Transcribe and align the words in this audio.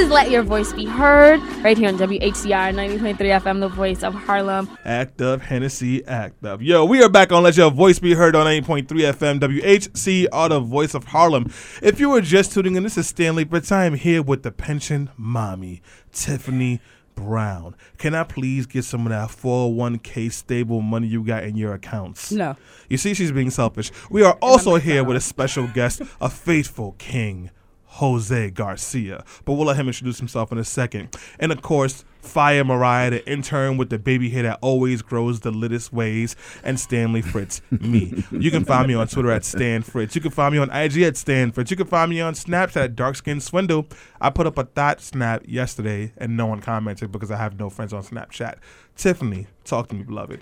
is 0.00 0.08
Let 0.08 0.30
Your 0.30 0.42
Voice 0.42 0.72
Be 0.72 0.86
Heard 0.86 1.42
right 1.62 1.76
here 1.76 1.88
on 1.88 1.98
WHCR 1.98 2.72
90.3 2.72 3.16
FM, 3.18 3.60
the 3.60 3.68
voice 3.68 4.02
of 4.02 4.14
Harlem. 4.14 4.66
Act 4.82 5.20
up, 5.20 5.42
Hennessy, 5.42 6.02
act 6.06 6.42
up. 6.42 6.62
Yo, 6.62 6.86
we 6.86 7.02
are 7.02 7.10
back 7.10 7.32
on 7.32 7.42
Let 7.42 7.58
Your 7.58 7.70
Voice 7.70 7.98
Be 7.98 8.14
Heard 8.14 8.34
on 8.34 8.46
90.3 8.46 8.86
FM, 8.86 9.40
WHCR, 9.40 10.48
the 10.48 10.60
voice 10.60 10.94
of 10.94 11.04
Harlem. 11.04 11.52
If 11.82 12.00
you 12.00 12.08
were 12.08 12.22
just 12.22 12.52
tuning 12.52 12.76
in, 12.76 12.82
this 12.82 12.96
is 12.96 13.08
Stanley 13.08 13.44
Fritz. 13.44 13.70
I 13.70 13.84
am 13.84 13.92
here 13.92 14.22
with 14.22 14.42
the 14.42 14.50
pension 14.50 15.10
mommy, 15.18 15.82
Tiffany 16.12 16.80
Brown. 17.14 17.76
Can 17.98 18.14
I 18.14 18.24
please 18.24 18.64
get 18.64 18.86
some 18.86 19.06
of 19.06 19.10
that 19.10 19.28
401k 19.28 20.32
stable 20.32 20.80
money 20.80 21.08
you 21.08 21.22
got 21.22 21.44
in 21.44 21.56
your 21.56 21.74
accounts? 21.74 22.32
No. 22.32 22.56
You 22.88 22.96
see, 22.96 23.12
she's 23.12 23.32
being 23.32 23.50
selfish. 23.50 23.92
We 24.08 24.22
are 24.22 24.38
also 24.40 24.76
here 24.76 25.04
with 25.04 25.18
a 25.18 25.20
special 25.20 25.66
guest, 25.66 26.00
a 26.22 26.30
faithful 26.30 26.92
king, 26.96 27.50
Jose 27.94 28.50
Garcia. 28.50 29.24
But 29.44 29.54
we'll 29.54 29.66
let 29.66 29.76
him 29.76 29.88
introduce 29.88 30.18
himself 30.18 30.52
in 30.52 30.58
a 30.58 30.64
second. 30.64 31.16
And 31.38 31.50
of 31.50 31.60
course, 31.60 32.04
Fire 32.20 32.64
Mariah, 32.64 33.10
the 33.10 33.30
intern 33.30 33.78
with 33.78 33.90
the 33.90 33.98
baby 33.98 34.30
hair 34.30 34.44
that 34.44 34.58
always 34.60 35.02
grows 35.02 35.40
the 35.40 35.50
littest 35.50 35.92
ways, 35.92 36.36
and 36.62 36.78
Stanley 36.78 37.22
Fritz, 37.22 37.62
me. 37.70 38.24
You 38.30 38.50
can 38.50 38.64
find 38.64 38.86
me 38.86 38.94
on 38.94 39.08
Twitter 39.08 39.30
at 39.30 39.44
Stan 39.44 39.82
Fritz. 39.82 40.14
You 40.14 40.20
can 40.20 40.30
find 40.30 40.52
me 40.52 40.58
on 40.58 40.70
IG 40.70 41.02
at 41.02 41.16
Stan 41.16 41.50
Fritz. 41.50 41.70
You 41.70 41.76
can 41.76 41.86
find 41.86 42.10
me 42.10 42.20
on 42.20 42.34
Snapchat 42.34 42.76
at 42.76 42.96
Darkskin 42.96 43.40
Swindle. 43.40 43.86
I 44.20 44.30
put 44.30 44.46
up 44.46 44.58
a 44.58 44.64
thought 44.64 45.00
snap 45.00 45.42
yesterday, 45.46 46.12
and 46.16 46.36
no 46.36 46.46
one 46.46 46.60
commented 46.60 47.10
because 47.10 47.30
I 47.30 47.38
have 47.38 47.58
no 47.58 47.70
friends 47.70 47.92
on 47.92 48.02
Snapchat. 48.02 48.56
Tiffany, 48.96 49.46
talk 49.64 49.88
to 49.88 49.94
me, 49.94 50.02
beloved. 50.02 50.40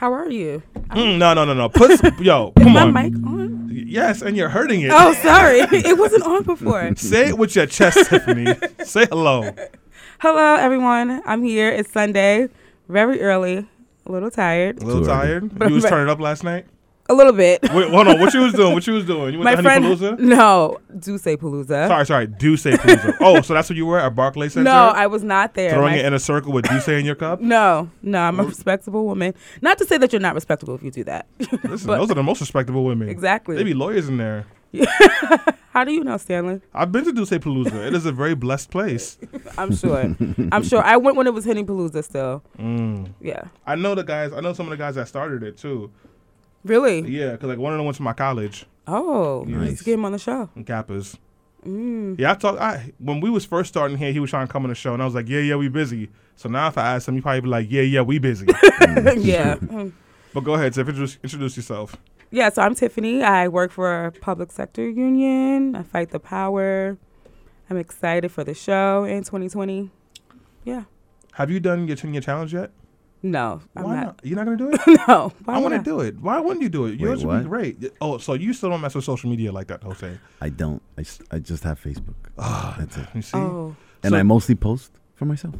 How 0.00 0.14
are 0.14 0.30
you? 0.30 0.62
Mm, 0.92 1.18
no, 1.18 1.34
no, 1.34 1.44
no, 1.44 1.52
no. 1.52 1.68
Put 1.68 2.00
some, 2.00 2.16
yo, 2.24 2.54
Is 2.56 2.62
come 2.62 2.72
my 2.72 2.82
on. 2.84 2.92
mic 2.94 3.12
on? 3.16 3.68
Yes, 3.70 4.22
and 4.22 4.34
you're 4.34 4.48
hurting 4.48 4.80
it. 4.80 4.90
Oh, 4.90 5.12
sorry. 5.12 5.58
it 5.72 5.98
wasn't 5.98 6.22
on 6.24 6.42
before. 6.42 6.90
Say 6.96 7.28
it 7.28 7.36
with 7.36 7.54
your 7.54 7.66
chest, 7.66 8.08
Tiffany. 8.08 8.54
Say 8.82 9.04
hello. 9.04 9.54
Hello, 10.20 10.54
everyone. 10.54 11.20
I'm 11.26 11.42
here. 11.44 11.68
It's 11.68 11.92
Sunday, 11.92 12.48
very 12.88 13.20
early, 13.20 13.68
a 14.06 14.10
little 14.10 14.30
tired, 14.30 14.82
A 14.82 14.86
little 14.86 15.04
Too 15.04 15.10
early. 15.10 15.50
tired. 15.50 15.68
You 15.68 15.74
was 15.74 15.84
turning 15.84 16.08
up 16.10 16.18
last 16.18 16.44
night. 16.44 16.64
A 17.10 17.14
little 17.14 17.32
bit. 17.32 17.60
Wait, 17.62 17.90
hold 17.90 18.06
on. 18.06 18.20
What 18.20 18.32
you 18.32 18.40
was 18.40 18.52
doing? 18.54 18.72
What 18.72 18.86
you 18.86 18.92
was 18.92 19.04
doing? 19.04 19.32
You 19.34 19.40
went 19.40 19.44
My 19.44 19.54
to 19.56 19.62
friend, 19.62 19.84
Palooza? 19.84 20.16
no, 20.20 20.78
D'USSÉ 20.96 21.36
Palooza. 21.38 21.88
Sorry, 21.88 22.06
sorry. 22.06 22.26
D'USSÉ 22.28 22.74
Palooza. 22.76 23.16
oh, 23.20 23.40
so 23.40 23.52
that's 23.52 23.68
what 23.68 23.76
you 23.76 23.84
were 23.84 23.98
at 23.98 24.14
Barclays 24.14 24.52
Center? 24.52 24.62
No, 24.70 24.90
I 24.94 25.08
was 25.08 25.24
not 25.24 25.54
there. 25.54 25.72
Throwing 25.72 25.94
My- 25.94 25.98
it 25.98 26.04
in 26.04 26.14
a 26.14 26.20
circle 26.20 26.52
with 26.52 26.66
D'USSÉ 26.66 27.00
in 27.00 27.04
your 27.04 27.16
cup? 27.16 27.40
no, 27.56 27.90
no, 28.02 28.20
I'm 28.20 28.38
a 28.38 28.44
respectable 28.44 29.04
woman. 29.06 29.34
Not 29.60 29.76
to 29.78 29.86
say 29.86 29.98
that 29.98 30.12
you're 30.12 30.20
not 30.20 30.36
respectable 30.36 30.76
if 30.76 30.84
you 30.84 30.92
do 30.92 31.02
that. 31.02 31.26
Listen, 31.64 31.88
But- 31.88 31.98
those 31.98 32.12
are 32.12 32.14
the 32.14 32.22
most 32.22 32.40
respectable 32.40 32.84
women. 32.84 33.08
Exactly. 33.08 33.56
They 33.56 33.64
be 33.64 33.74
lawyers 33.74 34.08
in 34.08 34.16
there. 34.16 34.46
How 35.72 35.82
do 35.82 35.92
you 35.92 36.04
know, 36.04 36.16
Stanley? 36.16 36.60
I've 36.72 36.92
been 36.92 37.04
to 37.06 37.12
D'USSÉ 37.12 37.40
Palooza. 37.40 37.88
It 37.88 37.94
is 37.94 38.06
a 38.06 38.12
very 38.12 38.36
blessed 38.36 38.70
place. 38.70 39.18
I'm 39.58 39.74
sure. 39.74 40.14
I'm 40.52 40.62
sure. 40.62 40.80
I 40.84 40.96
went 40.96 41.16
when 41.16 41.26
it 41.26 41.34
was 41.34 41.44
hitting 41.44 41.66
Palooza 41.66 42.04
still. 42.04 42.44
Mm. 42.56 43.14
Yeah. 43.20 43.42
I 43.66 43.74
know 43.74 43.96
the 43.96 44.04
guys. 44.04 44.32
I 44.32 44.38
know 44.40 44.52
some 44.52 44.66
of 44.66 44.70
the 44.70 44.76
guys 44.76 44.94
that 44.94 45.08
started 45.08 45.42
it 45.42 45.56
too. 45.56 45.90
Really? 46.64 47.00
Yeah, 47.08 47.32
because 47.32 47.48
like 47.48 47.58
one 47.58 47.72
of 47.72 47.78
them 47.78 47.86
went 47.86 47.96
to 47.96 48.02
my 48.02 48.12
college 48.12 48.66
Oh, 48.86 49.44
Nice. 49.46 49.68
let's 49.68 49.82
get 49.82 49.94
him 49.94 50.04
on 50.04 50.12
the 50.12 50.18
show. 50.18 50.50
in 50.56 50.64
Kappas. 50.64 51.16
Mm. 51.66 52.18
Yeah, 52.18 52.32
I 52.32 52.34
talked. 52.34 52.58
I 52.60 52.92
when 52.98 53.20
we 53.20 53.28
was 53.30 53.44
first 53.44 53.68
starting 53.68 53.96
here, 53.98 54.12
he 54.12 54.20
was 54.20 54.30
trying 54.30 54.46
to 54.46 54.52
come 54.52 54.62
on 54.64 54.70
the 54.70 54.74
show, 54.74 54.94
and 54.94 55.02
I 55.02 55.04
was 55.04 55.14
like, 55.14 55.28
"Yeah, 55.28 55.40
yeah, 55.40 55.56
we 55.56 55.68
busy." 55.68 56.08
So 56.36 56.48
now, 56.48 56.68
if 56.68 56.78
I 56.78 56.94
ask 56.94 57.06
him, 57.06 57.14
he 57.16 57.20
probably 57.20 57.42
be 57.42 57.48
like, 57.48 57.66
"Yeah, 57.70 57.82
yeah, 57.82 58.00
we 58.00 58.18
busy." 58.18 58.46
yeah. 59.18 59.56
But 60.32 60.44
go 60.44 60.54
ahead, 60.54 60.72
Tiff. 60.72 60.88
Introduce, 60.88 61.18
introduce 61.24 61.56
yourself. 61.56 61.96
Yeah, 62.30 62.48
so 62.50 62.62
I'm 62.62 62.74
Tiffany. 62.76 63.22
I 63.22 63.48
work 63.48 63.72
for 63.72 64.06
a 64.06 64.12
public 64.12 64.52
sector 64.52 64.88
union. 64.88 65.74
I 65.74 65.82
fight 65.82 66.10
the 66.12 66.20
power. 66.20 66.96
I'm 67.68 67.76
excited 67.76 68.30
for 68.30 68.42
the 68.44 68.54
show 68.54 69.04
in 69.04 69.24
2020. 69.24 69.90
Yeah. 70.64 70.84
Have 71.32 71.50
you 71.50 71.58
done 71.60 71.86
your 71.88 71.96
ten 71.96 72.14
year 72.14 72.22
challenge 72.22 72.54
yet? 72.54 72.70
No, 73.22 73.60
I'm 73.76 73.82
Why 73.84 73.94
not. 73.96 74.04
not? 74.06 74.20
You're 74.22 74.36
not 74.36 74.44
gonna 74.46 74.56
do 74.56 74.70
it? 74.72 75.00
No. 75.08 75.32
Why 75.44 75.54
I 75.54 75.58
want 75.58 75.74
to 75.74 75.82
do 75.82 76.00
it. 76.00 76.18
Why 76.20 76.40
wouldn't 76.40 76.62
you 76.62 76.68
do 76.70 76.86
it? 76.86 76.98
Yours 76.98 77.24
would 77.24 77.42
be 77.44 77.48
what? 77.48 77.48
great. 77.50 77.92
Oh, 78.00 78.16
so 78.18 78.32
you 78.34 78.52
still 78.54 78.70
don't 78.70 78.80
mess 78.80 78.94
with 78.94 79.04
social 79.04 79.28
media 79.28 79.52
like 79.52 79.66
that, 79.66 79.82
Jose? 79.82 80.18
I 80.40 80.48
don't. 80.48 80.80
I, 80.96 81.02
s- 81.02 81.20
I 81.30 81.38
just 81.38 81.62
have 81.64 81.78
Facebook. 81.82 82.14
Ah, 82.38 82.76
That's 82.78 82.96
it. 82.96 83.06
You 83.14 83.22
see? 83.22 83.36
Oh, 83.36 83.76
And 84.02 84.12
So- 84.12 84.16
I 84.18 84.22
mostly 84.22 84.54
post 84.54 84.92
for 85.16 85.26
myself. 85.26 85.54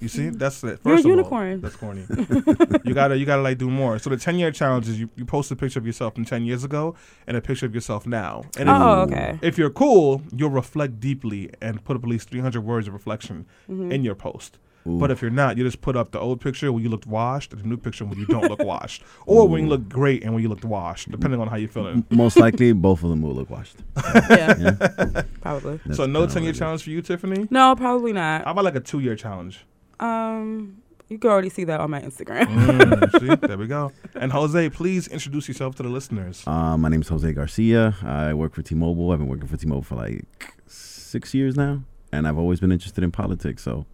You 0.00 0.06
see? 0.06 0.28
That's 0.28 0.62
it. 0.62 0.78
You're 0.84 0.94
a 0.94 0.96
First 0.98 1.00
of 1.00 1.06
all, 1.06 1.16
unicorn. 1.16 1.60
that's 1.60 1.74
corny. 1.74 2.04
you 2.84 2.94
gotta, 2.94 3.16
you 3.18 3.26
gotta 3.26 3.42
like 3.42 3.58
do 3.58 3.68
more. 3.68 3.98
So 3.98 4.10
the 4.10 4.16
ten 4.16 4.38
year 4.38 4.52
challenge 4.52 4.86
is 4.88 5.00
you, 5.00 5.08
you 5.16 5.24
post 5.24 5.50
a 5.50 5.56
picture 5.56 5.80
of 5.80 5.86
yourself 5.86 6.14
from 6.14 6.24
ten 6.24 6.44
years 6.44 6.62
ago 6.62 6.94
and 7.26 7.36
a 7.36 7.40
picture 7.40 7.66
of 7.66 7.74
yourself 7.74 8.06
now. 8.06 8.42
And 8.56 8.68
if, 8.68 8.76
oh, 8.76 9.00
okay. 9.08 9.38
if 9.42 9.58
you're 9.58 9.70
cool, 9.70 10.22
you'll 10.36 10.50
reflect 10.50 11.00
deeply 11.00 11.50
and 11.60 11.82
put 11.84 11.96
up 11.96 12.04
at 12.04 12.08
least 12.08 12.30
300 12.30 12.60
words 12.60 12.86
of 12.86 12.92
reflection 12.94 13.46
Mhm. 13.68 13.92
in 13.92 14.04
your 14.04 14.14
post. 14.14 14.58
Ooh. 14.86 14.98
But 14.98 15.10
if 15.10 15.20
you're 15.20 15.30
not, 15.30 15.58
you 15.58 15.64
just 15.64 15.80
put 15.80 15.96
up 15.96 16.12
the 16.12 16.18
old 16.20 16.40
picture 16.40 16.72
when 16.72 16.82
you 16.82 16.88
looked 16.88 17.06
washed 17.06 17.52
and 17.52 17.62
the 17.62 17.66
new 17.68 17.76
picture 17.76 18.04
when 18.04 18.18
you 18.18 18.26
don't 18.26 18.48
look 18.48 18.62
washed, 18.62 19.02
or 19.26 19.46
when 19.48 19.62
you 19.62 19.68
look 19.68 19.88
great 19.88 20.22
and 20.24 20.32
when 20.32 20.42
you 20.42 20.48
looked 20.48 20.64
washed, 20.64 21.10
depending 21.10 21.40
on 21.40 21.48
how 21.48 21.56
you're 21.56 21.68
feeling. 21.68 22.04
most 22.10 22.38
likely, 22.38 22.72
both 22.72 23.02
of 23.02 23.10
them 23.10 23.20
will 23.22 23.34
look 23.34 23.50
washed. 23.50 23.76
yeah, 24.30 24.54
Yeah. 24.58 25.22
probably. 25.40 25.80
That's 25.84 25.96
so 25.96 26.06
no 26.06 26.26
10 26.26 26.42
year 26.42 26.42
what 26.42 26.48
it 26.48 26.50
is. 26.52 26.58
challenge 26.58 26.82
for 26.84 26.90
you, 26.90 27.02
Tiffany. 27.02 27.48
No, 27.50 27.74
probably 27.76 28.12
not. 28.12 28.44
How 28.44 28.52
about 28.52 28.64
like 28.64 28.76
a 28.76 28.80
two 28.80 29.00
year 29.00 29.16
challenge? 29.16 29.64
Um, 30.00 30.78
you 31.08 31.18
can 31.18 31.30
already 31.30 31.48
see 31.48 31.64
that 31.64 31.80
on 31.80 31.90
my 31.90 32.00
Instagram. 32.00 32.44
Mm, 32.46 33.20
see, 33.40 33.46
there 33.46 33.56
we 33.58 33.66
go. 33.66 33.92
And 34.14 34.30
Jose, 34.30 34.68
please 34.70 35.08
introduce 35.08 35.48
yourself 35.48 35.74
to 35.76 35.82
the 35.82 35.88
listeners. 35.88 36.44
Uh, 36.46 36.76
my 36.76 36.88
name 36.88 37.00
is 37.00 37.08
Jose 37.08 37.32
Garcia. 37.32 37.96
I 38.02 38.34
work 38.34 38.54
for 38.54 38.62
T-Mobile. 38.62 39.10
I've 39.10 39.18
been 39.18 39.28
working 39.28 39.48
for 39.48 39.56
T-Mobile 39.56 39.82
for 39.82 39.94
like 39.96 40.24
six 40.66 41.32
years 41.34 41.56
now, 41.56 41.82
and 42.12 42.28
I've 42.28 42.38
always 42.38 42.60
been 42.60 42.70
interested 42.72 43.02
in 43.02 43.10
politics. 43.10 43.62
So 43.62 43.86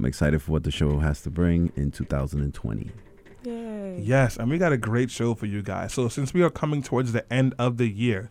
I'm 0.00 0.06
excited 0.06 0.40
for 0.40 0.52
what 0.52 0.64
the 0.64 0.70
show 0.70 0.98
has 1.00 1.20
to 1.24 1.30
bring 1.30 1.72
in 1.76 1.90
2020. 1.90 2.90
Yay. 3.44 4.00
Yes, 4.00 4.38
and 4.38 4.48
we 4.48 4.56
got 4.56 4.72
a 4.72 4.78
great 4.78 5.10
show 5.10 5.34
for 5.34 5.44
you 5.44 5.60
guys. 5.60 5.92
So 5.92 6.08
since 6.08 6.32
we 6.32 6.40
are 6.42 6.48
coming 6.48 6.82
towards 6.82 7.12
the 7.12 7.30
end 7.30 7.54
of 7.58 7.76
the 7.76 7.86
year, 7.86 8.30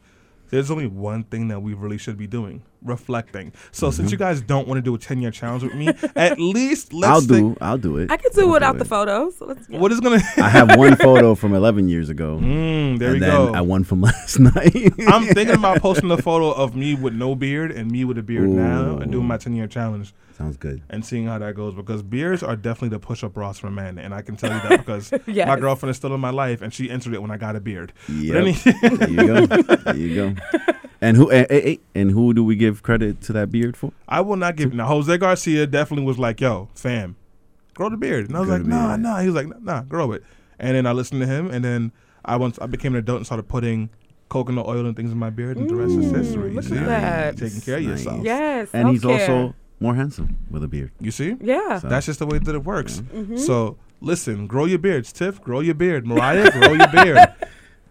there's 0.49 0.71
only 0.71 0.87
one 0.87 1.25
thing 1.25 1.47
that 1.49 1.59
we 1.61 1.75
really 1.75 1.99
should 1.99 2.17
be 2.17 2.25
doing 2.25 2.63
reflecting. 2.83 3.51
So 3.71 3.91
since 3.91 4.09
Mhm. 4.09 4.11
you 4.13 4.17
guys 4.17 4.41
don't 4.41 4.67
want 4.67 4.77
to 4.77 4.81
do 4.81 4.95
a 4.95 4.97
10 4.97 5.21
year 5.21 5.31
challenge 5.31 5.63
with 5.63 5.75
me, 5.75 5.89
at 6.15 6.39
least 6.39 6.93
let's 6.93 7.11
I'll 7.11 7.21
think- 7.21 7.57
do. 7.59 7.65
I'll 7.65 7.77
do 7.77 7.97
it. 7.97 8.11
I 8.11 8.17
can 8.17 8.31
do 8.33 8.41
I'll 8.47 8.53
without 8.53 8.77
the 8.77 8.85
photos. 8.85 9.37
So 9.37 9.45
let's 9.45 9.67
go. 9.67 9.77
What 9.77 9.91
is 9.91 9.99
gonna? 9.99 10.21
I 10.37 10.49
have 10.49 10.77
one 10.77 10.95
photo 10.95 11.35
from 11.35 11.53
11 11.53 11.89
years 11.89 12.09
ago, 12.09 12.39
Mm, 12.41 12.99
there 12.99 13.09
and 13.09 13.13
we 13.15 13.19
then 13.19 13.29
go. 13.29 13.53
I 13.53 13.61
won 13.61 13.83
from 13.83 14.01
last 14.01 14.39
night. 14.39 14.93
I'm 15.07 15.25
thinking 15.27 15.55
about 15.55 15.81
posting 15.81 16.09
a 16.11 16.17
photo 16.17 16.51
of 16.51 16.75
me 16.75 16.95
with 16.95 17.13
no 17.13 17.35
beard 17.35 17.71
and 17.71 17.91
me 17.91 18.05
with 18.05 18.17
a 18.17 18.23
beard 18.23 18.49
now 18.49 18.97
and 18.97 19.11
doing 19.11 19.25
my 19.27 19.37
10 19.37 19.55
year 19.55 19.67
challenge 19.67 20.13
Sounds 20.37 20.55
good. 20.55 20.81
and 20.89 21.03
seeing 21.05 21.25
how 21.27 21.37
that 21.37 21.55
goes 21.55 21.75
because 21.75 22.01
beards 22.01 22.41
are 22.43 22.55
definitely 22.55 22.89
the 22.89 22.99
push 22.99 23.23
up 23.23 23.35
Ross 23.35 23.59
for 23.59 23.69
men. 23.69 23.97
And 23.97 24.13
I 24.13 24.21
can 24.21 24.35
tell 24.37 24.51
you 24.53 24.59
that 24.69 24.79
because 24.85 25.11
Yes. 25.27 25.47
my 25.47 25.59
girlfriend 25.59 25.91
is 25.91 25.97
still 25.97 26.13
in 26.15 26.21
my 26.21 26.29
life 26.29 26.61
and 26.61 26.73
she 26.73 26.89
entered 26.89 27.13
it 27.13 27.21
when 27.21 27.29
I 27.31 27.37
got 27.37 27.55
a 27.55 27.59
beard. 27.59 27.91
But 28.07 28.15
Yep. 28.15 28.35
any- 28.35 28.51
there 28.97 29.09
you 29.09 29.27
go. 29.27 29.45
There 29.45 29.95
you 29.97 30.15
go. 30.15 30.35
And 31.01 31.15
who? 31.17 31.31
eh, 31.31 31.45
eh, 31.49 31.61
eh, 31.63 31.75
and 31.95 32.11
who 32.11 32.33
do 32.33 32.43
we 32.43 32.55
give 32.55 32.83
credit 32.83 33.21
to 33.21 33.33
that 33.33 33.51
beard 33.51 33.77
for? 33.77 33.93
I 34.07 34.21
will 34.21 34.35
not 34.35 34.55
give. 34.57 34.73
Now, 34.73 34.87
Jose 34.87 35.17
Garcia 35.17 35.65
definitely 35.65 36.05
was 36.05 36.19
like, 36.19 36.41
yo, 36.41 36.67
fam, 36.75 37.15
grow 37.73 37.89
the 37.89 37.95
beard. 37.97 38.27
And 38.27 38.35
I 38.35 38.39
was 38.41 38.47
Grow 38.47 38.57
like, 38.57 38.63
the 38.65 38.69
nah, 38.69 38.87
beard. 38.89 38.99
nah. 39.01 39.19
He 39.19 39.27
was 39.29 39.35
like, 39.35 39.61
nah, 39.61 39.81
grow 39.83 40.11
it. 40.11 40.23
And 40.59 40.75
then 40.75 40.85
I 40.85 40.91
listened 40.91 41.21
to 41.21 41.27
him 41.27 41.49
and 41.51 41.63
then 41.63 41.91
I 42.25 42.35
once 42.35 42.59
I 42.59 42.65
became 42.65 42.93
an 42.95 42.99
adult 42.99 43.17
and 43.17 43.25
started 43.25 43.47
putting 43.47 43.89
coconut 44.27 44.67
oil 44.67 44.85
and 44.85 44.95
things 44.95 45.11
in 45.11 45.17
my 45.17 45.29
beard 45.29 45.55
and 45.57 45.69
the 45.69 45.75
rest 45.75 45.93
is 45.97 46.11
history. 46.11 46.49
You 46.49 46.55
look 46.55 46.65
see? 46.65 46.75
at 46.77 46.85
that. 46.85 47.37
Taking 47.37 47.61
care 47.61 47.77
of 47.77 47.83
Nice. 47.83 47.89
yourself. 48.03 48.23
Yes. 48.25 48.69
And 48.73 48.89
he's 48.89 49.01
self-care. 49.01 49.35
also 49.35 49.55
more 49.79 49.95
handsome 49.95 50.37
with 50.51 50.63
a 50.63 50.67
beard. 50.67 50.91
You 50.99 51.11
see? 51.11 51.37
Yeah. 51.39 51.79
So- 51.79 51.87
That's 51.87 52.05
just 52.07 52.19
the 52.19 52.25
way 52.27 52.39
that 52.39 52.53
it 52.53 52.63
works. 52.65 53.01
Mhm. 53.15 53.39
So 53.39 53.77
listen, 54.01 54.45
grow 54.47 54.65
your 54.65 54.79
beards. 54.79 55.13
Tiff, 55.13 55.41
grow 55.41 55.61
your 55.61 55.75
beard. 55.75 56.05
Mariah, 56.05 56.51
grow 56.51 56.73
your 56.73 56.87
beard. 56.89 57.19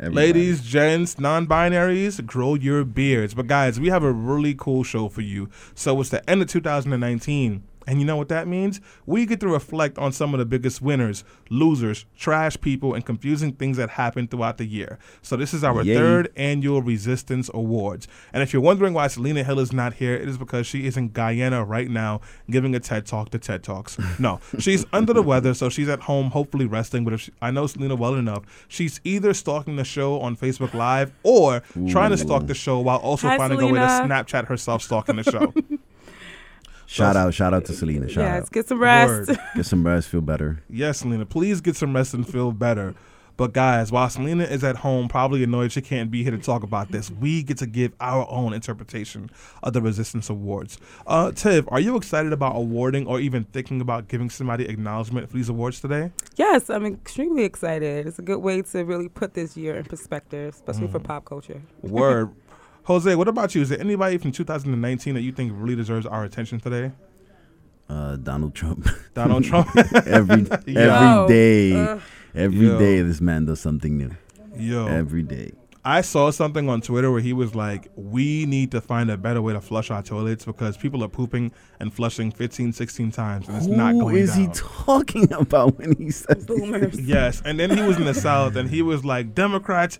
Everybody. 0.00 0.26
Ladies, 0.26 0.60
gents, 0.60 1.18
non-binaries, 1.18 2.24
grow 2.24 2.54
your 2.54 2.84
beards. 2.84 3.34
But 3.34 3.48
guys, 3.48 3.80
we 3.80 3.88
have 3.88 4.04
a 4.04 4.12
really 4.12 4.54
cool 4.54 4.84
show 4.84 5.08
for 5.08 5.22
you. 5.22 5.48
So 5.74 6.00
it's 6.00 6.10
the 6.10 6.28
end 6.30 6.40
of 6.40 6.48
2019. 6.48 7.64
And 7.88 8.00
you 8.00 8.04
know 8.06 8.18
what 8.18 8.28
that 8.28 8.46
means? 8.46 8.82
We 9.06 9.24
get 9.24 9.40
to 9.40 9.48
reflect 9.48 9.96
on 9.96 10.12
some 10.12 10.34
of 10.34 10.38
the 10.38 10.44
biggest 10.44 10.82
winners, 10.82 11.24
losers, 11.48 12.04
trash 12.18 12.60
people, 12.60 12.92
and 12.92 13.04
confusing 13.04 13.52
things 13.52 13.78
that 13.78 13.88
happened 13.88 14.30
throughout 14.30 14.58
the 14.58 14.66
year. 14.66 14.98
So 15.22 15.36
this 15.36 15.54
is 15.54 15.64
our 15.64 15.82
Yay. 15.82 15.94
third 15.94 16.30
annual 16.36 16.82
Resistance 16.82 17.48
Awards. 17.54 18.06
And 18.30 18.42
if 18.42 18.52
you're 18.52 18.60
wondering 18.60 18.92
why 18.92 19.06
Selena 19.06 19.42
Hill 19.42 19.58
is 19.58 19.72
not 19.72 19.94
here, 19.94 20.14
it 20.14 20.28
is 20.28 20.36
because 20.36 20.66
she 20.66 20.86
is 20.86 20.98
in 20.98 21.08
Guyana 21.08 21.64
right 21.64 21.88
now 21.88 22.20
giving 22.50 22.74
a 22.74 22.80
TED 22.80 23.06
Talk 23.06 23.30
to 23.30 23.38
TED 23.38 23.62
Talks. 23.62 23.96
No, 24.18 24.38
she's 24.58 24.84
under 24.92 25.14
the 25.14 25.22
weather, 25.22 25.54
so 25.54 25.70
she's 25.70 25.88
at 25.88 26.00
home, 26.00 26.32
hopefully 26.32 26.66
resting. 26.66 27.04
But 27.04 27.14
if 27.14 27.22
she, 27.22 27.32
I 27.40 27.50
know 27.50 27.66
Selena 27.66 27.94
well 27.94 28.16
enough, 28.16 28.44
she's 28.68 29.00
either 29.02 29.32
stalking 29.32 29.76
the 29.76 29.84
show 29.84 30.20
on 30.20 30.36
Facebook 30.36 30.74
Live 30.74 31.10
or 31.22 31.62
trying 31.88 32.10
to 32.10 32.18
stalk 32.18 32.48
the 32.48 32.54
show 32.54 32.80
while 32.80 32.98
also 32.98 33.28
Hi, 33.28 33.38
finding 33.38 33.62
a 33.62 33.66
way 33.66 33.78
to 33.78 33.86
Snapchat 33.86 34.48
herself 34.48 34.82
stalking 34.82 35.16
the 35.16 35.24
show. 35.24 35.54
Shout 36.90 37.16
out, 37.16 37.34
shout 37.34 37.52
out 37.52 37.66
to 37.66 37.74
Selena. 37.74 38.08
Shout 38.08 38.24
yes. 38.24 38.42
out. 38.44 38.50
Get 38.50 38.66
some 38.66 38.80
rest. 38.80 39.28
Word. 39.28 39.38
Get 39.54 39.66
some 39.66 39.86
rest. 39.86 40.08
Feel 40.08 40.22
better. 40.22 40.62
Yes, 40.70 41.00
Selena, 41.00 41.26
please 41.26 41.60
get 41.60 41.76
some 41.76 41.94
rest 41.94 42.14
and 42.14 42.26
feel 42.26 42.50
better. 42.50 42.94
But 43.36 43.52
guys, 43.52 43.92
while 43.92 44.08
Selena 44.08 44.44
is 44.44 44.64
at 44.64 44.76
home, 44.76 45.06
probably 45.06 45.44
annoyed 45.44 45.70
she 45.70 45.82
can't 45.82 46.10
be 46.10 46.22
here 46.22 46.32
to 46.32 46.38
talk 46.38 46.62
about 46.62 46.90
this, 46.90 47.10
we 47.10 47.42
get 47.42 47.58
to 47.58 47.66
give 47.66 47.92
our 48.00 48.26
own 48.30 48.54
interpretation 48.54 49.30
of 49.62 49.74
the 49.74 49.82
Resistance 49.82 50.30
Awards. 50.30 50.78
Uh, 51.06 51.30
Tiff, 51.30 51.66
are 51.68 51.78
you 51.78 51.94
excited 51.96 52.32
about 52.32 52.56
awarding 52.56 53.06
or 53.06 53.20
even 53.20 53.44
thinking 53.44 53.82
about 53.82 54.08
giving 54.08 54.30
somebody 54.30 54.66
acknowledgement 54.66 55.28
for 55.30 55.36
these 55.36 55.50
awards 55.50 55.80
today? 55.80 56.10
Yes, 56.36 56.70
I'm 56.70 56.86
extremely 56.86 57.44
excited. 57.44 58.06
It's 58.06 58.18
a 58.18 58.22
good 58.22 58.38
way 58.38 58.62
to 58.62 58.82
really 58.82 59.08
put 59.08 59.34
this 59.34 59.58
year 59.58 59.76
in 59.76 59.84
perspective, 59.84 60.54
especially 60.54 60.88
for 60.88 60.98
pop 60.98 61.26
culture. 61.26 61.60
Word. 61.82 62.32
Jose, 62.88 63.14
what 63.16 63.28
about 63.28 63.54
you? 63.54 63.60
Is 63.60 63.68
there 63.68 63.78
anybody 63.78 64.16
from 64.16 64.32
2019 64.32 65.14
that 65.14 65.20
you 65.20 65.30
think 65.30 65.52
really 65.54 65.76
deserves 65.76 66.06
our 66.06 66.24
attention 66.24 66.58
today? 66.58 66.90
Uh, 67.86 68.16
Donald 68.16 68.54
Trump. 68.54 68.88
Donald 69.14 69.44
Trump. 69.44 69.68
every 70.06 70.40
Yo. 70.66 70.80
every 70.80 71.28
day, 71.34 71.72
Ugh. 71.74 72.00
every 72.34 72.66
Yo. 72.66 72.78
day, 72.78 73.02
this 73.02 73.20
man 73.20 73.44
does 73.44 73.60
something 73.60 73.98
new. 73.98 74.10
Yo. 74.56 74.86
Every 74.86 75.22
day. 75.22 75.52
I 75.84 76.00
saw 76.00 76.30
something 76.30 76.70
on 76.70 76.80
Twitter 76.80 77.10
where 77.12 77.20
he 77.20 77.34
was 77.34 77.54
like, 77.54 77.90
we 77.94 78.46
need 78.46 78.70
to 78.70 78.80
find 78.80 79.10
a 79.10 79.18
better 79.18 79.42
way 79.42 79.52
to 79.52 79.60
flush 79.60 79.90
our 79.90 80.02
toilets 80.02 80.46
because 80.46 80.78
people 80.78 81.04
are 81.04 81.08
pooping 81.08 81.52
and 81.80 81.92
flushing 81.92 82.30
15, 82.32 82.72
16 82.72 83.10
times 83.12 83.48
and 83.48 83.56
it's 83.58 83.66
not 83.66 83.92
Who 83.92 84.00
going 84.00 84.16
is 84.16 84.34
he 84.34 84.48
talking 84.54 85.30
about 85.34 85.76
when 85.78 85.94
he 85.96 86.10
says 86.10 86.46
these 86.46 86.46
Boomers. 86.46 86.98
yes. 87.00 87.42
And 87.44 87.60
then 87.60 87.68
he 87.76 87.82
was 87.82 87.98
in 87.98 88.06
the 88.06 88.14
South 88.14 88.56
and 88.56 88.70
he 88.70 88.80
was 88.80 89.04
like, 89.04 89.34
Democrats 89.34 89.98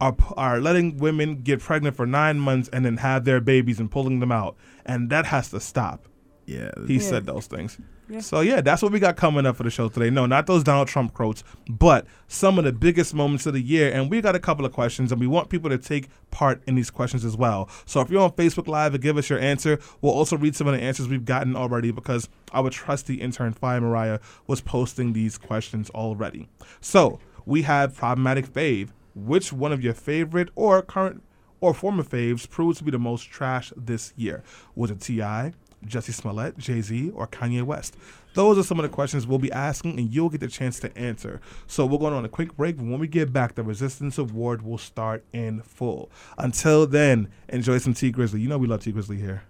are, 0.00 0.16
are 0.36 0.60
letting 0.60 0.96
women 0.98 1.42
get 1.42 1.60
pregnant 1.60 1.96
for 1.96 2.06
nine 2.06 2.38
months 2.38 2.68
and 2.72 2.84
then 2.84 2.96
have 2.98 3.24
their 3.24 3.40
babies 3.40 3.78
and 3.80 3.90
pulling 3.90 4.20
them 4.20 4.32
out. 4.32 4.56
And 4.86 5.10
that 5.10 5.26
has 5.26 5.50
to 5.50 5.60
stop. 5.60 6.08
Yeah. 6.46 6.70
He 6.86 6.94
Yeah. 6.94 7.00
said 7.00 7.26
those 7.26 7.46
things. 7.46 7.78
Yeah. 8.08 8.20
So 8.20 8.40
yeah, 8.40 8.60
that's 8.60 8.82
what 8.82 8.92
we 8.92 8.98
got 8.98 9.16
coming 9.16 9.46
up 9.46 9.56
for 9.56 9.62
the 9.62 9.70
show 9.70 9.88
today. 9.88 10.10
No, 10.10 10.26
not 10.26 10.46
those 10.46 10.64
Donald 10.64 10.88
Trump 10.88 11.14
quotes, 11.14 11.44
but 11.70 12.04
some 12.26 12.58
of 12.58 12.64
the 12.64 12.72
biggest 12.72 13.14
moments 13.14 13.46
of 13.46 13.54
the 13.54 13.60
year. 13.62 13.90
And 13.92 14.10
we 14.10 14.20
got 14.20 14.34
a 14.34 14.40
couple 14.40 14.66
of 14.66 14.72
questions, 14.72 15.12
and 15.12 15.20
we 15.20 15.26
want 15.26 15.48
people 15.48 15.70
to 15.70 15.78
take 15.78 16.08
part 16.30 16.62
in 16.66 16.74
these 16.74 16.90
questions 16.90 17.24
as 17.24 17.36
well. 17.36 17.70
So 17.86 18.00
if 18.00 18.10
you're 18.10 18.20
on 18.22 18.32
Facebook 18.32 18.66
Live 18.66 18.92
and 18.92 19.02
give 19.02 19.16
us 19.16 19.30
your 19.30 19.38
answer, 19.38 19.78
we'll 20.02 20.12
also 20.12 20.36
read 20.36 20.54
some 20.56 20.66
of 20.66 20.74
the 20.74 20.82
answers 20.82 21.08
we've 21.08 21.24
gotten 21.24 21.56
already 21.56 21.90
because 21.90 22.28
our 22.52 22.68
trusty 22.68 23.14
intern 23.14 23.52
Fire 23.54 23.80
Mariah 23.80 24.18
was 24.46 24.60
posting 24.60 25.12
these 25.14 25.38
questions 25.38 25.88
already. 25.90 26.48
So 26.80 27.18
we 27.46 27.62
have 27.62 27.96
problematic 27.96 28.46
fave. 28.52 28.88
Which 29.14 29.52
one 29.52 29.72
of 29.72 29.82
your 29.82 29.94
favorite 29.94 30.50
or 30.54 30.82
current 30.82 31.22
or 31.60 31.74
former 31.74 32.02
faves 32.02 32.48
proved 32.48 32.78
to 32.78 32.84
be 32.84 32.90
the 32.90 32.98
most 32.98 33.24
trash 33.30 33.72
this 33.76 34.12
year? 34.16 34.42
Was 34.74 34.90
it 34.90 35.00
T.I.? 35.00 35.52
Jussie 35.86 36.12
Smollett, 36.12 36.56
Jay 36.58 36.80
Z, 36.80 37.10
or 37.10 37.26
Kanye 37.26 37.62
West? 37.62 37.96
Those 38.34 38.56
are 38.56 38.62
some 38.62 38.78
of 38.78 38.84
the 38.84 38.88
questions 38.88 39.26
we'll 39.26 39.38
be 39.38 39.52
asking, 39.52 39.98
and 39.98 40.12
you'll 40.12 40.30
get 40.30 40.40
the 40.40 40.48
chance 40.48 40.80
to 40.80 40.96
answer. 40.96 41.40
So 41.66 41.84
we're 41.84 41.98
going 41.98 42.14
on 42.14 42.24
a 42.24 42.28
quick 42.28 42.56
break. 42.56 42.76
When 42.76 42.98
we 42.98 43.08
get 43.08 43.32
back, 43.32 43.54
the 43.56 43.62
Resistance 43.62 44.16
Award 44.16 44.62
will 44.62 44.78
start 44.78 45.24
in 45.32 45.60
full. 45.62 46.10
Until 46.38 46.86
then, 46.86 47.28
enjoy 47.48 47.78
some 47.78 47.94
Tee 47.94 48.12
Grizzley. 48.12 48.40
You 48.40 48.48
know 48.48 48.58
we 48.58 48.66
love 48.66 48.82
Tee 48.82 48.92
Grizzley 48.92 49.18
here. 49.18 49.42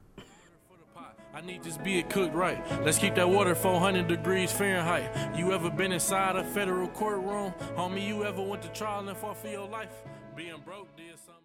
Need 1.45 1.65
just 1.65 1.83
be 1.83 1.99
it 1.99 2.09
cooked 2.09 2.35
right. 2.35 2.63
Let's 2.85 2.99
keep 2.99 3.17
that 3.17 3.29
water 3.29 3.57
400 3.57 4.07
degrees 4.07 4.53
Fahrenheit. 4.53 5.37
You 5.37 5.53
ever 5.53 5.71
been 5.71 5.91
inside 5.91 6.37
a 6.37 6.45
federal 6.45 6.87
courtroom? 6.89 7.53
Homie, 7.77 8.07
you 8.07 8.25
ever 8.25 8.41
went 8.41 8.63
to 8.63 8.69
trial 8.69 9.09
and 9.09 9.17
fought 9.17 9.37
for 9.37 9.49
your 9.49 9.69
life? 9.69 9.91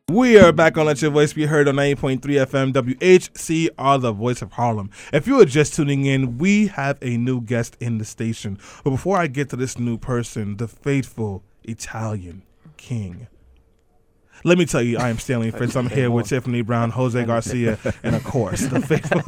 We 0.10 0.38
are 0.38 0.52
back 0.52 0.78
on 0.78 0.86
Let 0.86 1.02
Your 1.02 1.10
Voice 1.10 1.34
Be 1.34 1.46
Heard 1.46 1.68
on 1.68 1.76
90.3 1.76 2.22
FM 2.22 2.74
WHC, 2.74 3.70
WHCR, 3.72 4.02
the 4.02 4.12
voice 4.12 4.42
of 4.42 4.54
Harlem. 4.54 4.92
If 5.12 5.26
you 5.26 5.42
are 5.42 5.46
just 5.46 5.74
tuning 5.74 6.06
in, 6.06 6.38
we 6.38 6.68
have 6.68 7.00
a 7.02 7.18
new 7.18 7.42
guest 7.42 7.76
in 7.80 7.98
the 7.98 8.06
station. 8.06 8.60
But 8.84 8.92
before 8.92 9.18
I 9.18 9.28
get 9.28 9.50
to 9.50 9.56
this 9.56 9.80
new 9.80 9.98
person, 9.98 10.58
the 10.58 10.68
faithful 10.68 11.44
Italian 11.64 12.44
king. 12.78 13.28
Let 14.44 14.58
me 14.58 14.66
tell 14.66 14.82
you, 14.82 14.98
I 14.98 15.10
am 15.10 15.18
Stanley 15.18 15.52
Fritz. 15.58 15.76
I'm 15.76 15.90
here 15.90 16.10
with 16.12 16.28
Tiffany 16.28 16.62
Brown, 16.62 16.92
Jose 16.92 17.22
Garcia, 17.26 17.78
and 18.04 18.16
of 18.16 18.24
course, 18.24 18.62
the 18.62 18.82
faithful. 18.88 19.22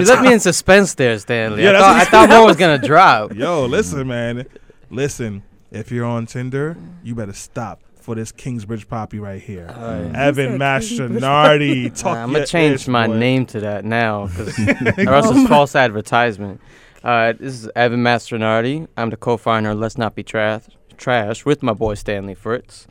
You 0.00 0.06
left 0.08 0.22
me 0.22 0.32
in 0.32 0.40
suspense 0.40 0.94
there, 0.94 1.18
Stanley. 1.18 1.62
Yeah, 1.62 1.72
I 1.72 1.78
thought, 1.78 1.96
I 1.96 2.04
thought 2.04 2.28
more 2.38 2.46
was 2.46 2.56
gonna 2.56 2.78
drop. 2.78 3.34
Yo, 3.34 3.66
listen, 3.66 4.06
man. 4.08 4.46
Listen, 4.90 5.42
if 5.70 5.90
you're 5.90 6.06
on 6.06 6.26
Tinder, 6.26 6.76
you 7.02 7.14
better 7.14 7.32
stop 7.32 7.80
for 8.00 8.14
this 8.14 8.30
Kingsbridge 8.32 8.86
poppy 8.88 9.18
right 9.18 9.40
here. 9.42 9.66
Evan 10.14 10.58
Mastronardi. 10.58 11.98
Talk 11.98 12.16
I'm 12.16 12.32
gonna 12.32 12.46
change 12.46 12.82
ish, 12.82 12.88
my 12.88 13.06
boy. 13.06 13.16
name 13.16 13.46
to 13.46 13.60
that 13.60 13.84
now, 13.84 14.26
because 14.26 14.58
or 14.98 15.14
else 15.14 15.30
it's 15.30 15.48
false 15.48 15.74
advertisement. 15.74 16.60
Uh, 17.02 17.32
this 17.32 17.54
is 17.54 17.68
Evan 17.76 18.02
Mastronardi. 18.02 18.88
I'm 18.96 19.10
the 19.10 19.16
co-founder 19.16 19.70
of 19.70 19.78
Let's 19.78 19.98
Not 19.98 20.14
Be 20.14 20.22
Trash, 20.22 20.62
Trash 20.96 21.44
with 21.44 21.62
my 21.62 21.72
boy 21.74 21.94
Stanley 21.94 22.34
Fritz. 22.34 22.86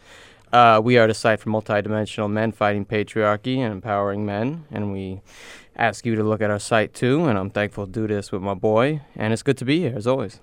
Uh, 0.54 0.80
we 0.80 1.00
are 1.00 1.08
the 1.08 1.16
site 1.16 1.40
for 1.40 1.50
multidimensional 1.50 2.30
men 2.30 2.52
fighting 2.52 2.86
patriarchy 2.86 3.58
and 3.58 3.74
empowering 3.74 4.24
men, 4.24 4.66
and 4.72 4.94
we 4.94 5.20
ask 5.76 6.06
you 6.06 6.16
to 6.16 6.24
look 6.24 6.42
at 6.42 6.52
our 6.52 6.60
site 6.60 6.94
too. 6.94 7.26
And 7.26 7.40
I'm 7.40 7.50
thankful 7.50 7.88
to 7.88 7.92
do 7.92 8.06
this 8.06 8.32
with 8.32 8.44
my 8.44 8.54
boy, 8.54 9.02
and 9.16 9.34
it's 9.34 9.42
good 9.42 9.58
to 9.58 9.66
be 9.66 9.80
here 9.80 9.94
as 9.96 10.06
always. 10.06 10.40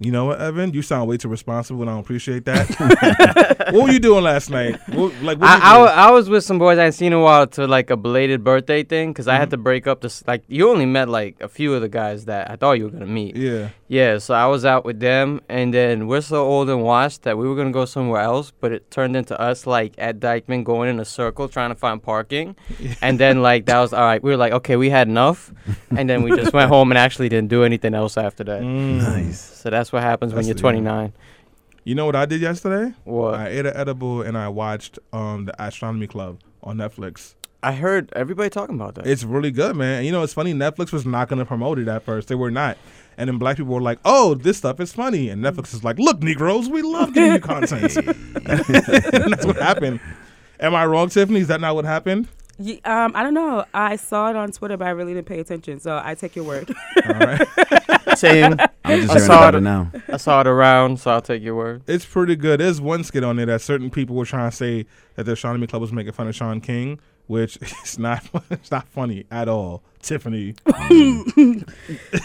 You 0.00 0.10
know 0.10 0.24
what, 0.24 0.40
Evan? 0.40 0.72
You 0.72 0.82
sound 0.82 1.08
way 1.08 1.18
too 1.18 1.28
responsible, 1.28 1.82
and 1.82 1.90
I 1.90 1.92
don't 1.92 2.00
appreciate 2.00 2.46
that. 2.46 3.70
what 3.72 3.84
were 3.84 3.90
you 3.92 4.00
doing 4.00 4.24
last 4.24 4.50
night? 4.50 4.80
What, 4.88 5.14
like, 5.22 5.38
what 5.38 5.48
I, 5.48 5.76
I, 5.76 6.08
I 6.08 6.10
was 6.10 6.28
with 6.28 6.42
some 6.42 6.58
boys 6.58 6.78
I 6.78 6.82
hadn't 6.82 6.94
seen 6.94 7.08
in 7.08 7.12
a 7.12 7.22
while 7.22 7.46
to 7.48 7.66
like 7.66 7.90
a 7.90 7.96
belated 7.96 8.42
birthday 8.42 8.82
thing 8.82 9.12
because 9.12 9.28
I 9.28 9.36
had 9.36 9.50
to 9.50 9.56
break 9.56 9.86
up 9.86 10.00
this. 10.00 10.26
Like, 10.26 10.42
you 10.48 10.68
only 10.68 10.86
met 10.86 11.08
like 11.08 11.36
a 11.40 11.48
few 11.48 11.74
of 11.74 11.80
the 11.80 11.88
guys 11.88 12.24
that 12.24 12.50
I 12.50 12.56
thought 12.56 12.72
you 12.72 12.84
were 12.84 12.90
gonna 12.90 13.06
meet. 13.06 13.36
yeah. 13.36 13.68
Yeah, 13.86 14.16
so 14.16 14.32
I 14.32 14.46
was 14.46 14.64
out 14.64 14.86
with 14.86 14.98
them, 14.98 15.42
and 15.48 15.72
then 15.74 16.06
we're 16.06 16.22
so 16.22 16.42
old 16.42 16.70
and 16.70 16.82
washed 16.82 17.22
that 17.24 17.36
we 17.36 17.46
were 17.46 17.54
gonna 17.54 17.70
go 17.70 17.84
somewhere 17.84 18.22
else, 18.22 18.50
but 18.60 18.72
it 18.72 18.90
turned 18.90 19.14
into 19.14 19.38
us 19.38 19.66
like 19.66 19.92
at 19.98 20.20
Dyckman 20.20 20.64
going 20.64 20.88
in 20.88 20.98
a 21.00 21.04
circle 21.04 21.48
trying 21.48 21.68
to 21.68 21.74
find 21.74 22.02
parking, 22.02 22.56
and 23.02 23.20
then 23.20 23.42
like 23.42 23.66
that 23.66 23.78
was 23.80 23.92
all 23.92 24.02
right. 24.04 24.22
We 24.22 24.30
were 24.30 24.38
like, 24.38 24.54
okay, 24.54 24.76
we 24.76 24.88
had 24.88 25.06
enough, 25.08 25.52
and 25.96 26.08
then 26.08 26.22
we 26.22 26.30
just 26.34 26.52
went 26.54 26.70
home 26.70 26.90
and 26.92 26.98
actually 26.98 27.28
didn't 27.28 27.48
do 27.50 27.62
anything 27.62 27.92
else 27.94 28.16
after 28.16 28.42
that. 28.44 28.62
Mm. 28.62 28.98
Nice. 29.02 29.38
So 29.40 29.68
that's 29.68 29.92
what 29.92 30.02
happens 30.02 30.32
when 30.32 30.46
you're 30.46 30.54
the- 30.54 30.60
29. 30.60 31.12
You 31.86 31.94
know 31.94 32.06
what 32.06 32.16
I 32.16 32.24
did 32.24 32.40
yesterday? 32.40 32.94
What 33.04 33.34
I 33.34 33.48
ate 33.48 33.66
an 33.66 33.76
edible 33.76 34.22
and 34.22 34.38
I 34.38 34.48
watched 34.48 34.98
um 35.12 35.44
the 35.44 35.62
Astronomy 35.62 36.06
Club 36.06 36.40
on 36.62 36.78
Netflix. 36.78 37.34
I 37.64 37.72
heard 37.72 38.12
everybody 38.14 38.50
talking 38.50 38.74
about 38.74 38.94
that. 38.96 39.06
It's 39.06 39.24
really 39.24 39.50
good, 39.50 39.74
man. 39.76 39.98
And 39.98 40.06
you 40.06 40.12
know, 40.12 40.22
it's 40.22 40.34
funny. 40.34 40.52
Netflix 40.52 40.92
was 40.92 41.06
not 41.06 41.28
going 41.28 41.38
to 41.38 41.44
promote 41.46 41.78
it 41.78 41.88
at 41.88 42.02
first. 42.02 42.28
They 42.28 42.34
were 42.34 42.50
not. 42.50 42.76
And 43.16 43.28
then 43.28 43.38
black 43.38 43.56
people 43.56 43.74
were 43.74 43.80
like, 43.80 43.98
"Oh, 44.04 44.34
this 44.34 44.58
stuff 44.58 44.80
is 44.80 44.92
funny," 44.92 45.28
and 45.30 45.42
Netflix 45.42 45.72
is 45.72 45.82
like, 45.84 45.98
"Look, 45.98 46.22
Negroes, 46.22 46.68
we 46.68 46.82
love 46.82 47.14
giving 47.14 47.32
you 47.32 47.38
content." 47.40 47.96
and 47.96 48.06
that's 48.44 49.46
what 49.46 49.56
happened. 49.56 50.00
Am 50.60 50.74
I 50.74 50.84
wrong, 50.86 51.08
Tiffany? 51.08 51.40
Is 51.40 51.48
that 51.48 51.60
not 51.60 51.74
what 51.74 51.84
happened? 51.84 52.28
Ye- 52.58 52.80
um, 52.84 53.12
I 53.14 53.22
don't 53.22 53.34
know. 53.34 53.64
I 53.74 53.96
saw 53.96 54.30
it 54.30 54.36
on 54.36 54.52
Twitter, 54.52 54.76
but 54.76 54.86
I 54.86 54.90
really 54.90 55.14
didn't 55.14 55.26
pay 55.26 55.40
attention. 55.40 55.80
So 55.80 56.00
I 56.04 56.14
take 56.14 56.36
your 56.36 56.44
word. 56.44 56.72
All 57.06 57.14
right. 57.14 57.48
Same. 58.16 58.56
I'm 58.84 59.00
just 59.00 59.10
I 59.10 59.14
hearing 59.14 59.20
saw 59.26 59.38
about 59.38 59.54
it. 59.54 59.58
it 59.58 59.60
now. 59.62 59.90
I 60.08 60.16
saw 60.18 60.40
it 60.40 60.46
around, 60.46 61.00
so 61.00 61.10
I'll 61.10 61.20
take 61.20 61.42
your 61.42 61.56
word. 61.56 61.82
It's 61.86 62.04
pretty 62.04 62.36
good. 62.36 62.60
There's 62.60 62.80
one 62.80 63.02
skit 63.02 63.24
on 63.24 63.36
there 63.36 63.46
that 63.46 63.60
certain 63.60 63.90
people 63.90 64.14
were 64.14 64.24
trying 64.26 64.50
to 64.50 64.56
say 64.56 64.86
that 65.16 65.24
the 65.24 65.32
Astronomy 65.32 65.66
Club 65.66 65.82
was 65.82 65.92
making 65.92 66.12
fun 66.12 66.28
of 66.28 66.34
Shaun 66.36 66.60
King, 66.60 67.00
which 67.26 67.56
is 67.84 67.98
not 67.98 68.24
it's 68.50 68.70
not 68.70 68.88
funny 68.88 69.24
at 69.30 69.48
all. 69.48 69.82
Tiffany. 70.04 70.54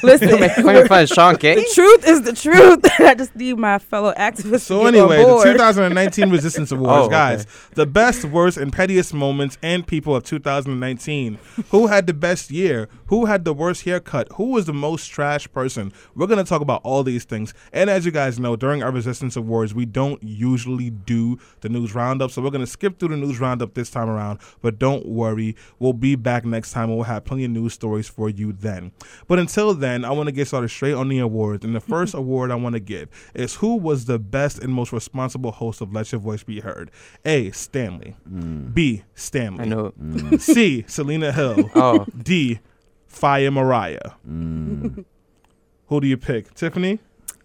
Listen, 0.04 0.40
Making 0.40 0.88
fun 0.88 1.04
of 1.04 1.10
Shaun 1.10 1.36
King. 1.38 1.58
the 1.58 1.72
truth 1.74 2.08
is 2.08 2.22
the 2.22 2.34
truth. 2.34 2.80
I 3.00 3.16
just 3.16 3.36
need 3.36 3.58
my 3.58 3.80
fellow 3.80 4.14
activists 4.14 4.62
So 4.62 4.82
to 4.82 4.88
anyway, 4.88 5.18
the 5.18 5.44
2019 5.44 6.30
Resistance 6.32 6.72
Awards, 6.72 6.90
Oh, 6.92 7.04
okay. 7.06 7.12
guys, 7.12 7.48
the 7.74 7.86
best, 7.86 8.26
worst, 8.26 8.58
and 8.58 8.72
pettiest 8.74 9.14
moments 9.14 9.58
and 9.64 9.86
people 9.86 10.16
of 10.16 10.24
2019. 10.24 11.40
Who 11.70 11.88
had 11.88 12.08
the 12.08 12.14
best 12.14 12.52
year? 12.52 12.88
Who 13.08 13.26
had 13.26 13.46
the 13.46 13.54
worst 13.54 13.84
haircut? 13.86 14.28
Who 14.34 14.52
was 14.52 14.66
the 14.66 14.74
most 14.74 15.08
trash 15.08 15.52
person? 15.52 15.92
We're 16.16 16.28
gonna 16.28 16.44
talk 16.44 16.62
about 16.62 16.82
all 16.84 17.04
these 17.04 17.24
things. 17.26 17.54
And 17.74 17.90
as 17.90 18.06
you 18.06 18.12
guys 18.12 18.40
know, 18.40 18.56
during 18.56 18.84
our 18.84 18.92
Resistance 18.92 19.36
Awards, 19.36 19.74
we 19.74 19.86
don't 19.86 20.22
usually 20.24 20.90
do 20.90 21.40
the 21.62 21.70
news 21.70 21.96
roundup, 21.96 22.32
so 22.32 22.42
we're 22.42 22.50
gonna 22.52 22.68
skip 22.68 23.00
through 23.00 23.10
the 23.10 23.18
news 23.18 23.40
roundup 23.40 23.74
this 23.74 23.90
time 23.90 24.10
around. 24.10 24.40
But 24.62 24.80
don't 24.80 25.06
worry, 25.08 25.56
we'll 25.80 25.94
be 25.94 26.16
back 26.16 26.46
next 26.46 26.72
time. 26.72 26.90
and 26.90 26.96
We'll 26.96 27.04
have 27.06 27.26
plenty 27.26 27.46
of 27.46 27.52
news 27.52 27.69
stories 27.70 28.08
for 28.08 28.30
you 28.30 28.52
then. 28.52 28.92
But 29.28 29.40
until 29.40 29.74
then, 29.74 30.06
I 30.06 30.12
want 30.12 30.28
to 30.28 30.32
get 30.32 30.48
started 30.48 30.70
straight 30.70 30.94
on 30.94 31.10
the 31.10 31.20
awards. 31.20 31.64
And 31.66 31.76
the 31.76 31.80
mm-hmm. 31.80 31.92
first 31.92 32.14
award 32.14 32.52
I 32.52 32.56
want 32.56 32.74
to 32.74 32.80
give 32.80 33.10
is 33.34 33.56
who 33.56 33.76
was 33.76 34.06
the 34.06 34.20
best 34.20 34.60
and 34.60 34.74
most 34.74 34.92
responsible 34.92 35.52
host 35.52 35.82
of 35.82 35.94
Let 35.94 36.12
Your 36.12 36.20
Voice 36.20 36.44
Be 36.44 36.60
Heard? 36.60 36.92
A. 37.26 37.52
Stanley. 37.52 38.16
Mm. 38.30 38.74
B. 38.74 39.04
Stanley. 39.16 39.64
I 39.64 39.66
know. 39.66 39.94
Mm. 40.02 40.40
C. 40.42 40.86
Selena 40.88 41.32
Hill. 41.32 41.70
Oh, 41.82 42.06
D. 42.18 42.60
Fire 43.08 43.52
Mariah. 43.52 44.12
Mm. 44.28 45.06
Who 45.88 46.02
do 46.02 46.08
you 46.08 46.18
pick? 46.18 46.54
Tiffany? 46.56 47.00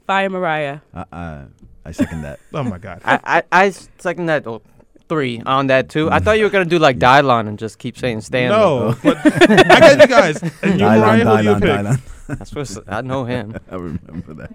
Fire 0.06 0.28
Mariah. 0.28 0.80
I, 0.92 1.04
I, 1.12 1.44
I 1.84 1.92
second 1.92 2.22
that. 2.22 2.40
Oh 2.52 2.62
my 2.62 2.78
God. 2.78 3.00
I, 3.04 3.20
I, 3.24 3.42
I 3.52 3.70
second 3.70 4.26
that 4.26 4.46
oh, 4.46 4.60
three 5.08 5.40
on 5.44 5.66
that 5.68 5.88
too. 5.88 6.10
I 6.10 6.18
thought 6.18 6.38
you 6.38 6.44
were 6.44 6.50
gonna 6.50 6.64
do 6.64 6.78
like 6.78 6.98
Dylon 6.98 7.48
and 7.48 7.58
just 7.58 7.78
keep 7.78 7.96
saying 7.98 8.22
Stanley. 8.22 8.56
no, 8.56 8.96
but 9.02 9.18
I 9.50 9.80
got 9.80 10.00
you 10.00 10.06
guys. 10.06 10.42
And 10.62 10.80
you, 10.80 10.86
Dylan, 10.86 11.24
Mariah, 11.24 11.24
who 11.24 11.36
do 11.42 11.48
you 11.48 11.54
Dylan, 11.54 11.60
pick? 11.60 11.70
Dylan. 11.70 12.38
That's 12.38 12.54
what 12.76 12.84
I 12.88 13.00
know 13.02 13.24
him. 13.24 13.56
I 13.70 13.74
remember 13.74 14.34
that. 14.34 14.54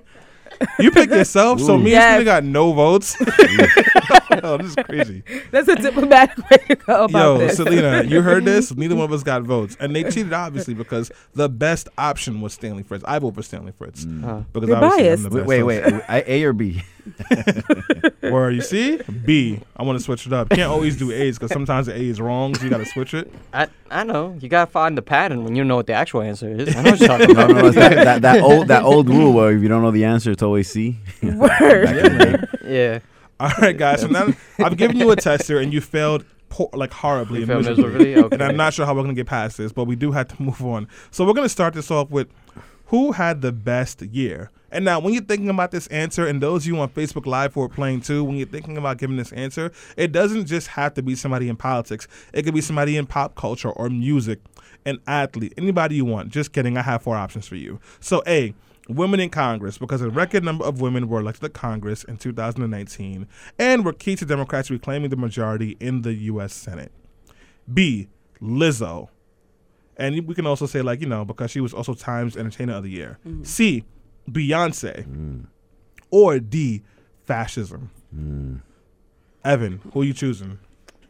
You 0.79 0.91
picked 0.91 1.13
yourself, 1.13 1.61
so 1.61 1.77
me 1.77 1.91
Yes. 1.91 2.03
and 2.03 2.15
Stina 2.21 2.25
got 2.25 2.43
no 2.43 2.73
votes. 2.73 3.15
oh, 4.43 4.57
this 4.57 4.67
is 4.67 4.75
crazy. 4.85 5.23
That's 5.51 5.67
a 5.67 5.75
diplomatic 5.75 6.37
way 6.51 6.57
to 6.69 6.75
go 6.75 7.05
about 7.05 7.09
it. 7.37 7.39
Yo, 7.41 7.47
this. 7.47 7.57
Selena, 7.57 8.03
you 8.03 8.21
heard 8.21 8.45
this? 8.45 8.75
Neither 8.75 8.95
one 8.95 9.05
of 9.05 9.11
us 9.13 9.23
got 9.23 9.43
votes, 9.43 9.75
and 9.79 9.95
they 9.95 10.03
cheated 10.03 10.33
obviously 10.33 10.73
because 10.73 11.11
the 11.33 11.49
best 11.49 11.89
option 11.97 12.41
was 12.41 12.53
Stanley 12.53 12.83
Fritz. 12.83 13.03
I 13.07 13.19
vote 13.19 13.35
for 13.35 13.43
Stanley 13.43 13.71
Fritz 13.71 14.05
Uh, 14.05 14.43
because 14.53 14.69
You're 14.69 14.77
obviously 14.77 15.09
I'm 15.09 15.17
biased. 15.17 15.23
the 15.23 15.29
Wait, 15.29 15.35
best 15.41 15.47
wait, 15.47 15.63
wait. 15.63 15.83
host. 15.93 16.05
I, 16.09 16.23
A 16.27 16.43
or 16.43 16.53
B? 16.53 16.83
Where 18.21 18.51
you 18.51 18.61
see 18.61 18.97
B, 19.25 19.59
I 19.75 19.83
want 19.83 19.97
to 19.97 20.03
switch 20.03 20.27
it 20.27 20.33
up. 20.33 20.49
Can't 20.49 20.69
always 20.71 20.95
do 20.97 21.11
A's 21.11 21.37
because 21.39 21.51
sometimes 21.51 21.87
the 21.87 21.95
A 21.95 21.99
is 21.99 22.21
wrong, 22.21 22.53
so 22.55 22.63
you 22.63 22.69
got 22.69 22.77
to 22.77 22.85
switch 22.85 23.13
it. 23.13 23.31
I 23.53 23.67
I 23.89 24.03
know 24.03 24.37
you 24.39 24.49
gotta 24.49 24.69
find 24.69 24.95
the 24.97 25.01
pattern 25.01 25.43
when 25.43 25.55
you 25.55 25.63
know 25.63 25.75
what 25.77 25.87
the 25.87 25.93
actual 25.93 26.21
answer 26.21 26.47
is. 26.49 26.75
I 26.75 26.83
know 26.83 26.91
what 26.91 26.99
you're 26.99 27.07
talking 27.09 27.31
about. 27.31 27.49
no, 27.49 27.65
it's 27.67 27.75
that, 27.75 27.95
that, 27.95 28.21
that 28.21 28.43
old 28.43 28.67
that 28.67 28.83
old 28.83 29.09
rule 29.09 29.33
where 29.33 29.51
if 29.55 29.61
you 29.63 29.67
don't 29.67 29.81
know 29.81 29.89
the 29.91 30.05
answer, 30.05 30.29
it's 30.31 30.43
always 30.43 30.69
C. 30.69 30.99
Word. 31.23 32.47
yeah, 32.63 32.99
All 33.41 33.51
right, 33.61 33.77
guys. 33.77 34.01
So 34.01 34.07
now 34.07 34.27
I've 34.59 34.75
given 34.77 34.97
you 34.97 35.11
a 35.11 35.15
tester, 35.15 35.59
and 35.59 35.71
you 35.73 35.79
failed 35.81 36.25
poor, 36.49 36.69
like 36.73 36.91
horribly. 36.91 37.39
you 37.41 37.45
and 37.51 37.65
miserably. 37.65 37.83
miserably. 37.83 38.15
Okay. 38.25 38.35
and 38.35 38.43
I'm 38.43 38.57
not 38.57 38.73
sure 38.73 38.85
how 38.85 38.93
we're 38.93 39.03
gonna 39.03 39.13
get 39.13 39.27
past 39.27 39.57
this, 39.57 39.71
but 39.71 39.85
we 39.85 39.95
do 39.95 40.11
have 40.11 40.27
to 40.29 40.41
move 40.41 40.61
on. 40.65 40.87
So 41.11 41.25
we're 41.25 41.33
gonna 41.33 41.47
start 41.49 41.73
this 41.73 41.89
off 41.89 42.09
with 42.09 42.27
who 42.87 43.13
had 43.13 43.41
the 43.41 43.51
best 43.51 44.01
year. 44.01 44.51
And 44.71 44.85
now, 44.85 44.99
when 44.99 45.13
you're 45.13 45.23
thinking 45.23 45.49
about 45.49 45.71
this 45.71 45.87
answer, 45.87 46.27
and 46.27 46.41
those 46.41 46.63
of 46.63 46.67
you 46.67 46.79
on 46.79 46.89
Facebook 46.89 47.25
Live 47.25 47.53
who 47.53 47.61
are 47.61 47.69
playing 47.69 48.01
too, 48.01 48.23
when 48.23 48.35
you're 48.35 48.45
thinking 48.47 48.77
about 48.77 48.97
giving 48.97 49.17
this 49.17 49.31
answer, 49.31 49.71
it 49.97 50.11
doesn't 50.11 50.45
just 50.45 50.67
have 50.67 50.93
to 50.95 51.01
be 51.01 51.15
somebody 51.15 51.49
in 51.49 51.55
politics. 51.55 52.07
It 52.33 52.43
could 52.43 52.53
be 52.53 52.61
somebody 52.61 52.97
in 52.97 53.07
pop 53.07 53.35
culture 53.35 53.69
or 53.71 53.89
music, 53.89 54.39
an 54.85 54.99
athlete, 55.07 55.53
anybody 55.57 55.95
you 55.95 56.05
want. 56.05 56.29
Just 56.29 56.51
kidding. 56.51 56.77
I 56.77 56.81
have 56.83 57.01
four 57.01 57.15
options 57.15 57.47
for 57.47 57.55
you. 57.55 57.79
So, 57.99 58.21
A, 58.27 58.53
women 58.89 59.19
in 59.19 59.29
Congress, 59.29 59.77
because 59.77 60.01
a 60.01 60.09
record 60.09 60.43
number 60.43 60.65
of 60.65 60.81
women 60.81 61.07
were 61.07 61.19
elected 61.19 61.41
to 61.43 61.49
Congress 61.49 62.03
in 62.03 62.17
2019 62.17 63.27
and 63.57 63.85
were 63.85 63.93
key 63.93 64.15
to 64.15 64.25
Democrats 64.25 64.69
reclaiming 64.69 65.09
the 65.09 65.15
majority 65.15 65.77
in 65.79 66.01
the 66.01 66.13
U.S. 66.13 66.53
Senate. 66.53 66.91
B, 67.71 68.09
Lizzo. 68.41 69.09
And 69.95 70.27
we 70.27 70.33
can 70.33 70.47
also 70.47 70.65
say, 70.65 70.81
like, 70.81 71.01
you 71.01 71.07
know, 71.07 71.23
because 71.23 71.51
she 71.51 71.59
was 71.59 71.73
also 71.73 71.93
Times 71.93 72.35
Entertainer 72.35 72.73
of 72.73 72.83
the 72.83 72.89
Year. 72.89 73.19
Mm. 73.27 73.45
C, 73.45 73.83
Beyonce. 74.29 75.05
Mm. 75.05 75.45
Or 76.09 76.39
D, 76.39 76.83
fascism. 77.25 77.91
Mm. 78.15 78.61
Evan, 79.43 79.81
who 79.93 80.01
are 80.01 80.05
you 80.05 80.13
choosing? 80.13 80.59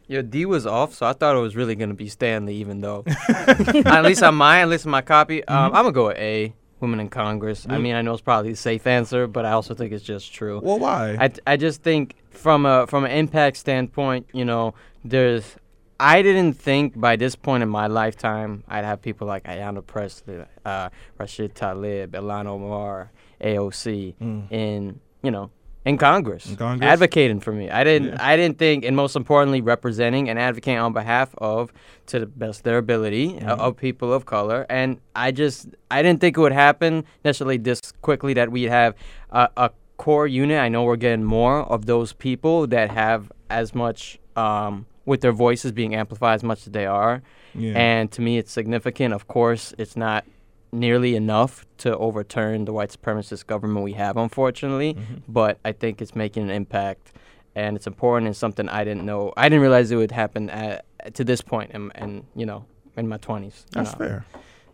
Your 0.06 0.22
D 0.22 0.44
was 0.44 0.66
off, 0.66 0.94
so 0.94 1.06
I 1.06 1.12
thought 1.12 1.36
it 1.36 1.40
was 1.40 1.54
really 1.54 1.76
gonna 1.76 1.94
be 1.94 2.08
Stanley, 2.08 2.56
even 2.56 2.80
though 2.80 3.04
at 3.28 4.02
least 4.02 4.24
on 4.24 4.34
mine, 4.34 4.62
at 4.62 4.68
least 4.68 4.84
on 4.84 4.90
my 4.90 5.02
copy, 5.02 5.44
um, 5.44 5.56
mm-hmm. 5.56 5.76
I'm 5.76 5.84
gonna 5.84 5.92
go 5.92 6.08
with 6.08 6.18
A. 6.18 6.52
Women 6.80 7.00
in 7.00 7.08
Congress. 7.08 7.66
I 7.68 7.76
Mm. 7.76 7.82
mean, 7.82 7.94
I 7.94 8.02
know 8.02 8.12
it's 8.12 8.22
probably 8.22 8.50
the 8.52 8.56
safe 8.56 8.86
answer, 8.86 9.26
but 9.26 9.44
I 9.44 9.52
also 9.52 9.74
think 9.74 9.92
it's 9.92 10.04
just 10.04 10.32
true. 10.32 10.60
Well, 10.62 10.78
why? 10.78 11.16
I, 11.20 11.30
I 11.46 11.56
just 11.56 11.82
think 11.82 12.14
from 12.30 12.64
a 12.66 12.86
from 12.86 13.04
an 13.04 13.10
impact 13.10 13.56
standpoint, 13.58 14.26
you 14.32 14.44
know, 14.44 14.74
there's 15.04 15.56
I 15.98 16.22
didn't 16.22 16.54
think 16.54 16.98
by 16.98 17.16
this 17.16 17.36
point 17.36 17.62
in 17.62 17.68
my 17.68 17.86
lifetime 17.86 18.64
I'd 18.68 18.84
have 18.86 19.02
people 19.02 19.26
like 19.26 19.44
Ayanna 19.44 19.86
Pressley, 19.86 20.44
uh, 20.64 20.88
Rashid 21.18 21.54
Tlaib, 21.54 22.08
Ilhan 22.08 22.46
Omar, 22.46 23.10
AOC 23.42 24.14
Mm. 24.20 24.50
in 24.50 25.00
you 25.22 25.30
know 25.30 25.50
in 25.84 25.96
Congress, 25.98 26.48
In 26.50 26.56
Congress? 26.56 26.86
advocating 26.88 27.40
for 27.40 27.52
me. 27.52 27.70
I 27.70 27.84
didn't 27.84 28.08
Yeah. 28.08 28.16
I 28.20 28.36
didn't 28.36 28.58
think, 28.58 28.84
and 28.84 28.94
most 28.94 29.16
importantly, 29.16 29.60
representing 29.62 30.28
and 30.28 30.38
advocating 30.38 30.78
on 30.78 30.92
behalf 30.92 31.34
of, 31.38 31.72
to 32.06 32.18
the 32.20 32.26
best 32.26 32.60
of 32.60 32.64
their 32.64 32.78
ability, 32.78 33.36
uh, 33.36 33.40
Mm-hmm. 33.40 33.60
of 33.60 33.76
people 33.76 34.12
of 34.12 34.26
color. 34.26 34.66
And 34.68 34.98
I 35.16 35.30
just 35.30 35.68
I 35.90 36.02
didn't 36.02 36.20
think 36.20 36.36
it 36.36 36.40
would 36.40 36.52
happen 36.52 37.04
necessarily 37.24 37.56
this 37.56 37.80
quickly 38.02 38.34
that 38.34 38.50
we'd 38.52 38.68
have 38.68 38.94
a, 39.30 39.48
a 39.56 39.70
core 39.96 40.26
unit. 40.26 40.58
I 40.60 40.68
know 40.68 40.82
we're 40.84 40.96
getting 40.96 41.24
more 41.24 41.60
of 41.60 41.86
those 41.86 42.12
people 42.12 42.66
that 42.68 42.90
have 42.90 43.30
as 43.48 43.74
much 43.74 44.18
um, 44.36 44.86
with 45.06 45.20
their 45.22 45.32
voices 45.32 45.72
being 45.72 45.94
amplified 45.94 46.34
as 46.36 46.42
much 46.44 46.66
as 46.66 46.72
they 46.72 46.86
are. 46.86 47.22
yeah. 47.54 47.72
And 47.76 48.10
to 48.12 48.20
me, 48.22 48.38
it's 48.38 48.52
significant. 48.52 49.12
Of 49.14 49.26
course, 49.28 49.74
it's 49.78 49.96
not 49.96 50.24
nearly 50.72 51.16
enough 51.16 51.66
to 51.78 51.96
overturn 51.96 52.64
the 52.64 52.72
white 52.72 52.90
supremacist 52.90 53.46
government 53.46 53.84
we 53.84 53.92
have, 53.94 54.16
unfortunately. 54.16 54.94
Mm-hmm. 54.94 55.14
But 55.28 55.58
I 55.64 55.72
think 55.72 56.00
it's 56.00 56.14
making 56.14 56.44
an 56.44 56.50
impact, 56.50 57.12
and 57.54 57.76
it's 57.76 57.86
important. 57.86 58.26
and 58.28 58.36
something 58.36 58.68
I 58.68 58.84
didn't 58.84 59.04
know. 59.04 59.32
I 59.36 59.48
didn't 59.48 59.62
realize 59.62 59.90
it 59.90 59.96
would 59.96 60.12
happen 60.12 60.50
at, 60.50 60.84
to 61.14 61.24
this 61.24 61.40
point, 61.40 61.70
and, 61.74 61.92
and 61.94 62.24
you 62.34 62.46
know, 62.46 62.64
in 62.96 63.08
my 63.08 63.18
twenties. 63.18 63.66
That's 63.72 63.94
fair. 63.94 64.24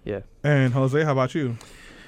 Yeah. 0.04 0.20
And 0.44 0.72
Jose, 0.72 1.02
how 1.02 1.12
about 1.12 1.34
you? 1.34 1.56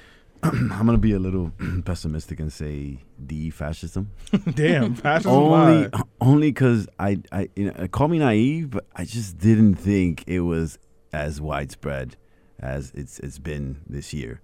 I'm 0.43 0.85
gonna 0.85 0.97
be 0.97 1.11
a 1.11 1.19
little 1.19 1.51
pessimistic 1.85 2.39
and 2.39 2.51
say 2.51 2.99
D 3.25 3.49
fascism. 3.49 4.11
Damn, 4.53 4.95
fascism. 4.95 5.31
only 5.33 5.87
why? 5.89 6.01
only 6.21 6.47
because 6.49 6.87
I 6.97 7.19
I 7.31 7.49
you 7.55 7.65
know, 7.65 7.87
call 7.89 8.07
me 8.07 8.19
naive, 8.19 8.69
but 8.69 8.85
I 8.95 9.03
just 9.03 9.37
didn't 9.37 9.75
think 9.75 10.23
it 10.27 10.41
was 10.41 10.79
as 11.11 11.41
widespread 11.41 12.15
as 12.61 12.91
it's 12.95 13.19
it's 13.19 13.39
been 13.39 13.77
this 13.87 14.13
year. 14.13 14.41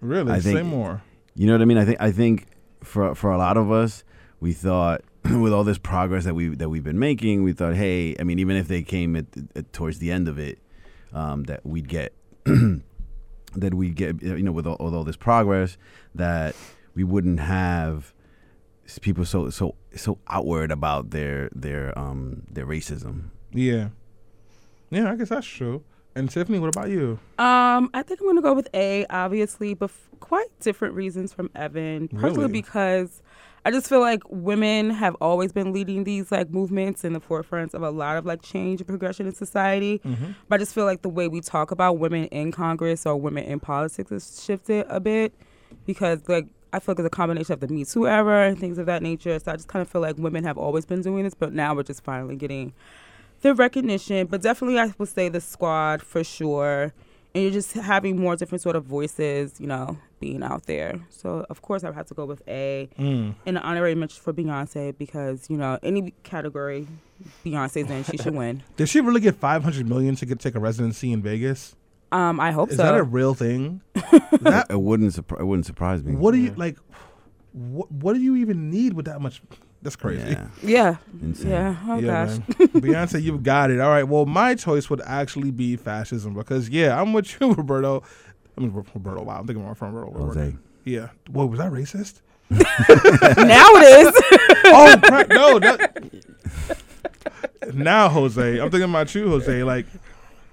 Really? 0.00 0.32
I 0.32 0.40
think- 0.40 0.58
Say 0.58 0.62
more. 0.62 1.02
You 1.34 1.46
know 1.46 1.52
what 1.54 1.62
I 1.62 1.64
mean? 1.64 1.78
I 1.78 1.84
think 1.84 2.00
I 2.00 2.10
think 2.10 2.46
for 2.82 3.14
for 3.14 3.30
a 3.30 3.38
lot 3.38 3.56
of 3.56 3.70
us, 3.70 4.04
we 4.40 4.52
thought 4.52 5.02
with 5.24 5.52
all 5.52 5.64
this 5.64 5.78
progress 5.78 6.24
that 6.24 6.34
we 6.34 6.48
that 6.48 6.68
we've 6.68 6.84
been 6.84 6.98
making, 6.98 7.42
we 7.44 7.52
thought, 7.52 7.74
hey, 7.74 8.16
I 8.18 8.24
mean, 8.24 8.38
even 8.38 8.56
if 8.56 8.68
they 8.68 8.82
came 8.82 9.16
at, 9.16 9.26
at 9.54 9.72
towards 9.72 9.98
the 9.98 10.10
end 10.10 10.28
of 10.28 10.38
it, 10.38 10.58
um, 11.12 11.44
that 11.44 11.64
we'd 11.64 11.88
get 11.88 12.12
that 12.44 13.74
we'd 13.74 13.94
get 13.96 14.22
you 14.22 14.42
know 14.42 14.52
with 14.52 14.66
all, 14.66 14.76
with 14.80 14.94
all 14.94 15.04
this 15.04 15.16
progress 15.16 15.76
that 16.14 16.54
we 16.94 17.04
wouldn't 17.04 17.40
have 17.40 18.12
people 19.02 19.24
so 19.24 19.50
so 19.50 19.76
so 19.94 20.18
outward 20.28 20.70
about 20.72 21.10
their 21.10 21.48
their 21.54 21.96
um 21.98 22.42
their 22.50 22.66
racism. 22.66 23.30
Yeah. 23.52 23.88
Yeah, 24.90 25.12
I 25.12 25.16
guess 25.16 25.28
that's 25.28 25.46
true. 25.46 25.84
And 26.14 26.28
Tiffany, 26.30 26.58
what 26.58 26.74
about 26.74 26.88
you? 26.90 27.18
Um, 27.38 27.90
I 27.94 28.02
think 28.02 28.20
I'm 28.20 28.26
gonna 28.26 28.42
go 28.42 28.52
with 28.52 28.68
A, 28.74 29.06
obviously, 29.10 29.74
but 29.74 29.90
f- 29.90 30.08
quite 30.20 30.48
different 30.60 30.94
reasons 30.94 31.32
from 31.32 31.50
Evan. 31.54 32.08
Partially 32.08 32.38
Really? 32.38 32.52
because 32.52 33.22
I 33.64 33.70
just 33.70 33.88
feel 33.88 34.00
like 34.00 34.22
women 34.28 34.90
have 34.90 35.14
always 35.20 35.52
been 35.52 35.72
leading 35.72 36.04
these 36.04 36.32
like 36.32 36.50
movements 36.50 37.04
in 37.04 37.12
the 37.12 37.20
forefront 37.20 37.74
of 37.74 37.82
a 37.82 37.90
lot 37.90 38.16
of 38.16 38.24
like 38.26 38.42
change 38.42 38.80
and 38.80 38.88
progression 38.88 39.26
in 39.26 39.34
society. 39.34 40.00
Mm-hmm. 40.04 40.32
But 40.48 40.56
I 40.56 40.58
just 40.58 40.74
feel 40.74 40.84
like 40.84 41.02
the 41.02 41.08
way 41.10 41.28
we 41.28 41.40
talk 41.40 41.70
about 41.70 41.98
women 41.98 42.24
in 42.26 42.52
Congress 42.52 43.06
or 43.06 43.16
women 43.16 43.44
in 43.44 43.60
politics 43.60 44.10
has 44.10 44.42
shifted 44.44 44.86
a 44.88 44.98
bit 44.98 45.34
because 45.86 46.20
like 46.28 46.46
I 46.72 46.78
feel 46.80 46.92
like 46.94 47.00
it's 47.00 47.06
a 47.06 47.10
combination 47.10 47.52
of 47.52 47.60
the 47.60 47.68
Me 47.68 47.84
Too 47.84 48.06
era 48.08 48.48
and 48.48 48.58
things 48.58 48.78
of 48.78 48.86
that 48.86 49.02
nature. 49.02 49.38
So 49.38 49.52
I 49.52 49.56
just 49.56 49.68
kind 49.68 49.82
of 49.82 49.88
feel 49.88 50.00
like 50.00 50.16
women 50.18 50.42
have 50.44 50.56
always 50.56 50.86
been 50.86 51.02
doing 51.02 51.24
this, 51.24 51.34
but 51.34 51.52
now 51.52 51.74
we're 51.74 51.82
just 51.82 52.02
finally 52.02 52.36
getting 52.36 52.72
the 53.42 53.54
recognition. 53.54 54.26
But 54.26 54.42
definitely, 54.42 54.78
I 54.78 54.92
would 54.98 55.08
say 55.08 55.28
the 55.28 55.40
squad 55.40 56.02
for 56.02 56.22
sure. 56.24 56.92
And 57.32 57.44
you're 57.44 57.52
just 57.52 57.74
having 57.74 58.18
more 58.20 58.34
different 58.34 58.60
sort 58.60 58.74
of 58.74 58.84
voices, 58.84 59.60
you 59.60 59.68
know, 59.68 59.96
being 60.18 60.42
out 60.42 60.66
there. 60.66 60.98
So 61.10 61.46
of 61.48 61.62
course, 61.62 61.84
I 61.84 61.86
would 61.88 61.94
have 61.94 62.06
to 62.06 62.14
go 62.14 62.24
with 62.24 62.42
A 62.48 62.88
Mm. 62.98 63.34
and 63.46 63.56
an 63.56 63.62
honorary 63.62 63.94
mention 63.94 64.20
for 64.20 64.32
Beyonce 64.32 64.98
because 64.98 65.48
you 65.48 65.56
know 65.56 65.78
any 65.84 66.12
category 66.24 66.88
Beyonce's 67.46 67.88
in, 67.88 68.02
she 68.02 68.16
should 68.16 68.34
win. 68.34 68.64
Did 68.76 68.88
she 68.88 69.00
really 69.00 69.20
get 69.20 69.36
500 69.36 69.88
million 69.88 70.16
to 70.16 70.26
get 70.26 70.40
take 70.40 70.56
a 70.56 70.58
residency 70.60 71.12
in 71.12 71.22
Vegas? 71.22 71.76
Um, 72.10 72.40
I 72.40 72.50
hope 72.50 72.70
Is 72.70 72.78
so. 72.78 72.82
Is 72.82 72.88
that 72.90 72.98
a 72.98 73.04
real 73.04 73.34
thing? 73.34 73.80
that, 73.94 74.66
It 74.70 74.80
wouldn't 74.80 75.12
surpri- 75.12 75.38
it 75.40 75.44
wouldn't 75.44 75.66
surprise 75.66 76.02
me. 76.02 76.16
what 76.16 76.32
do 76.32 76.38
you 76.38 76.52
like? 76.56 76.78
What, 77.52 77.92
what 77.92 78.14
do 78.14 78.20
you 78.20 78.34
even 78.36 78.70
need 78.70 78.94
with 78.94 79.04
that 79.06 79.20
much? 79.20 79.40
That's 79.82 79.96
crazy. 79.96 80.28
Yeah, 80.30 80.46
yeah, 80.62 80.96
insane. 81.22 81.50
yeah. 81.50 81.76
Oh 81.86 81.98
Yeah, 81.98 82.26
gosh. 82.26 82.36
Beyonce, 82.58 83.22
you've 83.22 83.42
got 83.42 83.70
it. 83.70 83.80
All 83.80 83.88
right. 83.88 84.04
Well, 84.06 84.26
my 84.26 84.54
choice 84.54 84.90
would 84.90 85.00
actually 85.02 85.50
be 85.50 85.76
fascism 85.76 86.34
because, 86.34 86.68
yeah, 86.68 87.00
I'm 87.00 87.12
with 87.12 87.40
you, 87.40 87.52
Roberto. 87.54 88.02
I 88.56 88.60
mean, 88.60 88.72
Roberto. 88.72 89.22
Wow, 89.22 89.38
I'm 89.40 89.46
thinking 89.46 89.64
more 89.64 89.74
from 89.74 89.94
Roberto. 89.94 90.26
Jose. 90.26 90.56
Yeah. 90.84 91.08
Whoa, 91.30 91.46
was 91.46 91.58
that 91.60 91.72
racist? 91.72 92.20
now 92.50 92.58
it 92.66 94.06
is. 94.06 94.22
oh, 94.66 95.00
crap. 95.04 95.28
No. 95.28 95.58
That, 95.60 96.12
now, 97.74 98.08
Jose, 98.08 98.58
I'm 98.58 98.70
thinking 98.70 98.90
about 98.90 99.14
you, 99.14 99.28
Jose. 99.28 99.62
Like, 99.62 99.86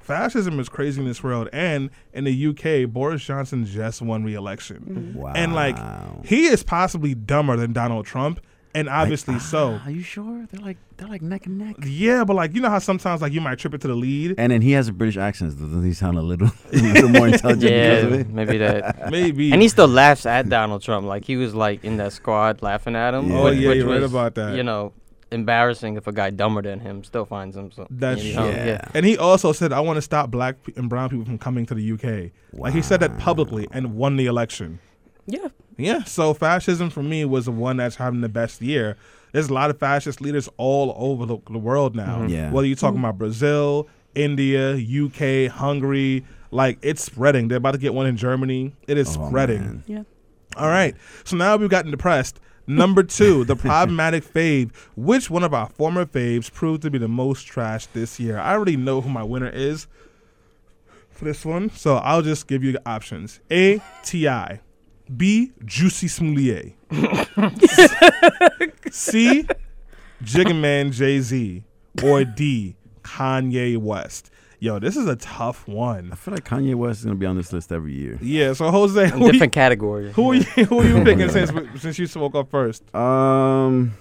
fascism 0.01 0.59
is 0.59 0.69
crazy 0.69 1.01
in 1.01 1.07
this 1.07 1.23
world. 1.23 1.49
And 1.51 1.89
in 2.13 2.23
the 2.25 2.47
UK, 2.47 2.89
Boris 2.91 3.23
Johnson 3.23 3.65
just 3.65 4.01
won 4.01 4.23
re-election. 4.23 5.13
Wow. 5.15 5.33
And, 5.35 5.53
like, 5.55 5.77
he 6.25 6.45
is 6.45 6.63
possibly 6.63 7.15
dumber 7.15 7.55
than 7.55 7.73
Donald 7.73 8.05
Trump, 8.05 8.39
and 8.77 8.87
obviously 8.89 9.35
ah, 9.35 9.39
so. 9.53 9.79
Are 9.85 9.91
you 9.91 10.03
sure? 10.03 10.45
They're 10.51 10.61
like 10.61 10.77
they're 10.97 11.07
like 11.07 11.21
neck 11.21 11.45
and 11.47 11.57
neck. 11.57 11.75
Yeah, 11.85 12.23
but 12.23 12.35
like 12.35 12.53
you 12.55 12.61
know 12.61 12.69
how 12.69 12.79
sometimes 12.79 13.21
like 13.21 13.33
you 13.33 13.41
might 13.41 13.57
trip 13.59 13.73
it 13.73 13.81
to 13.81 13.87
the 13.87 13.95
lead. 13.95 14.35
And 14.37 14.51
then 14.51 14.61
he 14.61 14.71
has 14.71 14.87
a 14.87 14.93
British 14.93 15.17
accent. 15.17 15.51
Doesn't 15.59 15.83
he 15.83 15.93
sound 15.93 16.17
a 16.17 16.21
little, 16.21 16.49
a 16.73 16.75
little 16.95 17.09
more 17.09 17.27
intelligent 17.27 17.61
because 17.61 18.03
of 18.03 18.11
Yeah, 18.11 18.17
it? 18.21 18.29
maybe 18.29 18.57
that. 18.59 19.11
Maybe. 19.17 19.51
And 19.51 19.61
he 19.61 19.67
still 19.67 19.87
laughs 19.87 20.25
at 20.25 20.47
Donald 20.49 20.81
Trump, 20.83 21.05
like 21.07 21.25
he 21.25 21.35
was 21.37 21.53
like 21.55 21.83
in 21.83 21.97
that 21.97 22.13
squad 22.13 22.61
laughing 22.61 22.95
at 22.95 23.13
him. 23.13 23.29
Yeah. 23.31 23.37
Oh, 23.39 23.47
yeah, 23.49 23.71
you're 23.73 23.87
right 23.89 24.03
about 24.03 24.35
that. 24.35 24.55
You 24.55 24.63
know, 24.63 24.93
embarrassing 25.31 25.97
if 25.97 26.07
a 26.07 26.11
guy 26.11 26.29
dumber 26.29 26.61
than 26.61 26.79
him 26.79 27.03
still 27.03 27.25
finds 27.25 27.55
him. 27.55 27.71
So 27.71 27.85
That's 27.89 28.23
you 28.23 28.33
know, 28.35 28.49
true. 28.51 28.51
yeah. 28.59 28.81
And 28.93 29.05
he 29.05 29.17
also 29.17 29.51
said, 29.51 29.73
"I 29.73 29.79
want 29.81 29.97
to 29.97 30.01
stop 30.01 30.31
black 30.31 30.55
and 30.75 30.89
brown 30.89 31.09
people 31.09 31.25
from 31.25 31.37
coming 31.37 31.65
to 31.67 31.75
the 31.75 31.91
UK." 31.93 32.31
Wow. 32.53 32.65
Like 32.65 32.73
he 32.73 32.81
said 32.81 32.99
that 33.01 33.17
publicly 33.19 33.67
and 33.71 33.95
won 33.95 34.15
the 34.17 34.25
election. 34.27 34.79
yeah, 35.25 35.47
Yeah, 35.77 36.03
so 36.03 36.33
fascism 36.33 36.89
for 36.89 37.03
me 37.03 37.23
was 37.25 37.45
the 37.45 37.51
one 37.51 37.77
that's 37.77 37.95
having 37.95 38.21
the 38.21 38.29
best 38.29 38.61
year. 38.61 38.97
There's 39.31 39.49
a 39.49 39.53
lot 39.53 39.69
of 39.69 39.77
fascist 39.77 40.21
leaders 40.21 40.49
all 40.57 40.93
over 40.97 41.25
the, 41.25 41.37
the 41.51 41.59
world 41.59 41.95
now. 41.95 42.19
Mhm. 42.21 42.29
Yeah. 42.29 42.51
Whether 42.51 42.67
you're 42.67 42.75
talking 42.77 42.99
about 42.99 43.17
Brazil, 43.17 43.87
India, 44.15 44.75
UK, 44.75 45.51
Hungary, 45.51 46.25
like 46.49 46.79
it's 46.81 47.03
spreading. 47.03 47.47
They're 47.49 47.57
about 47.59 47.73
to 47.73 47.77
get 47.77 47.93
one 47.93 48.07
in 48.07 48.17
Germany. 48.17 48.73
It 48.87 48.97
is 48.97 49.15
Oh, 49.17 49.27
spreading. 49.27 49.59
man. 49.61 49.83
Yeah. 49.85 50.03
All 50.55 50.69
right. 50.69 50.95
So 51.25 51.35
now 51.35 51.55
we've 51.57 51.69
gotten 51.69 51.91
depressed. 51.91 52.39
Number 52.65 53.03
two, 53.03 53.43
the 53.45 53.55
problematic 53.71 54.23
fave. 54.25 54.71
Which 54.95 55.29
one 55.29 55.43
of 55.43 55.53
our 55.53 55.67
former 55.69 56.05
faves 56.05 56.51
proved 56.51 56.81
to 56.83 56.89
be 56.89 56.97
the 56.97 57.07
most 57.07 57.45
trash 57.45 57.85
this 57.87 58.19
year? 58.19 58.39
I 58.39 58.53
already 58.53 58.77
know 58.77 59.01
who 59.01 59.09
my 59.09 59.23
winner 59.23 59.49
is 59.49 59.87
for 61.11 61.25
this 61.25 61.45
one, 61.45 61.69
so 61.71 61.97
I'll 61.97 62.21
just 62.23 62.47
give 62.47 62.63
you 62.63 62.71
the 62.71 62.81
options: 62.89 63.39
A. 63.51 63.81
T.I., 64.03 64.59
B. 65.15 65.51
Juicy 65.65 66.07
Smollett, 66.07 66.73
C. 68.91 69.45
Jiggaman 70.23 70.91
Jay 70.91 71.19
Z, 71.19 71.63
or 72.03 72.23
D. 72.23 72.75
Kanye 73.03 73.77
West. 73.77 74.31
Yo, 74.59 74.79
this 74.79 74.97
is 74.97 75.07
a 75.07 75.15
tough 75.15 75.67
one. 75.67 76.09
I 76.11 76.15
feel 76.15 76.33
like 76.33 76.43
Kanye 76.43 76.73
West 76.75 76.99
is 76.99 77.05
gonna 77.05 77.15
be 77.17 77.25
on 77.27 77.37
this 77.37 77.53
list 77.53 77.71
every 77.71 77.93
year. 77.93 78.17
Yeah. 78.21 78.53
So 78.53 78.69
Jose, 78.71 79.03
In 79.03 79.09
who 79.11 79.25
you, 79.27 79.31
different 79.33 79.53
categories. 79.53 80.13
who 80.15 80.31
are 80.31 80.35
you, 80.35 80.43
who 80.65 80.79
are 80.81 80.85
you 80.85 81.03
picking 81.03 81.29
since 81.37 81.51
since 81.79 81.99
you 81.99 82.07
spoke 82.07 82.33
up 82.35 82.49
first? 82.49 82.83
Um, 82.95 83.93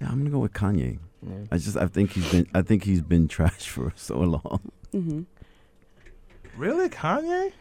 yeah, 0.00 0.08
I'm 0.10 0.18
gonna 0.18 0.30
go 0.30 0.40
with 0.40 0.52
Kanye. 0.52 0.98
Yeah. 1.26 1.34
I 1.50 1.56
just 1.56 1.76
I 1.78 1.86
think 1.86 2.12
he's 2.12 2.30
been 2.30 2.46
I 2.54 2.60
think 2.62 2.84
he's 2.84 3.00
been 3.00 3.26
trash 3.28 3.66
for 3.68 3.92
so 3.96 4.18
long. 4.18 4.60
hmm 4.92 5.22
Really, 6.56 6.88
Kanye? 6.88 7.52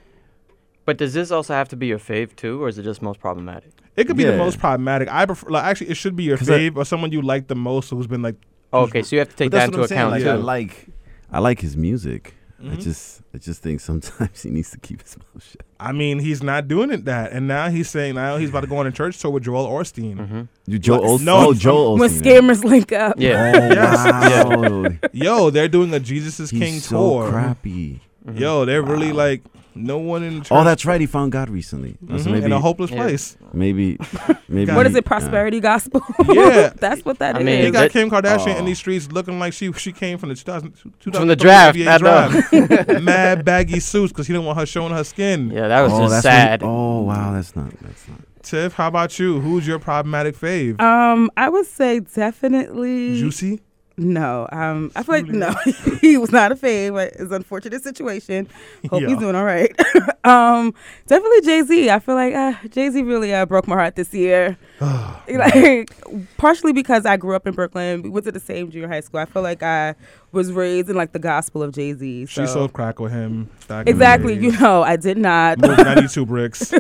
But 0.88 0.98
does 0.98 1.14
this 1.14 1.30
also 1.32 1.54
have 1.54 1.68
to 1.70 1.76
be 1.76 1.86
your 1.88 2.00
fave 2.00 2.34
too, 2.36 2.64
or 2.64 2.70
is 2.70 2.78
it 2.80 2.84
just 2.84 3.02
most 3.02 3.20
problematic? 3.20 3.72
It 3.98 4.06
could 4.08 4.16
be 4.16 4.24
the 4.24 4.32
Yeah. 4.32 4.38
most 4.38 4.58
problematic. 4.58 5.10
I 5.12 5.26
prefer, 5.26 5.50
like, 5.50 5.66
actually, 5.66 5.90
it 5.90 5.98
should 5.98 6.16
be 6.16 6.24
your 6.24 6.38
'Cause 6.38 6.50
I- 6.50 6.58
fave 6.60 6.78
or 6.78 6.86
someone 6.86 7.12
you 7.12 7.22
like 7.22 7.48
the 7.48 7.56
most 7.56 7.90
who's 7.90 8.08
been 8.08 8.22
like. 8.22 8.36
Okay, 8.74 9.04
so 9.04 9.16
you 9.16 9.20
have 9.20 9.30
to 9.30 9.36
take 9.36 9.52
But 9.52 9.58
that 9.58 9.60
that's 9.60 9.68
into 9.68 9.78
what 9.80 9.84
I'm 9.84 9.88
saying, 9.90 10.00
account 10.00 10.12
like, 10.12 10.24
too. 10.24 10.30
I 10.30 10.34
like 10.36 10.88
I 11.32 11.40
like 11.40 11.60
his 11.60 11.76
music. 11.76 12.36
I 12.60 12.76
Mhm. 12.76 12.82
just 12.82 13.22
I 13.36 13.38
just 13.38 13.62
think 13.62 13.82
sometimes 13.82 14.42
he 14.44 14.50
needs 14.50 14.72
to 14.72 14.78
keep 14.80 15.02
his 15.04 15.18
mouth 15.18 15.44
shut. 15.44 15.62
I 15.80 15.92
mean, 15.92 16.20
he's 16.20 16.42
not 16.42 16.68
doing 16.70 16.90
it 16.92 17.04
that, 17.06 17.34
and 17.34 17.48
now 17.50 17.70
he's 17.70 17.90
saying 17.90 18.16
now 18.16 18.38
he's 18.38 18.50
about 18.50 18.62
to 18.62 18.68
go 18.68 18.78
on 18.78 18.88
a 18.88 18.92
church 18.92 19.20
tour 19.20 19.30
with 19.32 19.44
Joel 19.44 19.68
Osteen. 19.68 20.18
hmm 20.26 20.42
You 20.68 20.80
Joe 20.80 20.94
Like, 21.00 21.02
Olsen. 21.04 21.26
no, 21.26 21.50
oh, 21.50 21.54
Joel 21.54 21.98
When 21.98 22.10
scammers 22.10 22.64
link 22.64 22.94
up. 22.94 23.16
Yeah. 23.20 23.52
Oh 23.56 23.74
Yes. 23.74 24.46
wow. 24.46 25.10
Yo, 25.12 25.50
they're 25.50 25.68
doing 25.68 25.94
a 25.94 26.00
Jesus 26.00 26.40
is 26.40 26.50
He's 26.50 26.60
King 26.62 26.80
so 26.80 26.96
tour. 26.98 27.30
crappy. 27.30 28.00
Mhm. 28.26 28.40
Yo, 28.40 28.66
they're 28.66 28.82
really 28.84 29.12
like 29.12 29.42
no 29.76 30.00
one 30.00 30.24
in 30.24 30.38
church. 30.42 30.48
Oh, 30.52 30.64
that's 30.64 30.86
right. 30.86 31.00
He 31.00 31.06
found 31.06 31.32
God 31.32 31.50
recently. 31.50 31.98
Uh, 32.10 32.14
Mhm, 32.14 32.20
So 32.24 32.30
maybe 32.32 32.46
in 32.46 32.52
a 32.52 32.60
hopeless 32.60 32.90
Yeah. 32.90 32.98
place. 33.04 33.38
maybe 33.54 33.98
maybe. 34.50 34.72
What 34.74 34.88
is 34.88 34.96
it? 34.96 35.06
Prosperity 35.06 35.60
gospel. 35.60 36.02
Yeah. 36.28 36.72
that's 36.80 37.06
what 37.06 37.20
that 37.20 37.36
I 37.36 37.40
is. 37.40 37.46
mean, 37.46 37.66
He 37.66 37.72
got 37.72 37.82
that- 37.82 37.92
Kim 37.92 38.10
Kardashian 38.10 38.56
in 38.58 38.64
Oh. 38.64 38.66
these 38.66 38.80
streets 38.80 39.12
looking 39.12 39.38
like 39.40 39.54
she 39.54 39.72
she 39.74 39.92
came 39.92 40.18
from 40.18 40.30
the 40.30 40.36
2000, 40.36 40.74
2000 41.00 41.14
From 41.22 41.28
the 41.28 41.36
draft, 41.36 41.78
NBA 41.78 42.00
draft. 42.00 43.04
Mad 43.04 43.46
baggy 43.46 43.80
suits 43.80 44.12
because 44.12 44.28
he 44.28 44.34
didn't 44.34 44.46
want 44.46 44.58
her 44.60 44.66
showing 44.66 44.94
her 44.94 45.04
skin. 45.04 45.52
Yeah, 45.52 45.68
that 45.68 45.82
was 45.82 45.94
oh, 45.94 46.00
just 46.02 46.12
that's 46.12 46.24
sad. 46.24 46.62
What, 46.64 46.70
oh 46.70 47.02
wow, 47.02 47.34
that's 47.34 47.56
not 47.56 47.70
that's 47.82 48.08
not. 48.08 48.20
Tiff, 48.44 48.74
how 48.74 48.88
about 48.88 49.20
you? 49.20 49.42
Who's 49.42 49.68
your 49.68 49.78
problematic 49.78 50.36
fave? 50.38 50.80
um, 50.82 51.30
I 51.38 51.50
would 51.50 51.66
say 51.66 52.00
definitely 52.00 53.20
Juicy? 53.20 53.60
No, 54.00 54.48
um, 54.52 54.92
I 54.96 55.02
feel 55.02 55.16
like 55.16 55.26
no, 55.26 55.56
he 56.02 56.18
was 56.18 56.32
not 56.32 56.52
a 56.52 56.56
fave. 56.56 56.94
But 56.94 57.14
it's 57.14 57.22
an 57.22 57.34
unfortunate 57.34 57.84
situation. 57.84 58.48
Hope 58.92 59.02
Yeah. 59.02 59.08
he's 59.08 59.18
doing 59.18 59.34
all 59.36 59.44
right. 59.44 59.74
um, 60.24 60.74
definitely 61.08 61.42
Jay 61.42 61.64
Z. 61.64 61.90
I 61.90 61.98
feel 61.98 62.14
like 62.14 62.36
uh, 62.36 62.54
Jay 62.70 62.92
Z 62.92 63.02
really 63.02 63.34
uh, 63.34 63.48
broke 63.48 63.68
my 63.68 63.74
heart 63.76 63.96
this 63.96 64.14
year. 64.14 64.56
like 65.28 65.90
partially 66.38 66.74
because 66.74 67.08
I 67.08 67.18
grew 67.18 67.36
up 67.36 67.48
in 67.48 67.56
Brooklyn. 67.56 68.04
We 68.04 68.10
went 68.10 68.26
to 68.28 68.32
the 68.32 68.40
same 68.40 68.70
junior 68.70 68.88
high 68.88 69.00
school. 69.00 69.20
I 69.20 69.26
feel 69.26 69.42
like 69.42 69.64
I 69.64 69.96
was 70.32 70.52
raised 70.52 70.90
in 70.92 70.96
like 70.96 71.14
the 71.14 71.20
gospel 71.20 71.64
of 71.64 71.74
Jay 71.74 71.94
Z. 71.94 72.28
She 72.28 72.46
sold 72.46 72.74
crack 72.74 73.00
with 73.00 73.12
him. 73.12 73.50
back 73.68 73.88
exactly. 73.88 74.36
You 74.36 74.52
know, 74.60 74.84
I 74.84 74.98
did 74.98 75.18
not 75.18 75.58
Moved 75.60 75.80
92 75.84 76.26
bricks. 76.28 76.72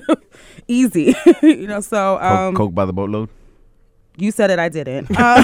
easy. 0.67 1.15
you 1.41 1.65
know, 1.67 1.81
so 1.81 2.17
Coke, 2.19 2.23
um, 2.23 2.55
Coke 2.55 2.75
by 2.75 2.85
the 2.85 2.93
boatload. 2.93 3.29
You 4.17 4.31
said 4.31 4.49
it, 4.51 4.59
I 4.59 4.69
didn't. 4.69 5.07
Um, 5.17 5.43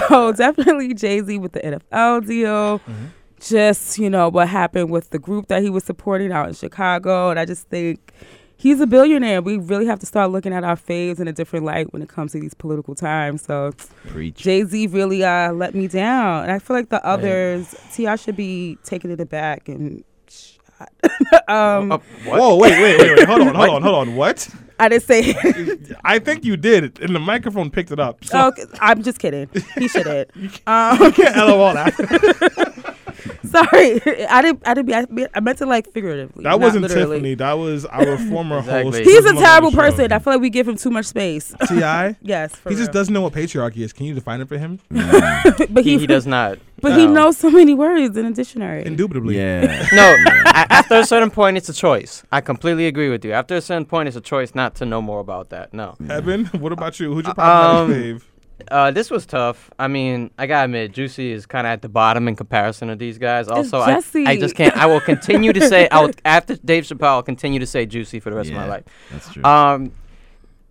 so 0.08 0.32
definitely 0.32 0.94
Jay 0.94 1.20
Z 1.20 1.38
with 1.38 1.52
the 1.52 1.60
NFL 1.60 2.26
deal. 2.26 2.78
Mm-hmm. 2.80 3.04
Just 3.40 3.98
you 3.98 4.08
know 4.10 4.28
what 4.28 4.48
happened 4.48 4.90
with 4.90 5.10
the 5.10 5.18
group 5.18 5.48
that 5.48 5.62
he 5.62 5.70
was 5.70 5.84
supporting 5.84 6.32
out 6.32 6.48
in 6.48 6.54
Chicago, 6.54 7.30
and 7.30 7.38
I 7.38 7.44
just 7.44 7.68
think 7.68 8.12
he's 8.56 8.80
a 8.80 8.86
billionaire. 8.86 9.42
We 9.42 9.58
really 9.58 9.86
have 9.86 9.98
to 10.00 10.06
start 10.06 10.30
looking 10.30 10.52
at 10.52 10.64
our 10.64 10.76
faves 10.76 11.20
in 11.20 11.28
a 11.28 11.32
different 11.32 11.64
light 11.64 11.92
when 11.92 12.02
it 12.02 12.08
comes 12.08 12.32
to 12.32 12.40
these 12.40 12.54
political 12.54 12.94
times. 12.94 13.42
So 13.42 13.72
Jay 14.34 14.64
Z 14.64 14.86
really 14.88 15.22
uh, 15.24 15.52
let 15.52 15.74
me 15.74 15.86
down, 15.88 16.44
and 16.44 16.52
I 16.52 16.58
feel 16.58 16.76
like 16.76 16.88
the 16.88 17.04
others, 17.04 17.74
T.I. 17.92 18.16
should 18.16 18.36
be 18.36 18.78
taking 18.84 19.10
it 19.10 19.28
back 19.28 19.68
and. 19.68 20.02
um, 21.48 21.92
Oh, 21.92 22.02
what? 22.24 22.40
Whoa, 22.40 22.56
wait, 22.56 22.72
wait, 22.82 22.98
wait, 22.98 23.16
wait. 23.16 23.28
Hold 23.28 23.40
on, 23.42 23.54
hold 23.54 23.70
on, 23.70 23.82
hold 23.82 23.94
on. 23.94 24.16
What? 24.16 24.48
I 24.78 24.88
didn't 24.88 25.04
say. 25.04 25.34
I 26.04 26.18
think 26.18 26.44
you 26.44 26.56
did, 26.56 27.00
and 27.00 27.14
the 27.14 27.20
microphone 27.20 27.70
picked 27.70 27.92
it 27.92 28.00
up. 28.00 28.24
So 28.24 28.48
okay, 28.48 28.64
I'm 28.80 29.02
just 29.02 29.18
kidding. 29.18 29.48
He 29.76 29.88
shouldn't. 29.88 30.30
Um, 30.66 30.98
you 31.02 31.12
can't 31.12 31.36
LOL 31.36 31.74
that. 31.74 31.92
Sorry, 33.54 34.26
I 34.26 34.42
didn't. 34.42 34.62
I 34.66 34.74
didn't. 34.74 35.14
Be, 35.14 35.26
I, 35.34 35.40
meant 35.40 35.58
to 35.58 35.66
like 35.66 35.90
figuratively. 35.92 36.42
That 36.44 36.58
wasn't 36.60 36.82
literally. 36.82 37.16
Tiffany. 37.18 37.34
That 37.34 37.52
was 37.54 37.84
our 37.86 38.18
former 38.28 38.58
Exactly. 38.58 38.90
host. 39.02 39.10
He's 39.10 39.24
a 39.24 39.32
terrible 39.34 39.68
on 39.68 39.72
the 39.74 39.82
show. 39.90 39.90
person. 39.96 40.12
I 40.12 40.18
feel 40.18 40.32
like 40.34 40.42
we 40.42 40.50
give 40.50 40.66
him 40.68 40.76
too 40.76 40.90
much 40.90 41.06
space. 41.06 41.54
Ti. 41.68 42.16
yes, 42.22 42.54
for 42.56 42.70
He 42.70 42.76
just 42.76 42.92
doesn't 42.92 43.12
know 43.14 43.20
what 43.22 43.32
patriarchy 43.32 43.78
is. 43.78 43.92
Can 43.92 44.06
you 44.06 44.14
define 44.14 44.40
it 44.40 44.48
for 44.48 44.58
him? 44.58 44.80
But 44.90 45.84
he, 45.84 45.92
he, 45.92 45.98
he 46.00 46.06
does 46.06 46.26
not. 46.26 46.58
But 46.80 46.98
he 46.98 47.04
Um, 47.04 47.14
knows 47.14 47.36
so 47.38 47.50
many 47.50 47.72
words 47.74 48.16
in 48.16 48.26
a 48.26 48.32
dictionary. 48.32 48.84
Indubitably. 48.84 49.36
Yeah. 49.38 49.86
No, 49.92 50.16
a- 50.46 50.72
after 50.72 50.96
a 50.96 51.04
certain 51.06 51.30
point, 51.30 51.56
it's 51.56 51.68
a 51.68 51.72
choice. 51.72 52.22
I 52.32 52.40
completely 52.40 52.86
agree 52.86 53.08
with 53.08 53.24
you. 53.24 53.32
After 53.32 53.54
a 53.56 53.60
certain 53.60 53.86
point, 53.86 54.08
it's 54.08 54.16
a 54.16 54.20
choice 54.20 54.54
not 54.54 54.74
to 54.76 54.84
know 54.84 55.00
more 55.00 55.20
about 55.20 55.50
that. 55.50 55.72
No. 55.72 55.96
Evan, 56.10 56.46
what 56.46 56.72
about 56.72 56.98
you? 57.00 57.14
Who's 57.14 57.24
your 57.24 57.30
Um, 57.30 57.34
problematic 57.36 58.16
fave? 58.16 58.22
Uh, 58.70 58.90
this 58.90 59.10
was 59.10 59.26
tough. 59.26 59.70
I 59.78 59.88
mean, 59.88 60.30
I 60.38 60.46
gotta 60.46 60.66
admit, 60.66 60.92
Juicy 60.92 61.32
is 61.32 61.44
kind 61.44 61.66
of 61.66 61.72
at 61.72 61.82
the 61.82 61.88
bottom 61.88 62.28
in 62.28 62.36
comparison 62.36 62.88
to 62.88 62.96
these 62.96 63.18
guys. 63.18 63.48
Also, 63.48 63.78
I, 63.78 64.00
I 64.26 64.36
just 64.38 64.54
can't. 64.54 64.76
I 64.76 64.86
will 64.86 65.00
continue 65.00 65.52
to 65.52 65.68
say. 65.68 65.88
I 65.88 66.00
will 66.00 66.12
after 66.24 66.56
Dave 66.56 66.84
Chappelle. 66.84 67.04
I'll 67.04 67.22
continue 67.22 67.58
to 67.58 67.66
say 67.66 67.84
Juicy 67.86 68.20
for 68.20 68.30
the 68.30 68.36
rest 68.36 68.50
of 68.50 68.56
my 68.56 68.66
life. 68.66 68.84
That's 69.10 69.32
true. 69.32 69.44
Um, 69.44 69.92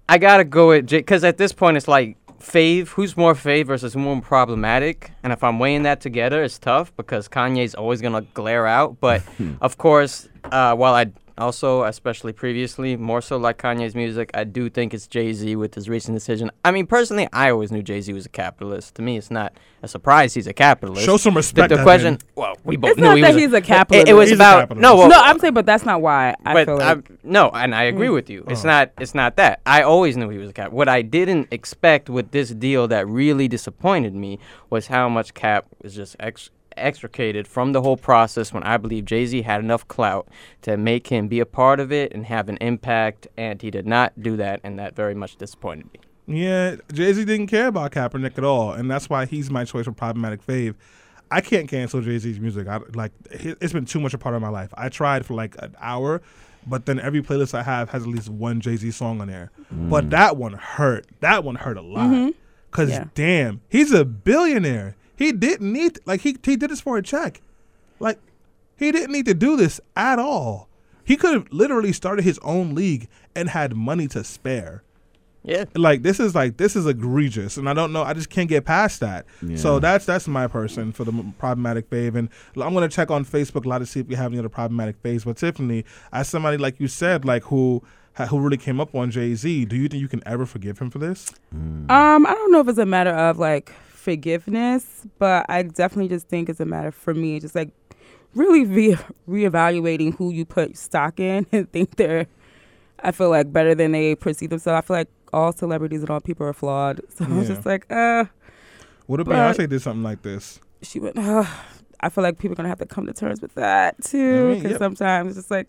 I 0.08 0.17
gotta 0.17 0.43
go 0.43 0.69
with 0.69 0.89
because 0.89 1.24
at 1.24 1.38
this 1.38 1.54
point 1.54 1.78
it's 1.78 1.88
like 1.88 2.17
fave. 2.39 2.89
Who's 2.89 3.17
more 3.17 3.34
fave 3.34 3.67
versus 3.67 3.96
more 3.96 4.19
problematic? 4.22 5.12
And 5.24 5.34
if 5.34 5.43
I'm 5.43 5.60
weighing 5.60 5.84
that 5.84 6.02
together, 6.02 6.43
it's 6.43 6.60
tough 6.60 6.96
because 6.96 7.28
Kanye's 7.28 7.76
always 7.76 8.02
gonna 8.02 8.22
glare 8.34 8.65
out. 8.65 9.00
But 9.00 9.24
of 9.62 9.78
course, 9.78 10.30
uh, 10.46 10.76
while 10.76 10.93
I 10.93 11.12
also, 11.38 11.84
especially 11.84 12.34
previously, 12.34 12.96
more 12.96 13.22
so 13.22 13.38
like 13.38 13.58
Kanye's 13.58 13.96
music, 13.96 14.30
I 14.34 14.43
do 14.43 14.69
think 14.69 14.93
it's 14.93 15.08
Jay 15.08 15.34
Z 15.34 15.56
with 15.56 15.74
his 15.76 15.89
recent 15.89 16.15
decision. 16.15 16.52
I 16.63 16.72
mean, 16.72 16.86
personally, 16.86 17.28
I 17.34 17.50
always 17.50 17.72
knew 17.72 17.82
Jay 17.82 18.02
Z 18.02 18.13
was 18.13 18.26
a 18.26 18.30
capitalist. 18.30 18.96
To 18.96 19.02
me, 19.02 19.17
it's 19.17 19.32
not 19.32 19.54
a 19.82 19.88
surprise 19.88 20.34
he's 20.34 20.48
a 20.48 20.54
capitalist. 20.54 21.06
Show 21.06 21.17
some 21.17 21.34
the, 21.34 21.39
respect. 21.39 21.69
the 21.69 21.76
Evan. 21.76 21.84
question. 21.84 22.17
Well, 22.36 22.56
we 22.63 22.78
both 22.78 22.91
It's 22.91 23.00
knew 23.00 23.06
not 23.06 23.15
he 23.17 23.22
that 23.24 23.34
was. 23.34 23.43
he's 23.43 23.54
a 23.54 23.58
it- 23.58 23.63
capitalist. 23.63 24.08
It, 24.10 24.13
was 24.13 24.30
He's 24.30 24.38
about 24.38 24.78
no. 24.78 24.96
Well, 24.96 25.10
no, 25.10 25.19
I'm 25.19 25.39
saying, 25.39 25.54
but 25.54 25.65
that's 25.65 25.86
not 25.86 26.02
why. 26.02 26.36
I 26.46 26.54
but 26.54 26.65
feel 26.65 26.82
I- 26.82 26.93
like. 26.93 27.24
no, 27.24 27.50
and 27.50 27.74
I 27.74 27.84
agree 27.84 28.08
mm. 28.08 28.13
with 28.13 28.30
you. 28.30 28.46
It's 28.48 28.63
not. 28.63 28.91
It's 29.00 29.15
not 29.15 29.36
that. 29.38 29.62
I 29.65 29.82
always 29.82 30.15
knew 30.15 30.30
he 30.30 30.38
was 30.38 30.52
a 30.52 30.54
cap. 30.54 30.72
What 30.72 30.88
I 30.88 31.02
didn't 31.02 31.48
expect 31.52 32.10
with 32.10 32.32
this 32.32 32.50
deal 32.52 32.88
that 32.89 33.08
really 33.08 33.48
disappointed 33.48 34.13
me 34.13 34.39
was 34.69 34.88
how 34.88 35.10
much 35.10 35.34
Cap 35.34 35.65
was 35.82 35.96
just 35.96 36.15
ex- 36.19 36.50
extricated 36.78 37.48
from 37.48 37.72
the 37.74 37.82
whole 37.82 37.98
process. 37.98 38.54
When 38.54 38.64
I 38.64 38.78
believe 38.78 39.06
Jay 39.06 39.26
Z 39.26 39.42
had 39.42 39.62
enough 39.62 39.88
clout 39.88 40.28
to 40.62 40.78
make 40.78 41.08
him 41.08 41.28
be 41.28 41.40
a 41.40 41.46
part 41.46 41.80
of 41.80 41.92
it 41.92 42.14
and 42.14 42.26
have 42.26 42.50
an 42.50 42.58
impact, 42.62 43.28
and 43.38 43.62
he 43.62 43.72
did 43.72 43.86
not 43.88 44.14
do 44.22 44.38
that, 44.38 44.60
and 44.64 44.78
that 44.80 44.96
very 44.96 45.16
much 45.16 45.36
disappointed 45.38 45.88
me. 45.94 46.00
Yeah, 46.26 46.78
Jay 46.94 47.12
Z 47.14 47.26
didn't 47.26 47.48
care 47.48 47.68
about 47.68 47.92
Kaepernick 47.92 48.38
at 48.38 48.44
all, 48.44 48.72
and 48.72 48.90
that's 48.90 49.10
why 49.10 49.26
he's 49.26 49.50
my 49.52 49.66
choice 49.66 49.86
for 49.86 49.92
problematic 49.92 50.46
fave. 50.46 50.76
I 51.32 51.42
can't 51.42 51.68
cancel 51.68 52.00
Jay 52.02 52.18
Z's 52.20 52.40
music. 52.40 52.68
I 52.68 52.80
like 52.94 53.12
it- 53.32 53.58
it's 53.60 53.74
been 53.74 53.86
too 53.86 54.00
much 54.00 54.14
a 54.14 54.18
part 54.18 54.36
of 54.36 54.42
my 54.42 54.50
life. 54.50 54.74
I 54.78 54.90
tried 54.90 55.26
for 55.26 55.34
like 55.34 55.56
an 55.60 55.76
hour, 55.82 56.22
but 56.68 56.86
then 56.86 57.00
every 57.00 57.22
playlist 57.22 57.54
I 57.54 57.64
have 57.64 57.90
has 57.90 58.04
at 58.04 58.08
least 58.10 58.30
one 58.30 58.62
Jay 58.62 58.76
Z 58.76 58.92
song 58.92 59.20
on 59.20 59.28
there. 59.28 59.52
But 59.72 60.06
mm. 60.06 60.10
that 60.12 60.38
one 60.38 60.54
hurt. 60.54 61.08
That 61.22 61.44
one 61.44 61.56
hurt 61.56 61.78
a 61.78 61.82
lot. 61.82 62.10
Mm-hmm. 62.10 62.30
Cause 62.72 62.90
Yeah. 62.90 63.06
damn, 63.16 63.62
he's 63.70 63.92
a 63.92 64.06
billionaire. 64.06 64.96
He 65.15 65.32
didn't 65.32 65.71
need 65.71 65.99
like 66.06 66.21
he 66.21 66.38
he 66.43 66.56
did 66.56 66.69
this 66.69 66.82
for 66.82 66.97
a 66.97 67.02
check. 67.02 67.41
Like 67.99 68.19
he 68.76 68.91
didn't 68.91 69.12
need 69.12 69.26
to 69.26 69.34
do 69.34 69.56
this 69.56 69.80
at 69.95 70.19
all. 70.19 70.67
He 71.06 71.15
could 71.17 71.34
have 71.34 71.47
literally 71.52 71.91
started 71.91 72.23
his 72.23 72.39
own 72.39 72.76
league 72.76 73.08
and 73.36 73.49
had 73.49 73.76
money 73.76 74.08
to 74.10 74.23
spare. 74.23 74.84
Yeah. 75.43 75.65
Like 75.76 76.04
this 76.04 76.21
is 76.21 76.34
like 76.34 76.56
this 76.58 76.76
is 76.76 76.86
egregious, 76.86 77.58
and 77.58 77.69
I 77.69 77.73
don't 77.73 77.91
know. 77.91 78.04
I 78.04 78.13
just 78.13 78.30
can't 78.30 78.47
get 78.47 78.63
past 78.63 79.02
that. 79.02 79.26
So 79.56 79.80
that's 79.80 80.06
that's 80.06 80.28
my 80.28 80.47
person 80.47 80.93
for 80.93 81.04
the 81.04 81.12
problematic 81.38 81.89
fave, 81.89 82.15
and 82.15 82.30
I'm 82.56 82.73
gonna 82.73 82.88
check 82.88 83.12
on 83.12 83.26
Facebook 83.26 83.65
a 83.65 83.69
lot 83.69 83.80
to 83.80 83.86
see 83.86 83.99
if 83.99 84.08
we 84.08 84.15
have 84.15 84.32
any 84.32 84.39
other 84.39 84.49
problematic 84.49 85.02
faves. 85.04 85.26
But 85.26 85.38
Tiffany, 85.38 85.84
as 86.13 86.30
somebody 86.30 86.58
like 86.58 86.80
you 86.80 86.88
said, 86.88 87.26
like 87.26 87.43
who 87.43 87.84
who 88.30 88.39
really 88.39 88.58
came 88.58 88.80
up 88.80 88.95
on 88.95 89.12
Jay 89.12 89.36
Z, 89.36 89.65
do 89.65 89.76
you 89.76 89.89
think 89.89 89.99
you 89.99 90.08
can 90.08 90.23
ever 90.26 90.45
forgive 90.45 90.80
him 90.80 90.89
for 90.89 90.99
this? 90.99 91.30
Um, 91.52 91.89
I 91.89 92.34
don't 92.34 92.52
know 92.52 92.62
if 92.62 92.69
it's 92.69 92.78
a 92.78 92.86
matter 92.86 93.12
of 93.13 93.38
like 93.38 93.73
forgiveness, 94.04 95.08
but 95.18 95.46
I 95.50 95.63
definitely 95.63 96.10
just 96.10 96.28
think 96.28 96.50
it's 96.50 96.60
a 96.60 96.66
matter 96.66 96.92
for 96.92 97.13
me, 97.13 97.39
just 97.39 97.56
like 97.56 97.70
really 98.36 98.66
re- 98.66 98.98
reevaluating 99.28 100.16
who 100.16 100.32
you 100.32 100.46
put 100.46 100.78
stock 100.78 101.20
in 101.20 101.46
and 101.52 101.72
think 101.72 101.96
they're, 101.96 102.28
I 103.00 103.12
feel 103.12 103.30
like 103.30 103.52
better 103.52 103.74
than 103.74 103.94
they 103.94 104.16
perceive 104.16 104.50
themselves. 104.50 104.84
I 104.84 104.86
feel 104.86 104.98
like 104.98 105.10
all 105.32 105.54
celebrities 105.54 106.02
and 106.02 106.10
all 106.10 106.22
people 106.22 106.46
are 106.46 106.54
flawed. 106.54 107.02
So 107.10 107.26
I 107.26 107.30
was 107.30 107.48
just 107.48 107.66
like, 107.66 107.86
uh, 107.92 108.26
What 109.08 109.20
if 109.20 109.28
Beyonce 109.28 109.70
did 109.70 109.82
something 109.82 110.04
like 110.04 110.22
this? 110.22 110.60
she 110.82 111.00
went, 111.00 111.18
uh, 111.18 111.46
I 112.02 112.10
feel 112.10 112.24
like 112.24 112.38
people 112.38 112.54
are 112.54 112.56
gonna 112.56 112.70
have 112.70 112.80
to 112.80 112.86
come 112.86 113.06
to 113.06 113.13
terms 113.13 113.42
with 113.42 113.56
that 113.56 114.02
too, 114.04 114.18
I 114.18 114.48
mean, 114.48 114.56
because 114.56 114.72
yep. 114.72 114.80
sometimes 114.80 115.30
it's 115.30 115.38
just 115.38 115.52
like 115.52 115.68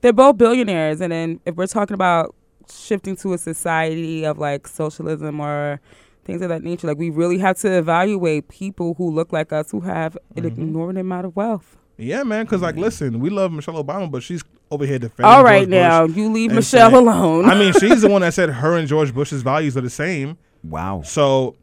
they're 0.00 0.12
both 0.12 0.38
billionaires, 0.38 1.00
and 1.00 1.12
then 1.12 1.40
if 1.44 1.56
we're 1.56 1.66
talking 1.66 1.94
about 1.94 2.34
shifting 2.72 3.16
to 3.16 3.34
a 3.34 3.38
society 3.38 4.24
of 4.24 4.38
like 4.38 4.66
socialism 4.66 5.40
or 5.40 5.80
things 6.28 6.42
of 6.42 6.50
that 6.50 6.62
nature, 6.62 6.86
like 6.86 6.98
we 6.98 7.10
really 7.10 7.38
have 7.38 7.58
to 7.58 7.78
evaluate 7.78 8.48
people 8.48 8.94
who 8.94 9.10
look 9.10 9.32
like 9.32 9.52
us 9.52 9.70
who 9.72 9.80
have 9.80 10.16
an 10.36 10.44
Mm-hmm. 10.44 10.60
inordinate 10.62 11.00
amount 11.00 11.26
of 11.26 11.34
wealth. 11.34 11.76
Yeah, 11.96 12.22
man. 12.22 12.44
Because 12.44 12.62
like, 12.62 12.76
listen, 12.76 13.18
we 13.18 13.30
love 13.30 13.50
Michelle 13.50 13.82
Obama, 13.82 14.08
but 14.10 14.22
she's 14.22 14.44
over 14.70 14.86
here 14.86 14.98
defending. 15.00 15.24
All 15.32 15.42
right, 15.42 15.60
George 15.68 15.70
Bush 15.70 15.78
now 15.80 16.04
you 16.04 16.30
leave 16.32 16.52
Michelle 16.52 16.90
saying- 16.90 17.02
alone. 17.08 17.46
I 17.46 17.58
mean, 17.58 17.72
she's 17.72 18.02
the 18.02 18.08
one 18.14 18.20
that 18.20 18.34
said 18.34 18.50
her 18.50 18.76
and 18.76 18.86
George 18.86 19.12
Bush's 19.12 19.42
values 19.42 19.76
are 19.76 19.80
the 19.80 19.90
same. 19.90 20.38
Wow. 20.62 21.02
So, 21.02 21.56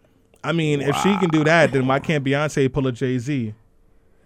I 0.43 0.51
mean, 0.51 0.81
if 0.81 0.95
she 0.97 1.15
can 1.17 1.29
do 1.29 1.43
that, 1.45 1.71
then 1.71 1.85
why 1.87 1.99
can't 1.99 2.23
Beyonce 2.25 2.71
pull 2.73 2.87
a 2.87 2.91
Jay 2.91 3.17
Z? 3.17 3.53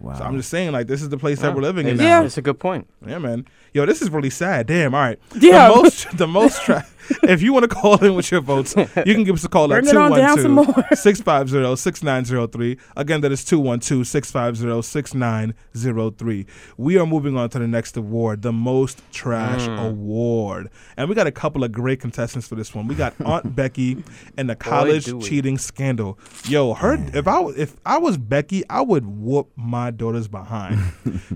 Wow. 0.00 0.14
So 0.14 0.24
I'm 0.24 0.36
just 0.38 0.48
saying, 0.48 0.72
like, 0.72 0.86
this 0.86 1.02
is 1.02 1.10
the 1.10 1.18
place 1.18 1.40
that 1.40 1.54
we're 1.54 1.60
living 1.60 1.86
in 1.86 1.92
It's, 1.92 2.00
now. 2.00 2.20
Yeah. 2.20 2.24
it's 2.24 2.38
a 2.38 2.42
good 2.42 2.58
point. 2.58 2.88
Yeah, 3.06 3.18
man. 3.18 3.46
Yo, 3.74 3.84
this 3.84 4.00
is 4.00 4.08
really 4.08 4.30
sad. 4.30 4.66
Damn. 4.66 4.94
All 4.94 5.00
right. 5.02 5.18
Yeah. 5.38 5.68
The 5.68 5.74
most, 5.74 6.16
the 6.16 6.26
most. 6.26 6.62
Tra- 6.64 6.86
if 7.22 7.42
you 7.42 7.52
want 7.52 7.64
to 7.64 7.68
call 7.68 8.02
in 8.04 8.14
with 8.14 8.30
your 8.30 8.40
votes, 8.40 8.74
you 8.76 9.14
can 9.14 9.24
give 9.24 9.34
us 9.34 9.44
a 9.44 9.48
call 9.48 9.64
at 9.72 9.82
Bring 9.84 9.94
it 9.94 9.96
on 9.96 10.10
down 10.12 10.38
some 10.38 10.54
212 10.56 10.76
more. 10.90 10.96
650 10.96 11.76
6903. 11.76 12.78
Again, 12.96 13.20
that 13.22 13.32
is 13.32 13.44
212 13.44 14.06
650 14.06 14.82
6903. 14.82 16.46
We 16.76 16.98
are 16.98 17.06
moving 17.06 17.36
on 17.36 17.48
to 17.50 17.58
the 17.58 17.66
next 17.68 17.96
award, 17.96 18.42
the 18.42 18.52
Most 18.52 19.02
Trash 19.12 19.60
Mm. 19.60 19.88
Award. 19.90 20.70
And 20.96 21.08
we 21.08 21.14
got 21.14 21.26
a 21.26 21.32
couple 21.32 21.64
of 21.64 21.72
great 21.72 22.00
contestants 22.00 22.46
for 22.48 22.54
this 22.54 22.74
one. 22.74 22.86
We 22.86 22.94
got 22.94 23.14
Aunt 23.24 23.54
Becky 23.54 24.02
and 24.36 24.48
the 24.48 24.56
college 24.56 25.04
do 25.06 25.16
we. 25.18 25.22
cheating 25.24 25.58
scandal. 25.58 26.18
Yo, 26.48 26.74
her 26.74 26.94
if 27.14 27.26
I 27.28 27.36
w- 27.36 27.54
if 27.56 27.76
I 27.84 27.98
was 27.98 28.16
Becky, 28.16 28.62
I 28.70 28.80
would 28.80 29.06
whoop 29.06 29.50
my 29.56 29.90
daughter's 29.90 30.28
behind. 30.28 30.78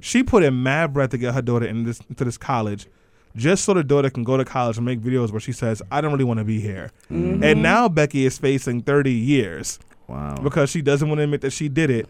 she 0.00 0.22
put 0.22 0.42
in 0.42 0.62
mad 0.62 0.92
breath 0.92 1.10
to 1.10 1.18
get 1.18 1.34
her 1.34 1.42
daughter 1.42 1.66
in 1.66 1.84
this 1.84 2.00
into 2.08 2.24
this 2.24 2.36
college. 2.38 2.86
Just 3.36 3.64
so 3.64 3.74
the 3.74 3.82
daughter 3.82 4.10
can 4.10 4.22
go 4.22 4.36
to 4.36 4.44
college 4.44 4.76
and 4.76 4.86
make 4.86 5.00
videos 5.00 5.32
where 5.32 5.40
she 5.40 5.52
says, 5.52 5.82
I 5.90 6.00
don't 6.00 6.12
really 6.12 6.24
want 6.24 6.38
to 6.38 6.44
be 6.44 6.60
here. 6.60 6.92
Mm-hmm. 7.10 7.42
And 7.42 7.62
now 7.62 7.88
Becky 7.88 8.26
is 8.26 8.38
facing 8.38 8.82
30 8.82 9.10
years 9.10 9.78
wow. 10.06 10.36
because 10.36 10.70
she 10.70 10.82
doesn't 10.82 11.08
want 11.08 11.18
to 11.18 11.24
admit 11.24 11.40
that 11.40 11.50
she 11.52 11.68
did 11.68 11.90
it. 11.90 12.08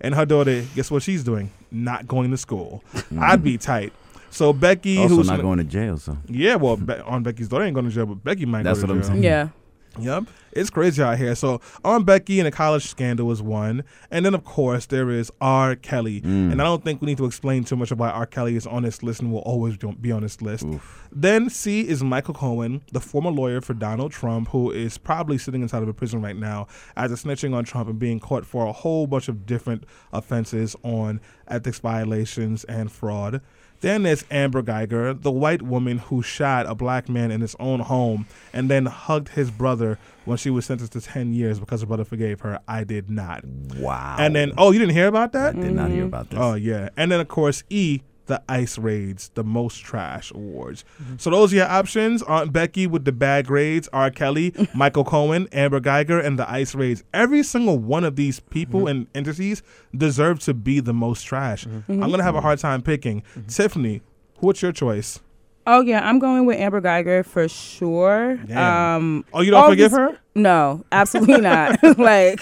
And 0.00 0.14
her 0.14 0.26
daughter, 0.26 0.62
guess 0.74 0.90
what 0.90 1.02
she's 1.02 1.24
doing? 1.24 1.50
Not 1.70 2.06
going 2.06 2.30
to 2.30 2.36
school. 2.36 2.84
Mm-hmm. 2.92 3.22
I'd 3.22 3.42
be 3.42 3.56
tight. 3.56 3.94
So 4.30 4.52
Becky, 4.52 4.98
also 4.98 5.16
who's 5.16 5.28
not 5.28 5.40
going 5.40 5.58
to 5.58 5.64
jail, 5.64 5.96
so 5.96 6.18
yeah, 6.26 6.56
well, 6.56 6.76
Be- 6.76 6.92
on 6.92 7.22
Becky's 7.22 7.48
daughter 7.48 7.64
ain't 7.64 7.72
going 7.72 7.86
to 7.88 7.92
jail, 7.92 8.04
but 8.04 8.22
Becky 8.22 8.44
might 8.44 8.64
That's 8.64 8.80
go 8.80 8.88
to 8.88 8.92
what 8.92 8.96
I'm 8.96 9.02
jail. 9.02 9.10
saying. 9.12 9.22
yeah. 9.22 9.48
Yep. 9.98 10.24
It's 10.52 10.70
crazy 10.70 11.02
out 11.02 11.18
here. 11.18 11.34
So 11.34 11.60
on 11.84 12.04
Becky 12.04 12.40
and 12.40 12.46
the 12.46 12.50
college 12.50 12.86
scandal 12.86 13.30
is 13.30 13.42
one. 13.42 13.84
And 14.10 14.24
then 14.24 14.34
of 14.34 14.44
course 14.44 14.86
there 14.86 15.10
is 15.10 15.30
R. 15.40 15.76
Kelly. 15.76 16.22
Mm. 16.22 16.52
And 16.52 16.62
I 16.62 16.64
don't 16.64 16.82
think 16.82 17.02
we 17.02 17.06
need 17.06 17.18
to 17.18 17.26
explain 17.26 17.64
too 17.64 17.76
much 17.76 17.90
about 17.90 18.14
R. 18.14 18.26
Kelly 18.26 18.56
is 18.56 18.66
on 18.66 18.82
this 18.82 19.02
list 19.02 19.20
and 19.20 19.32
will 19.32 19.40
always 19.40 19.76
be 19.76 20.12
on 20.12 20.22
this 20.22 20.40
list. 20.40 20.66
Then 21.12 21.50
C 21.50 21.86
is 21.86 22.02
Michael 22.02 22.34
Cohen, 22.34 22.82
the 22.92 23.00
former 23.00 23.30
lawyer 23.30 23.60
for 23.60 23.74
Donald 23.74 24.12
Trump, 24.12 24.48
who 24.48 24.70
is 24.70 24.96
probably 24.96 25.36
sitting 25.36 25.62
inside 25.62 25.82
of 25.82 25.88
a 25.88 25.94
prison 25.94 26.22
right 26.22 26.36
now 26.36 26.66
as 26.96 27.12
a 27.12 27.16
snitching 27.16 27.54
on 27.54 27.64
Trump 27.64 27.88
and 27.88 27.98
being 27.98 28.18
caught 28.18 28.46
for 28.46 28.66
a 28.66 28.72
whole 28.72 29.06
bunch 29.06 29.28
of 29.28 29.44
different 29.44 29.84
offenses 30.12 30.74
on 30.82 31.20
ethics 31.48 31.78
violations 31.78 32.64
and 32.64 32.90
fraud. 32.90 33.40
Then 33.80 34.02
there's 34.02 34.24
Amber 34.30 34.62
Guyger, 34.62 35.20
the 35.20 35.30
white 35.30 35.62
woman 35.62 35.98
who 35.98 36.22
shot 36.22 36.66
a 36.66 36.74
black 36.74 37.08
man 37.08 37.30
in 37.30 37.40
his 37.40 37.54
own 37.60 37.80
home 37.80 38.26
and 38.52 38.70
then 38.70 38.86
hugged 38.86 39.30
his 39.30 39.50
brother 39.50 39.98
when 40.24 40.38
she 40.38 40.50
was 40.50 40.66
sentenced 40.66 40.92
to 40.94 41.00
10 41.00 41.34
years 41.34 41.60
because 41.60 41.80
her 41.80 41.86
brother 41.86 42.04
forgave 42.04 42.40
her. 42.40 42.58
I 42.66 42.84
did 42.84 43.10
not. 43.10 43.44
wow. 43.76 44.16
And 44.18 44.34
then, 44.34 44.52
oh, 44.58 44.72
you 44.72 44.78
didn't 44.78 44.94
hear 44.94 45.08
about 45.08 45.34
I 45.36 45.52
that? 45.52 45.60
did 45.60 45.72
not 45.72 45.90
hear 45.90 45.98
mm-hmm. 45.98 46.06
about 46.06 46.30
this. 46.30 46.38
Oh 46.38 46.54
yeah, 46.54 46.88
and 46.96 47.10
then 47.10 47.20
of 47.20 47.28
course 47.28 47.62
E, 47.70 48.00
the 48.26 48.42
ICE 48.48 48.78
Raids, 48.78 49.30
the 49.34 49.44
Most 49.44 49.78
Trash 49.84 50.30
Awards. 50.32 50.84
So 51.18 51.30
those 51.30 51.52
are 51.52 51.56
your 51.56 51.68
options: 51.68 52.22
Aunt 52.24 52.52
Becky 52.52 52.86
with 52.86 53.04
the 53.04 53.12
bad 53.12 53.46
grades, 53.46 53.88
R. 53.92 54.10
Kelly, 54.10 54.54
Michael 54.74 55.04
Cohen, 55.04 55.48
Amber 55.52 55.80
Guyger, 55.80 56.24
and 56.24 56.38
the 56.38 56.50
ICE 56.50 56.74
Raids. 56.74 57.04
Every 57.14 57.42
single 57.42 57.78
one 57.78 58.04
of 58.04 58.16
these 58.16 58.40
people 58.40 58.86
and 58.86 59.06
entities 59.14 59.62
deserve 59.96 60.40
to 60.40 60.54
be 60.54 60.80
the 60.80 60.94
most 60.94 61.22
trash. 61.22 61.66
I'm 61.66 61.98
gonna 62.00 62.22
have 62.22 62.34
a 62.36 62.40
hard 62.40 62.58
time 62.58 62.82
picking. 62.82 63.22
Tiffany, 63.48 64.02
what's 64.40 64.62
your 64.62 64.72
choice? 64.72 65.20
Oh 65.68 65.80
yeah, 65.80 66.08
I'm 66.08 66.18
going 66.20 66.46
with 66.46 66.58
Amber 66.58 66.80
Guyger 66.80 67.24
for 67.24 67.48
sure. 67.48 68.38
Um, 68.56 69.24
Oh, 69.32 69.40
you 69.40 69.50
don't 69.50 69.68
forgive 69.68 69.90
these- 69.90 69.98
her? 69.98 70.18
No, 70.34 70.84
absolutely 70.92 71.40
not. 71.40 71.82
like 71.98 72.40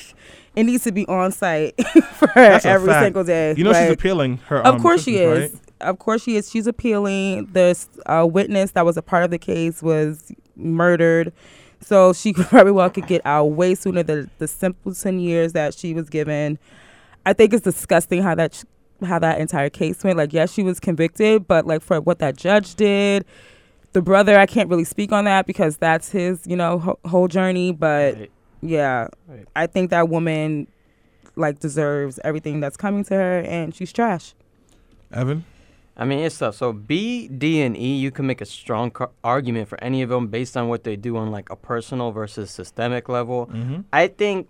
it 0.54 0.64
needs 0.64 0.84
to 0.84 0.92
be 0.92 1.06
on 1.06 1.32
site 1.32 1.74
for 1.86 2.28
her 2.28 2.34
That's 2.50 2.66
every 2.66 2.92
single 2.92 3.24
day. 3.24 3.54
You 3.56 3.64
know 3.64 3.72
she's 3.72 3.90
appealing 3.90 4.38
her. 4.48 4.58
Of 4.58 4.74
um, 4.74 4.82
course 4.82 5.02
she 5.04 5.16
is. 5.16 5.52
right? 5.52 5.60
Of 5.80 5.98
course 5.98 6.22
she 6.22 6.36
is. 6.36 6.50
She's 6.50 6.66
appealing. 6.66 7.46
The 7.52 7.76
uh, 8.06 8.26
witness 8.30 8.72
that 8.72 8.84
was 8.84 8.96
a 8.96 9.02
part 9.02 9.24
of 9.24 9.30
the 9.30 9.38
case 9.38 9.82
was 9.82 10.32
murdered. 10.56 11.32
So 11.80 12.12
she 12.12 12.32
very 12.36 12.72
well 12.72 12.88
could 12.90 13.06
get 13.06 13.20
out 13.24 13.46
way 13.46 13.74
sooner 13.74 14.02
than 14.02 14.30
the 14.38 14.48
simpleton 14.48 15.18
years 15.20 15.52
that 15.52 15.74
she 15.74 15.92
was 15.94 16.08
given. 16.08 16.58
I 17.26 17.32
think 17.32 17.52
it's 17.52 17.64
disgusting 17.64 18.22
how 18.22 18.34
that 18.36 18.54
sh- 18.54 18.64
how 19.04 19.18
that 19.18 19.40
entire 19.40 19.68
case 19.68 20.02
went. 20.04 20.16
Like, 20.16 20.32
yes, 20.32 20.52
she 20.52 20.62
was 20.62 20.80
convicted, 20.80 21.46
but 21.46 21.66
like 21.66 21.82
for 21.82 22.00
what 22.00 22.20
that 22.20 22.36
judge 22.36 22.74
did, 22.76 23.24
the 23.92 24.00
brother, 24.00 24.38
I 24.38 24.46
can't 24.46 24.68
really 24.70 24.84
speak 24.84 25.12
on 25.12 25.24
that 25.24 25.46
because 25.46 25.76
that's 25.76 26.10
his, 26.10 26.46
you 26.46 26.56
know, 26.56 26.78
ho- 26.78 26.98
whole 27.04 27.28
journey. 27.28 27.72
But 27.72 28.14
Right. 28.14 28.30
yeah, 28.62 29.08
Right. 29.28 29.46
I 29.56 29.66
think 29.66 29.90
that 29.90 30.08
woman 30.08 30.68
like 31.36 31.58
deserves 31.58 32.18
everything 32.24 32.60
that's 32.60 32.76
coming 32.76 33.04
to 33.04 33.14
her, 33.14 33.40
and 33.40 33.74
she's 33.74 33.92
trash. 33.92 34.34
Evan. 35.12 35.44
I 35.96 36.04
mean, 36.04 36.18
it's 36.20 36.38
tough. 36.38 36.56
So 36.56 36.72
B, 36.72 37.28
D, 37.28 37.62
and 37.62 37.76
E, 37.76 37.96
you 37.96 38.10
can 38.10 38.26
make 38.26 38.40
a 38.40 38.46
strong 38.46 38.90
co- 38.90 39.10
argument 39.22 39.68
for 39.68 39.82
any 39.82 40.02
of 40.02 40.08
them 40.08 40.26
based 40.26 40.56
on 40.56 40.68
what 40.68 40.84
they 40.84 40.96
do 40.96 41.16
on 41.16 41.30
like 41.30 41.50
a 41.50 41.56
personal 41.56 42.10
versus 42.10 42.50
systemic 42.50 43.08
level. 43.08 43.46
Mm-hmm. 43.46 43.82
I 43.92 44.08
think 44.08 44.48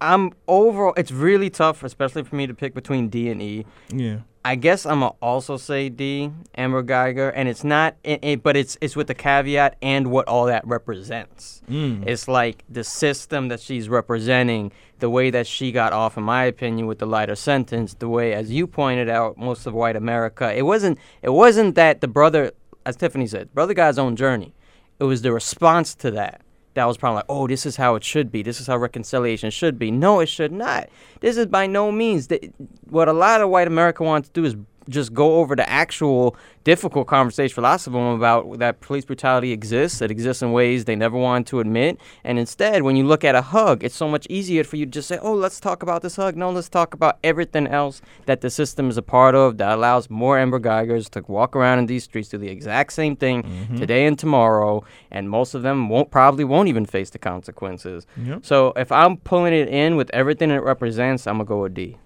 I'm 0.00 0.32
overall. 0.48 0.94
It's 0.96 1.12
really 1.12 1.50
tough, 1.50 1.82
especially 1.82 2.22
for 2.24 2.36
me 2.36 2.46
to 2.46 2.54
pick 2.54 2.74
between 2.74 3.08
D 3.08 3.28
and 3.28 3.42
E. 3.42 3.66
Yeah. 3.92 4.20
I 4.46 4.54
guess 4.54 4.86
I'm 4.86 5.00
gonna 5.00 5.12
also 5.20 5.56
say 5.56 5.88
D, 5.88 6.30
Amber 6.56 6.84
Guyger, 6.84 7.32
and 7.34 7.48
it's 7.48 7.64
not, 7.64 7.96
it, 8.04 8.20
it, 8.22 8.42
but 8.44 8.56
it's 8.56 8.78
it's 8.80 8.94
with 8.94 9.08
the 9.08 9.14
caveat 9.14 9.74
and 9.82 10.06
what 10.12 10.28
all 10.28 10.46
that 10.46 10.64
represents. 10.64 11.62
Mm. 11.68 12.06
It's 12.06 12.28
like 12.28 12.62
the 12.68 12.84
system 12.84 13.48
that 13.48 13.58
she's 13.58 13.88
representing, 13.88 14.70
the 15.00 15.10
way 15.10 15.30
that 15.30 15.48
she 15.48 15.72
got 15.72 15.92
off, 15.92 16.16
in 16.16 16.22
my 16.22 16.44
opinion, 16.44 16.86
with 16.86 17.00
the 17.00 17.06
lighter 17.06 17.34
sentence. 17.34 17.94
The 17.94 18.08
way, 18.08 18.34
as 18.34 18.52
you 18.52 18.68
pointed 18.68 19.08
out, 19.08 19.36
most 19.36 19.66
of 19.66 19.74
white 19.74 19.96
America. 19.96 20.54
It 20.56 20.62
wasn't. 20.62 21.00
It 21.22 21.30
wasn't 21.30 21.74
that 21.74 22.00
the 22.00 22.06
brother, 22.06 22.52
as 22.84 22.94
Tiffany 22.94 23.26
said, 23.26 23.52
brother 23.52 23.74
got 23.74 23.88
his 23.88 23.98
own 23.98 24.14
journey. 24.14 24.54
It 25.00 25.04
was 25.04 25.22
the 25.22 25.32
response 25.32 25.92
to 25.96 26.12
that 26.12 26.42
that 26.76 26.84
was 26.84 26.96
probably 26.96 27.16
like, 27.16 27.24
oh, 27.28 27.46
this 27.48 27.66
is 27.66 27.76
how 27.76 27.94
it 27.96 28.04
should 28.04 28.30
be. 28.30 28.42
This 28.42 28.60
is 28.60 28.66
how 28.66 28.76
reconciliation 28.76 29.50
should 29.50 29.78
be. 29.78 29.90
No, 29.90 30.20
it 30.20 30.26
should 30.26 30.52
not. 30.52 30.88
This 31.20 31.36
is 31.36 31.46
by 31.46 31.66
no 31.66 31.90
means 31.90 32.28
that 32.28 32.44
what 32.88 33.08
a 33.08 33.12
lot 33.12 33.40
of 33.40 33.48
white 33.48 33.66
America 33.66 34.04
wants 34.04 34.28
to 34.28 34.32
do 34.34 34.44
is 34.44 34.56
just 34.88 35.12
go 35.12 35.36
over 35.36 35.56
the 35.56 35.68
actual 35.68 36.36
difficult 36.64 37.06
conversation 37.06 37.54
for 37.54 37.60
lots 37.60 37.86
of 37.86 37.92
them 37.92 38.02
about 38.02 38.58
that 38.58 38.80
police 38.80 39.04
brutality 39.04 39.52
exists. 39.52 40.02
It 40.02 40.10
exists 40.10 40.42
in 40.42 40.52
ways 40.52 40.84
they 40.84 40.96
never 40.96 41.16
wanted 41.16 41.46
to 41.48 41.60
admit. 41.60 41.98
And 42.24 42.38
instead, 42.38 42.82
when 42.82 42.96
you 42.96 43.04
look 43.04 43.22
at 43.22 43.34
a 43.34 43.42
hug, 43.42 43.84
it's 43.84 43.94
so 43.94 44.08
much 44.08 44.26
easier 44.28 44.64
for 44.64 44.76
you 44.76 44.84
to 44.84 44.90
just 44.90 45.06
say, 45.06 45.18
oh, 45.18 45.32
let's 45.32 45.60
talk 45.60 45.82
about 45.82 46.02
this 46.02 46.16
hug. 46.16 46.36
No, 46.36 46.50
let's 46.50 46.68
talk 46.68 46.92
about 46.92 47.18
everything 47.22 47.66
else 47.68 48.02
that 48.26 48.40
the 48.40 48.50
system 48.50 48.88
is 48.88 48.96
a 48.96 49.02
part 49.02 49.34
of 49.34 49.58
that 49.58 49.70
allows 49.70 50.10
more 50.10 50.38
Amber 50.38 50.58
Guygers 50.58 51.08
to 51.10 51.24
walk 51.28 51.54
around 51.54 51.78
in 51.78 51.86
these 51.86 52.04
streets, 52.04 52.28
do 52.28 52.38
the 52.38 52.48
exact 52.48 52.92
same 52.92 53.14
thing 53.14 53.44
mm-hmm. 53.44 53.76
today 53.76 54.06
and 54.06 54.18
tomorrow. 54.18 54.84
And 55.10 55.30
most 55.30 55.54
of 55.54 55.62
them 55.62 55.88
won't 55.88 56.10
probably 56.10 56.44
won't 56.44 56.68
even 56.68 56.84
face 56.84 57.10
the 57.10 57.18
consequences. 57.18 58.06
Yep. 58.16 58.44
So 58.44 58.72
if 58.76 58.90
I'm 58.90 59.18
pulling 59.18 59.54
it 59.54 59.68
in 59.68 59.96
with 59.96 60.10
everything 60.10 60.50
it 60.50 60.62
represents, 60.62 61.26
I'm 61.26 61.36
going 61.36 61.46
to 61.46 61.48
go 61.48 61.62
with 61.62 61.74
D. 61.74 61.96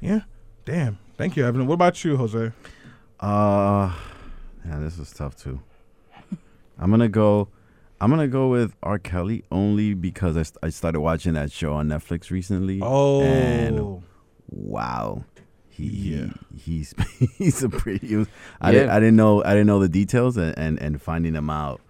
Yeah. 0.00 0.20
Damn. 0.64 0.98
Thank 1.18 1.36
you, 1.36 1.44
Evan. 1.44 1.66
What 1.66 1.74
about 1.74 2.02
you, 2.04 2.16
Jose? 2.16 2.52
Uh, 3.20 3.92
yeah, 4.64 4.78
this 4.78 4.98
is 4.98 5.10
tough 5.12 5.36
too. 5.36 5.60
I'm 6.78 6.90
gonna 6.90 7.08
go. 7.08 7.48
I'm 8.00 8.10
gonna 8.10 8.28
go 8.28 8.48
with 8.48 8.74
R. 8.84 9.00
Kelly 9.00 9.42
only 9.50 9.94
because 9.94 10.36
I, 10.36 10.42
st- 10.44 10.58
I 10.62 10.68
started 10.70 11.00
watching 11.00 11.32
that 11.34 11.50
show 11.50 11.74
on 11.74 11.88
Netflix 11.88 12.30
recently. 12.30 12.78
Oh, 12.80 13.22
And 13.22 14.02
wow, 14.48 15.24
he, 15.68 15.84
Yeah. 16.14 16.26
he 16.54 16.58
he's 16.78 16.94
he's 17.36 17.62
a 17.64 17.68
pretty. 17.68 18.14
Was, 18.14 18.28
I 18.60 18.68
Yeah. 18.70 18.72
didn't 18.80 18.90
I 18.90 19.00
didn't 19.00 19.16
know 19.16 19.42
I 19.42 19.50
didn't 19.50 19.66
know 19.66 19.80
the 19.80 19.88
details 19.88 20.36
and 20.36 20.56
and, 20.56 20.80
and 20.80 21.02
finding 21.02 21.32
them 21.32 21.50
out. 21.50 21.80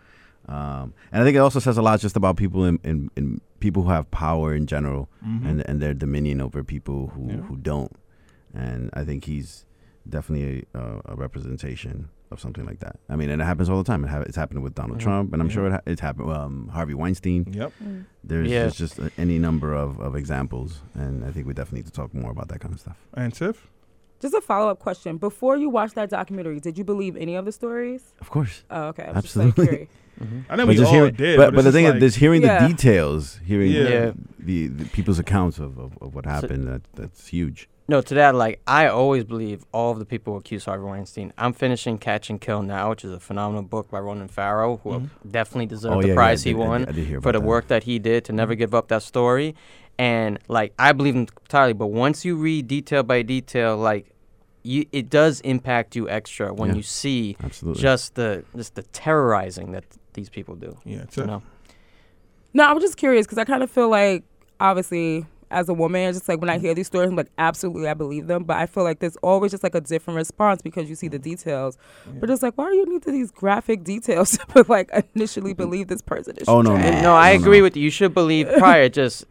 Um, 0.49 0.95
and 1.13 1.21
I 1.21 1.25
think 1.27 1.37
it 1.37 1.41
also 1.41 1.59
says 1.59 1.77
a 1.77 1.83
lot 1.83 2.01
just 2.01 2.17
about 2.17 2.39
people 2.39 2.65
in, 2.65 2.81
in, 2.83 3.11
in 3.17 3.43
people 3.61 3.83
who 3.83 3.91
have 3.91 4.11
power 4.11 4.55
in 4.55 4.67
general 4.67 5.11
Mhm. 5.23 5.47
and 5.47 5.69
and 5.69 5.83
their 5.83 5.93
dominion 5.93 6.41
over 6.41 6.65
people 6.65 7.09
who 7.09 7.29
Yeah. 7.29 7.37
who 7.43 7.57
don't. 7.59 7.93
And 8.55 8.91
I 8.95 9.05
think 9.05 9.25
he's 9.25 9.65
definitely 10.09 10.67
a, 10.75 10.79
a, 10.79 11.01
a 11.07 11.15
representation 11.17 12.09
of 12.31 12.41
something 12.41 12.65
like 12.67 12.81
that. 12.81 12.97
I 13.09 13.17
mean, 13.17 13.31
and 13.31 13.41
it 13.41 13.45
happens 13.45 13.69
all 13.71 13.79
the 13.79 13.85
time. 13.85 14.05
It 14.05 14.09
ha- 14.09 14.21
it's 14.21 14.37
happened 14.37 14.63
with 14.63 14.75
Donald 14.75 14.99
Mhm. 14.99 15.03
Trump, 15.03 15.33
and 15.33 15.41
I'm 15.41 15.49
Yeah. 15.49 15.55
sure 15.55 15.67
it 15.67 15.73
ha- 15.73 15.81
it's 15.87 16.01
happened. 16.01 16.31
Um, 16.31 16.69
Harvey 16.69 16.95
Weinstein. 16.95 17.47
Yep. 17.53 17.73
There's, 18.25 18.49
Yeah. 18.51 18.61
there's 18.63 18.77
just 18.77 18.99
a, 18.99 19.11
any 19.17 19.39
number 19.39 19.73
of, 19.75 19.99
of 20.01 20.15
examples, 20.15 20.83
and 20.95 21.25
I 21.25 21.31
think 21.31 21.47
we 21.47 21.55
definitely 21.55 21.81
need 21.81 21.87
to 21.87 21.93
talk 21.93 22.13
more 22.15 22.31
about 22.31 22.49
that 22.49 22.61
kind 22.61 22.75
of 22.75 22.81
stuff. 22.81 22.99
And 23.15 23.33
Tiff? 23.33 23.69
Just 24.21 24.35
a 24.35 24.41
follow 24.41 24.69
up 24.69 24.79
question. 24.81 25.17
Before 25.17 25.57
you 25.57 25.71
watched 25.71 25.95
that 25.95 26.11
documentary, 26.11 26.59
did 26.61 26.77
you 26.77 26.85
believe 26.85 27.17
any 27.17 27.35
of 27.37 27.45
the 27.45 27.53
stories? 27.53 28.13
Of 28.21 28.29
course. 28.31 28.65
Oh, 28.71 28.89
okay. 28.89 29.05
I 29.05 29.09
was 29.09 29.17
Absolutely. 29.19 29.51
Just 29.53 29.59
like 29.59 29.69
curious. 29.69 29.91
Mhm. 30.21 30.45
I 30.51 30.57
think 30.57 30.59
but 30.59 30.67
we 30.69 30.75
just 30.75 30.87
all 30.89 30.93
hearing, 30.95 31.15
did. 31.15 31.37
but, 31.37 31.55
but 31.55 31.63
the 31.65 31.73
thing 31.73 31.85
just 31.87 31.97
is, 31.97 32.03
just 32.03 32.17
hearing 32.19 32.43
Yeah. 32.43 32.61
the 32.67 32.69
details, 32.69 33.41
hearing 33.45 33.71
Yeah. 33.71 33.89
Yeah. 33.89 34.13
the, 34.39 34.67
the 34.67 34.85
people's 34.87 35.19
accounts 35.21 35.59
of, 35.61 35.79
of, 35.79 35.97
of 36.03 36.15
what 36.15 36.27
happened, 36.27 36.67
that 36.69 36.83
that's 36.95 37.29
huge. 37.29 37.69
No, 37.91 38.03
to 38.03 38.15
that, 38.15 38.35
like 38.35 38.61
I 38.67 38.87
always 38.89 39.25
believe 39.25 39.65
all 39.73 39.93
of 39.93 39.99
the 39.99 40.05
people 40.05 40.35
who 40.35 40.39
accuse 40.39 40.67
Harvey 40.67 40.85
Weinstein. 40.85 41.33
I'm 41.39 41.55
finishing 41.55 41.97
Catch 41.97 42.29
and 42.29 42.39
Kill 42.39 42.63
now, 42.63 42.91
which 42.91 43.03
is 43.03 43.13
a 43.13 43.19
phenomenal 43.21 43.63
book 43.63 43.91
by 43.91 43.99
Ronan 43.99 44.29
Farrow, 44.29 44.77
who 44.85 44.91
Mhm. 44.91 45.09
definitely 45.31 45.67
deserved 45.67 45.97
oh 45.97 46.03
the 46.03 46.09
yeah, 46.09 46.15
prize 46.15 46.45
yeah, 46.45 46.51
I 46.51 46.53
he 46.53 46.59
did- 46.59 46.65
I 46.65 46.69
won 46.69 46.81
did- 46.81 46.89
I 46.89 46.93
did 46.93 47.07
hear 47.07 47.21
for 47.23 47.33
the 47.33 47.41
that. 47.41 47.47
work 47.47 47.69
that 47.69 47.85
he 47.85 47.99
did 47.99 48.25
to 48.27 48.33
never 48.35 48.55
give 48.55 48.75
up 48.75 48.89
that 48.89 49.03
story. 49.03 49.55
And 49.99 50.39
like 50.49 50.75
I 50.79 50.93
believe 50.93 51.15
him 51.15 51.27
entirely, 51.43 51.73
but 51.73 51.87
once 51.87 52.27
you 52.27 52.37
read 52.37 52.69
detail 52.69 53.03
by 53.03 53.23
detail, 53.23 53.77
like 53.79 54.13
you, 54.63 54.85
it 54.93 55.09
does 55.09 55.41
impact 55.41 55.97
you 55.97 56.11
extra 56.11 56.53
when 56.53 56.71
Yeah. 56.71 56.77
you 56.77 56.83
see 56.83 57.37
Absolutely. 57.43 57.81
just 57.81 58.17
the 58.17 58.45
just 58.55 58.75
the 58.75 58.83
terrorizing 58.83 59.73
that 59.73 59.85
these 60.13 60.29
people 60.29 60.57
do. 60.57 60.77
Yeah, 60.85 60.97
You 60.99 61.07
Tiff. 61.11 61.27
know? 61.27 61.43
No, 62.53 62.65
I'm 62.69 62.81
just 62.81 62.99
curious 62.99 63.25
because 63.27 63.39
I 63.39 63.45
kind 63.45 63.63
of 63.63 63.71
feel 63.71 63.89
like, 63.89 64.25
obviously, 64.61 65.25
as 65.51 65.69
a 65.69 65.75
woman, 65.75 66.09
it's 66.09 66.19
just 66.19 66.29
like 66.29 66.41
when 66.41 66.51
I 66.51 66.59
hear 66.59 66.75
these 66.75 66.87
stories, 66.87 67.09
I'm 67.09 67.17
like, 67.17 67.31
absolutely, 67.39 67.89
I 67.89 67.95
believe 67.95 68.27
them. 68.27 68.45
But 68.45 68.59
I 68.59 68.67
feel 68.67 68.85
like 68.85 69.01
there's 69.01 69.17
always 69.17 69.51
just 69.51 69.63
like 69.63 69.75
a 69.75 69.81
different 69.81 70.17
response 70.17 70.63
because 70.63 70.89
you 70.89 70.95
see 70.95 71.09
the 71.09 71.19
mm-hmm. 71.19 71.31
details. 71.31 71.79
But 72.21 72.31
it's 72.31 72.43
like, 72.43 72.57
why 72.57 72.71
do 72.71 72.77
you 72.77 72.87
need 72.87 73.03
these 73.05 73.31
graphic 73.31 73.85
details 73.85 74.39
to 74.55 74.65
like 74.69 74.91
initially 75.15 75.55
believe 75.55 75.89
this 75.89 76.03
person 76.03 76.37
is? 76.37 76.49
Oh, 76.49 76.63
no, 76.63 76.77
no. 76.77 76.83
trash? 76.83 77.03
No, 77.03 77.15
I 77.15 77.37
no, 77.37 77.43
agree 77.43 77.59
no. 77.59 77.65
with 77.65 77.77
you. 77.77 77.85
You 77.85 77.91
should 77.91 78.15
believe 78.15 78.49
prior. 78.59 78.89
Just 78.89 79.25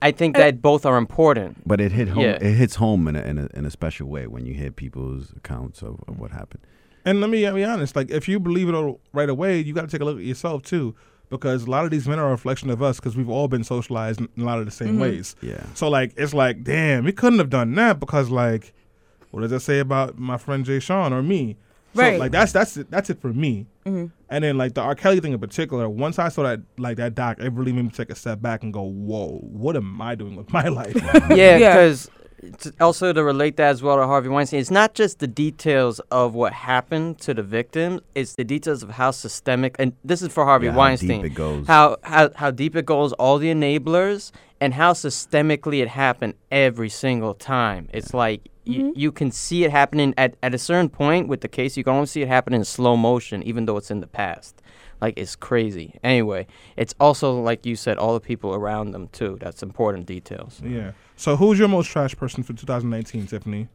I 0.00 0.12
think 0.12 0.36
eh. 0.36 0.40
that 0.40 0.62
both 0.62 0.86
are 0.86 0.96
important. 0.96 1.66
But 1.66 1.80
it 1.80 1.92
hit 1.92 2.08
home. 2.08 2.22
Yeah. 2.22 2.38
It 2.40 2.54
hits 2.54 2.76
home 2.76 3.08
in 3.08 3.16
a, 3.16 3.22
in 3.22 3.38
a 3.38 3.48
in 3.54 3.66
a 3.66 3.70
special 3.70 4.08
way 4.08 4.26
when 4.26 4.46
you 4.46 4.54
hear 4.54 4.70
people's 4.70 5.32
accounts 5.36 5.82
of, 5.82 6.02
of 6.06 6.18
what 6.18 6.30
happened. 6.30 6.62
And 7.04 7.20
let 7.20 7.30
me 7.30 7.48
be 7.50 7.64
honest, 7.64 7.96
like 7.96 8.10
if 8.10 8.28
you 8.28 8.38
believe 8.38 8.68
it 8.68 8.74
all 8.74 9.00
right 9.12 9.28
away, 9.28 9.60
you 9.60 9.72
got 9.72 9.82
to 9.82 9.88
take 9.88 10.00
a 10.00 10.04
look 10.04 10.18
at 10.18 10.24
yourself 10.24 10.62
too, 10.62 10.94
because 11.30 11.64
a 11.64 11.70
lot 11.70 11.84
of 11.84 11.90
these 11.90 12.08
men 12.08 12.18
are 12.18 12.28
a 12.28 12.30
reflection 12.30 12.70
of 12.70 12.82
us, 12.82 12.98
because 12.98 13.16
we've 13.16 13.28
all 13.28 13.48
been 13.48 13.64
socialized 13.64 14.20
in 14.20 14.28
a 14.38 14.44
lot 14.44 14.58
of 14.58 14.64
the 14.64 14.70
same 14.70 14.96
Mhm. 14.96 15.00
ways. 15.00 15.36
Yeah. 15.42 15.62
So 15.74 15.88
like 15.88 16.12
it's 16.16 16.34
like, 16.34 16.64
damn, 16.64 17.04
we 17.04 17.12
couldn't 17.12 17.38
have 17.38 17.50
done 17.50 17.74
that 17.74 18.00
because 18.00 18.30
like, 18.30 18.72
what 19.30 19.40
does 19.42 19.50
that 19.50 19.60
say 19.60 19.78
about 19.78 20.18
my 20.18 20.36
friend 20.38 20.64
Jay 20.64 20.80
Sean 20.80 21.12
or 21.12 21.22
me? 21.22 21.56
So, 21.94 22.02
Right. 22.02 22.18
Like 22.20 22.32
that's 22.32 22.52
that's 22.52 22.76
it, 22.76 22.90
that's 22.90 23.10
it 23.10 23.20
for 23.20 23.32
me. 23.32 23.66
Mhm. 23.86 24.10
And 24.30 24.44
then 24.44 24.58
like 24.58 24.74
the 24.74 24.82
R. 24.82 24.94
Kelly 24.94 25.20
thing 25.20 25.32
in 25.32 25.38
particular, 25.38 25.88
once 25.88 26.18
I 26.18 26.28
saw 26.28 26.42
that 26.44 26.60
like 26.76 26.98
that 26.98 27.14
doc, 27.14 27.38
it 27.40 27.52
really 27.52 27.72
made 27.72 27.84
me 27.86 27.90
take 27.90 28.10
a 28.10 28.14
step 28.14 28.40
back 28.42 28.62
and 28.62 28.72
go, 28.72 28.82
whoa, 28.82 29.38
what 29.42 29.74
am 29.76 30.00
I 30.00 30.14
doing 30.14 30.36
with 30.36 30.52
my 30.52 30.68
life? 30.68 30.94
Yeah, 31.30 31.56
Yeah. 31.56 31.58
because 31.72 32.10
also 32.80 33.12
to 33.12 33.24
relate 33.24 33.56
that 33.56 33.70
as 33.70 33.82
well 33.82 33.96
to 33.96 34.06
Harvey 34.06 34.28
Weinstein, 34.28 34.60
it's 34.60 34.70
not 34.70 34.94
just 34.94 35.18
the 35.18 35.26
details 35.26 36.00
of 36.10 36.34
what 36.34 36.52
happened 36.52 37.18
to 37.20 37.34
the 37.34 37.42
victim; 37.42 38.00
it's 38.14 38.34
the 38.34 38.44
details 38.44 38.82
of 38.82 38.90
how 38.90 39.10
systemic. 39.10 39.76
And 39.78 39.92
this 40.04 40.22
is 40.22 40.32
for 40.32 40.44
Harvey 40.44 40.66
Yeah, 40.66 40.72
how 40.72 40.78
Weinstein. 40.78 41.22
deep 41.22 41.32
it 41.32 41.34
goes. 41.34 41.66
how, 41.66 41.96
how 42.02 42.30
how 42.34 42.50
deep 42.50 42.76
it 42.76 42.86
goes, 42.86 43.12
all 43.14 43.38
the 43.38 43.48
enablers, 43.48 44.32
and 44.60 44.74
how 44.74 44.92
systemically 44.92 45.82
it 45.82 45.88
happened 45.88 46.34
every 46.50 46.88
single 46.88 47.34
time. 47.34 47.88
It's 47.92 48.14
like 48.14 48.48
you, 48.64 48.84
mm-hmm. 48.84 48.98
you 48.98 49.12
can 49.12 49.30
see 49.30 49.64
it 49.64 49.70
happening 49.70 50.14
at, 50.16 50.34
at 50.42 50.54
a 50.54 50.58
certain 50.58 50.88
point 50.90 51.28
with 51.28 51.40
the 51.40 51.48
case. 51.48 51.76
You 51.76 51.84
can 51.84 51.94
only 51.94 52.06
see 52.06 52.22
it 52.22 52.28
happen 52.28 52.52
in 52.52 52.64
slow 52.64 52.96
motion, 52.96 53.42
even 53.42 53.64
though 53.66 53.76
it's 53.78 53.90
in 53.90 54.00
the 54.00 54.06
past. 54.06 54.60
Like 55.00 55.14
it's 55.18 55.36
crazy. 55.36 55.94
Anyway, 56.02 56.46
it's 56.76 56.94
also 56.98 57.40
like 57.40 57.64
you 57.66 57.76
said, 57.76 57.98
all 57.98 58.14
the 58.14 58.20
people 58.20 58.54
around 58.54 58.90
them 58.92 59.08
too. 59.08 59.38
That's 59.40 59.62
important 59.62 60.06
details. 60.06 60.60
yeah. 60.64 60.92
So 61.16 61.36
who's 61.36 61.58
your 61.58 61.68
most 61.68 61.88
trash 61.88 62.16
person 62.16 62.42
for 62.42 62.52
2019, 62.52 63.26
Tiffany? 63.26 63.68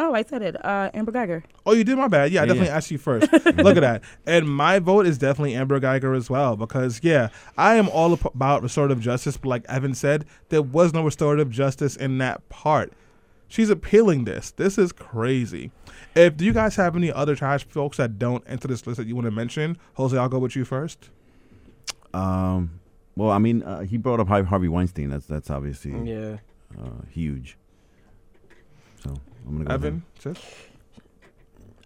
Oh, 0.00 0.14
I 0.14 0.22
said 0.22 0.42
it. 0.42 0.64
Uh, 0.64 0.90
Amber 0.94 1.10
Guyger. 1.10 1.42
Oh, 1.66 1.72
you 1.72 1.82
did 1.82 1.98
my 1.98 2.06
bad. 2.06 2.30
Yeah, 2.30 2.40
I 2.40 2.44
Yeah, 2.44 2.46
definitely 2.46 2.68
yeah. 2.68 2.76
asked 2.76 2.90
you 2.92 2.98
first. 2.98 3.32
Look 3.32 3.76
at 3.76 3.80
that. 3.80 4.02
And 4.26 4.48
my 4.48 4.78
vote 4.78 5.06
is 5.06 5.18
definitely 5.18 5.56
Amber 5.56 5.80
Guyger 5.80 6.16
as 6.16 6.30
well 6.30 6.56
because 6.56 7.00
yeah, 7.02 7.30
I 7.56 7.74
am 7.74 7.88
all 7.88 8.12
about 8.12 8.62
restorative 8.62 9.00
justice, 9.00 9.36
but 9.36 9.48
like 9.48 9.64
Evan 9.68 9.94
said, 9.94 10.24
there 10.50 10.62
was 10.62 10.94
no 10.94 11.02
restorative 11.04 11.50
justice 11.50 11.96
in 11.96 12.18
that 12.18 12.48
part. 12.48 12.92
She's 13.48 13.70
appealing 13.70 14.24
this. 14.24 14.52
This 14.52 14.78
is 14.78 14.92
crazy. 14.92 15.72
If 16.18 16.36
do 16.36 16.44
you 16.44 16.52
guys 16.52 16.74
have 16.76 16.96
any 16.96 17.12
other 17.12 17.36
trash 17.36 17.64
folks 17.68 17.96
that 17.98 18.18
don't 18.18 18.42
enter 18.46 18.66
this 18.68 18.86
list 18.86 18.96
that 18.98 19.06
you 19.06 19.14
want 19.14 19.26
to 19.26 19.30
mention, 19.30 19.78
Jose, 19.94 20.16
I'll 20.16 20.28
go 20.28 20.38
with 20.38 20.56
you 20.56 20.64
first. 20.64 21.10
Um. 22.14 22.80
Well, 23.16 23.30
I 23.30 23.38
mean, 23.38 23.62
uh, 23.64 23.80
he 23.80 23.96
brought 23.96 24.20
up 24.20 24.28
Harvey 24.28 24.68
Weinstein. 24.68 25.10
That's 25.10 25.26
that's 25.26 25.50
obviously 25.50 25.92
Yeah. 26.08 26.36
uh, 26.78 27.02
huge. 27.10 27.56
So 29.02 29.14
I'm 29.46 29.52
gonna 29.52 29.64
go. 29.64 29.74
Evan, 29.74 29.94
him. 29.94 30.04
sis? 30.18 30.38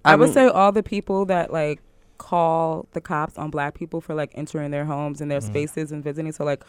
I, 0.04 0.16
would 0.16 0.32
say 0.32 0.46
all 0.46 0.72
the 0.72 0.82
people 0.82 1.24
that 1.26 1.52
like 1.52 1.80
call 2.18 2.86
the 2.92 3.00
cops 3.00 3.38
on 3.38 3.50
black 3.50 3.74
people 3.74 4.00
for 4.00 4.14
like 4.14 4.30
entering 4.34 4.70
their 4.70 4.84
homes 4.84 5.20
and 5.20 5.30
their 5.30 5.40
Mhm. 5.40 5.46
spaces 5.46 5.92
and 5.92 6.02
visiting. 6.04 6.32
So 6.32 6.44
like 6.44 6.62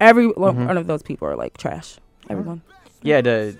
every 0.00 0.26
one 0.28 0.56
Mhm. 0.56 0.66
one 0.66 0.76
of 0.78 0.86
those 0.86 1.02
people 1.02 1.28
are 1.28 1.36
like 1.36 1.56
trash. 1.56 1.98
Everyone. 2.28 2.60
Yeah, 3.02 3.20
the. 3.20 3.56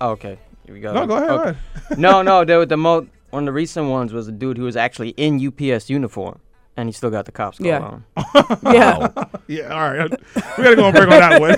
Oh, 0.00 0.10
okay. 0.10 0.38
Here 0.70 0.74
we 0.76 0.80
go. 0.82 0.92
No, 0.92 1.04
go 1.04 1.16
ahead. 1.16 1.30
Okay. 1.30 1.36
go 1.36 1.42
ahead. 1.88 1.98
no, 1.98 2.22
no. 2.22 2.44
The 2.60 2.64
the 2.64 2.76
mo 2.76 3.04
one 3.30 3.42
of 3.42 3.46
the 3.46 3.52
recent 3.52 3.88
ones 3.90 4.12
was 4.12 4.28
a 4.28 4.32
dude 4.32 4.56
who 4.56 4.62
was 4.62 4.76
actually 4.76 5.08
in 5.16 5.44
UPS 5.44 5.90
uniform, 5.90 6.38
and 6.76 6.88
he 6.88 6.92
still 6.92 7.10
got 7.10 7.24
the 7.24 7.32
cops 7.32 7.58
called 7.58 7.66
Yeah. 7.66 7.80
on. 7.80 8.04
him. 8.16 8.58
Yeah. 8.72 9.08
Yeah, 9.48 9.74
all 9.74 9.92
right. 9.92 10.08
We 10.56 10.62
gotta 10.62 10.76
go 10.76 10.84
and 10.84 10.94
break 10.94 11.08
on 11.10 11.18
that 11.18 11.40
one. 11.40 11.56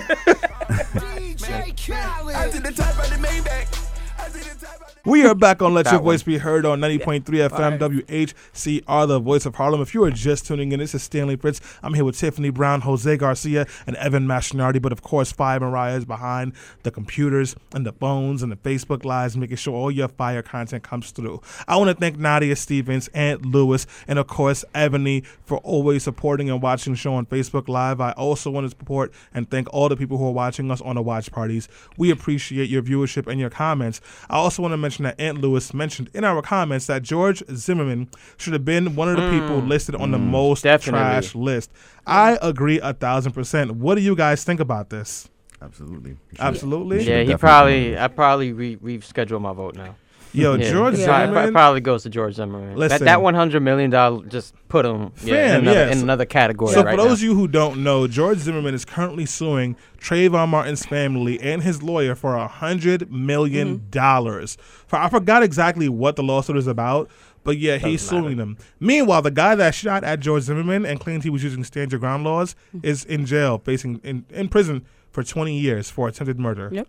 We 5.05 5.25
are 5.25 5.35
back 5.35 5.61
on 5.61 5.73
Let 5.73 5.91
Your. 5.91 5.99
Voice 5.99 6.23
Be 6.23 6.37
Heard 6.37 6.65
on 6.65 6.79
90.3 6.79 7.23
FM 7.25 7.77
WHCR, 7.77 9.05
the 9.05 9.19
voice 9.19 9.45
of 9.45 9.55
Harlem. 9.55 9.81
If 9.81 9.93
you 9.93 10.01
are 10.05 10.11
just 10.11 10.47
tuning 10.47 10.71
in, 10.71 10.79
this 10.79 10.95
is 10.95 11.03
Stanley 11.03 11.35
Fritz. 11.35 11.59
I'm 11.83 11.93
here 11.93 12.05
with 12.05 12.17
Tiffany 12.17 12.51
Brown, 12.51 12.79
Jose 12.79 13.17
Garcia, 13.17 13.67
and 13.85 13.97
Evan 13.97 14.25
Mastronardi. 14.25 14.81
But 14.81 14.93
of 14.93 15.01
course, 15.01 15.33
Fire 15.33 15.59
Mariah 15.59 15.97
is 15.97 16.05
behind 16.05 16.53
the 16.83 16.91
computers 16.91 17.53
and 17.73 17.85
the 17.85 17.91
phones 17.91 18.43
and 18.43 18.49
the 18.49 18.55
Facebook 18.55 19.03
Lives, 19.03 19.35
making 19.35 19.57
sure 19.57 19.73
all 19.73 19.91
your 19.91 20.07
fire 20.07 20.41
content 20.41 20.83
comes 20.83 21.11
through. 21.11 21.41
I 21.67 21.75
want 21.75 21.89
to 21.89 21.95
thank 21.95 22.17
Nadia 22.17 22.55
Stevens, 22.55 23.09
Aunt 23.09 23.45
Lewis, 23.45 23.85
and 24.07 24.17
of 24.17 24.27
course, 24.27 24.63
Ebony 24.73 25.23
for 25.43 25.57
always 25.57 26.03
supporting 26.03 26.49
and 26.49 26.61
watching 26.61 26.93
the 26.93 26.97
show 26.97 27.15
on 27.15 27.25
Facebook 27.25 27.67
Live. 27.67 27.99
I 27.99 28.11
also 28.11 28.49
want 28.49 28.63
to 28.63 28.69
support 28.69 29.11
and 29.33 29.51
thank 29.51 29.67
all 29.73 29.89
the 29.89 29.97
people 29.97 30.17
who 30.17 30.27
are 30.27 30.31
watching 30.31 30.71
us 30.71 30.79
on 30.79 30.95
the 30.95 31.01
watch 31.01 31.29
parties. 31.29 31.67
We 31.97 32.09
appreciate 32.09 32.69
your 32.69 32.81
viewership 32.81 33.27
and 33.27 33.37
your 33.37 33.49
comments. 33.49 33.99
I 34.29 34.37
also 34.37 34.61
want 34.61 34.71
to 34.71 34.77
mention 34.77 34.92
that 35.01 35.19
Aunt 35.19 35.41
Lewis 35.41 35.73
mentioned 35.73 36.11
in 36.13 36.23
our 36.23 36.43
comments 36.43 36.85
that 36.85 37.01
George 37.01 37.41
Zimmerman 37.55 38.09
should 38.37 38.53
have 38.53 38.63
been 38.63 38.95
one 38.95 39.09
of 39.09 39.17
the 39.17 39.29
people 39.31 39.57
listed 39.57 39.95
on 39.95 40.11
the 40.11 40.19
mm. 40.19 40.27
most 40.27 40.61
definitely. 40.61 40.99
trash 40.99 41.33
list. 41.33 41.71
I 42.05 42.37
agree 42.41 42.79
a 42.79 42.93
thousand 42.93 43.31
percent. 43.31 43.71
What 43.71 43.95
do 43.95 44.01
you 44.01 44.15
guys 44.15 44.43
think 44.43 44.59
about 44.59 44.89
this? 44.89 45.29
Absolutely. 45.61 46.17
Absolutely. 46.39 47.03
Yeah, 47.03 47.23
he 47.23 47.35
probably. 47.35 47.97
I 47.97 48.07
probably 48.09 48.53
re- 48.53 48.77
reschedule 48.77 49.41
my 49.41 49.53
vote 49.53 49.75
now. 49.75 49.95
Yo, 50.33 50.55
Yeah. 50.55 50.71
George 50.71 50.97
Yeah. 50.97 51.25
Zimmerman. 51.25 51.53
probably 51.53 51.81
goes 51.81 52.03
to 52.03 52.09
George 52.09 52.35
Zimmerman. 52.35 52.75
Listen. 52.75 52.99
that 52.99 53.05
that 53.05 53.21
one 53.21 53.35
hundred 53.35 53.61
million 53.61 53.89
dollar 53.89 54.25
just 54.25 54.53
put 54.67 54.85
him 54.85 55.11
yeah, 55.23 55.35
Fam, 55.35 55.49
in, 55.49 55.61
another, 55.61 55.79
yes. 55.79 55.95
in 55.95 56.01
another 56.03 56.25
category 56.25 56.73
So 56.73 56.83
right 56.83 56.91
for 56.91 56.97
those 56.97 57.07
now. 57.07 57.13
of 57.13 57.21
you 57.21 57.35
who 57.35 57.47
don't 57.47 57.83
know, 57.83 58.07
George 58.07 58.39
Zimmerman 58.39 58.73
is 58.73 58.83
currently 58.83 59.25
suing 59.25 59.75
Trayvon 59.99 60.49
Martin's 60.49 60.85
family 60.85 61.39
and 61.39 61.61
his 61.61 61.83
lawyer 61.83 62.15
for 62.15 62.35
a 62.35 62.47
hundred 62.47 63.11
million 63.11 63.77
mm-hmm. 63.77 63.89
dollars. 63.89 64.57
For 64.87 64.97
I 64.97 65.09
forgot 65.09 65.43
exactly 65.43 65.87
what 65.87 66.15
the 66.15 66.23
lawsuit 66.23 66.57
is 66.57 66.67
about, 66.67 67.09
but 67.43 67.57
yeah, 67.57 67.77
he's 67.77 68.01
Doesn't 68.01 68.17
matter. 68.17 68.27
suing 68.27 68.37
them. 68.37 68.57
Meanwhile, 68.79 69.21
the 69.21 69.31
guy 69.31 69.53
that 69.55 69.75
shot 69.75 70.03
at 70.03 70.19
George 70.19 70.43
Zimmerman 70.43 70.85
and 70.85 70.99
claimed 70.99 71.23
he 71.23 71.29
was 71.29 71.43
using 71.43 71.63
stand 71.63 71.91
your 71.91 71.99
ground 71.99 72.23
laws 72.23 72.55
mm-hmm. 72.75 72.85
is 72.85 73.05
in 73.05 73.25
jail, 73.25 73.61
facing 73.63 73.99
in, 74.03 74.25
in 74.29 74.49
prison 74.49 74.85
for 75.11 75.23
twenty 75.23 75.59
years 75.59 75.89
for 75.91 76.07
attempted 76.07 76.39
murder. 76.39 76.69
Yep. 76.71 76.87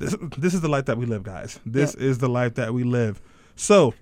This 0.00 0.16
this 0.38 0.54
is 0.54 0.62
the 0.62 0.68
life 0.68 0.86
that 0.86 0.96
we 0.96 1.04
live, 1.04 1.22
guys. 1.22 1.60
This 1.64 1.94
is 1.94 2.18
the 2.18 2.28
life 2.28 2.54
that 2.54 2.72
we 2.72 2.84
live. 2.84 3.20
So 3.54 3.92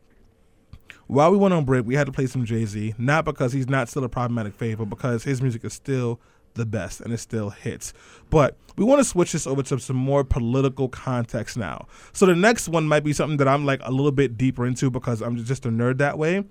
while 1.08 1.32
we 1.32 1.36
went 1.36 1.52
on 1.54 1.64
break, 1.64 1.84
we 1.84 1.96
had 1.96 2.06
to 2.06 2.12
play 2.12 2.26
some 2.26 2.44
Jay 2.44 2.64
Z, 2.64 2.94
not 2.98 3.24
because 3.24 3.52
he's 3.52 3.68
not 3.68 3.88
still 3.88 4.04
a 4.04 4.08
problematic 4.08 4.56
fave, 4.56 4.78
but 4.78 4.88
because 4.88 5.24
his 5.24 5.42
music 5.42 5.64
is 5.64 5.72
still 5.72 6.20
the 6.54 6.64
best 6.64 7.00
and 7.00 7.12
it 7.12 7.18
still 7.18 7.50
hits. 7.50 7.92
But 8.30 8.56
we 8.76 8.84
want 8.84 9.00
to 9.00 9.04
switch 9.04 9.32
this 9.32 9.44
over 9.46 9.62
to 9.64 9.80
some 9.80 9.96
more 9.96 10.22
political 10.22 10.88
context 10.88 11.56
now. 11.56 11.88
So 12.12 12.26
the 12.26 12.36
next 12.36 12.68
one 12.68 12.86
might 12.86 13.02
be 13.02 13.12
something 13.12 13.38
that 13.38 13.48
I'm 13.48 13.66
like 13.66 13.80
a 13.82 13.90
little 13.90 14.12
bit 14.12 14.38
deeper 14.38 14.66
into 14.66 14.90
because 14.90 15.20
I'm 15.20 15.36
just 15.36 15.66
a 15.66 15.68
nerd 15.68 15.98
that 15.98 16.16
way. 16.16 16.44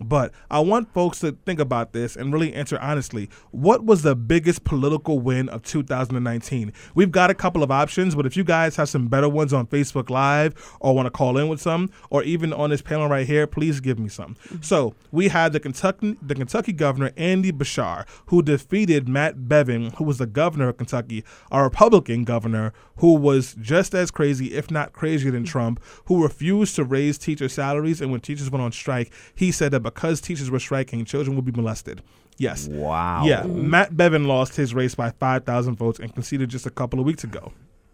But 0.00 0.32
I 0.50 0.60
want 0.60 0.92
folks 0.92 1.20
to 1.20 1.32
think 1.46 1.58
about 1.58 1.92
this 1.92 2.16
and 2.16 2.32
really 2.32 2.52
answer 2.52 2.78
honestly. 2.80 3.30
What 3.50 3.84
was 3.84 4.02
the 4.02 4.14
biggest 4.14 4.64
political 4.64 5.20
win 5.20 5.48
of 5.48 5.62
2019? 5.62 6.72
We've 6.94 7.10
got 7.10 7.30
a 7.30 7.34
couple 7.34 7.62
of 7.62 7.70
options, 7.70 8.14
but 8.14 8.26
if 8.26 8.36
you 8.36 8.44
guys 8.44 8.76
have 8.76 8.88
some 8.88 9.08
better 9.08 9.28
ones 9.28 9.52
on 9.52 9.66
Facebook 9.66 10.10
Live 10.10 10.54
or 10.80 10.94
want 10.94 11.06
to 11.06 11.10
call 11.10 11.38
in 11.38 11.48
with 11.48 11.60
some, 11.60 11.90
or 12.10 12.22
even 12.24 12.52
on 12.52 12.70
this 12.70 12.82
panel 12.82 13.08
right 13.08 13.26
here, 13.26 13.46
please 13.46 13.80
give 13.80 13.98
me 13.98 14.08
some. 14.08 14.36
Mm-hmm. 14.48 14.62
So 14.62 14.94
we 15.12 15.28
had 15.28 15.52
the 15.52 15.60
Kentucky 15.60 16.16
the 16.20 16.34
Kentucky 16.34 16.72
governor 16.72 17.12
Andy 17.16 17.52
Beshear, 17.52 18.06
who 18.26 18.42
defeated 18.42 19.08
Matt 19.08 19.48
Bevin, 19.48 19.94
who 19.96 20.04
was 20.04 20.18
the 20.18 20.26
governor 20.26 20.68
of 20.68 20.76
Kentucky, 20.76 21.24
a 21.50 21.62
Republican 21.62 22.24
governor 22.24 22.72
who 22.96 23.14
was 23.14 23.54
just 23.60 23.94
as 23.94 24.10
crazy, 24.10 24.54
if 24.54 24.70
not 24.70 24.92
crazier 24.92 25.30
than 25.30 25.42
mm-hmm. 25.42 25.50
Trump, 25.50 25.82
who 26.06 26.22
refused 26.22 26.76
to 26.76 26.84
raise 26.84 27.18
teacher 27.18 27.48
salaries, 27.48 28.00
and 28.00 28.10
when 28.10 28.20
teachers 28.20 28.50
went 28.50 28.62
on 28.62 28.72
strike, 28.72 29.12
he 29.34 29.52
said 29.52 29.72
that 29.72 29.85
because 29.86 30.20
teachers 30.20 30.50
were 30.50 30.58
striking, 30.58 31.04
children 31.04 31.36
would 31.36 31.44
be 31.44 31.52
molested. 31.52 32.02
Yes. 32.38 32.66
Wow. 32.66 33.24
Yeah, 33.24 33.42
mm-hmm. 33.42 33.70
Matt 33.70 33.92
Bevin 33.92 34.26
lost 34.26 34.56
his 34.56 34.74
race 34.74 34.96
by 34.96 35.10
5,000 35.10 35.76
votes 35.76 36.00
and 36.00 36.12
conceded 36.12 36.50
just 36.50 36.66
a 36.66 36.70
couple 36.70 36.98
of 36.98 37.06
weeks 37.06 37.22
ago. 37.22 37.52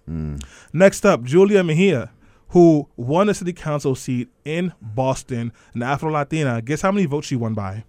Mm. 0.09 0.43
Next 0.73 1.05
up, 1.05 1.23
Julia 1.23 1.63
Mejia, 1.63 2.11
who 2.49 2.89
won 2.97 3.29
a 3.29 3.35
city 3.35 3.53
council 3.53 3.95
seat 3.95 4.29
in 4.45 4.73
Boston, 4.81 5.53
an 5.75 5.83
Afro 5.83 6.11
Latina. 6.11 6.63
Guess 6.63 6.81
how 6.81 6.91
many 6.91 7.07
votes 7.07 7.27
she 7.27 7.37
won 7.37 7.53
by? 7.53 7.85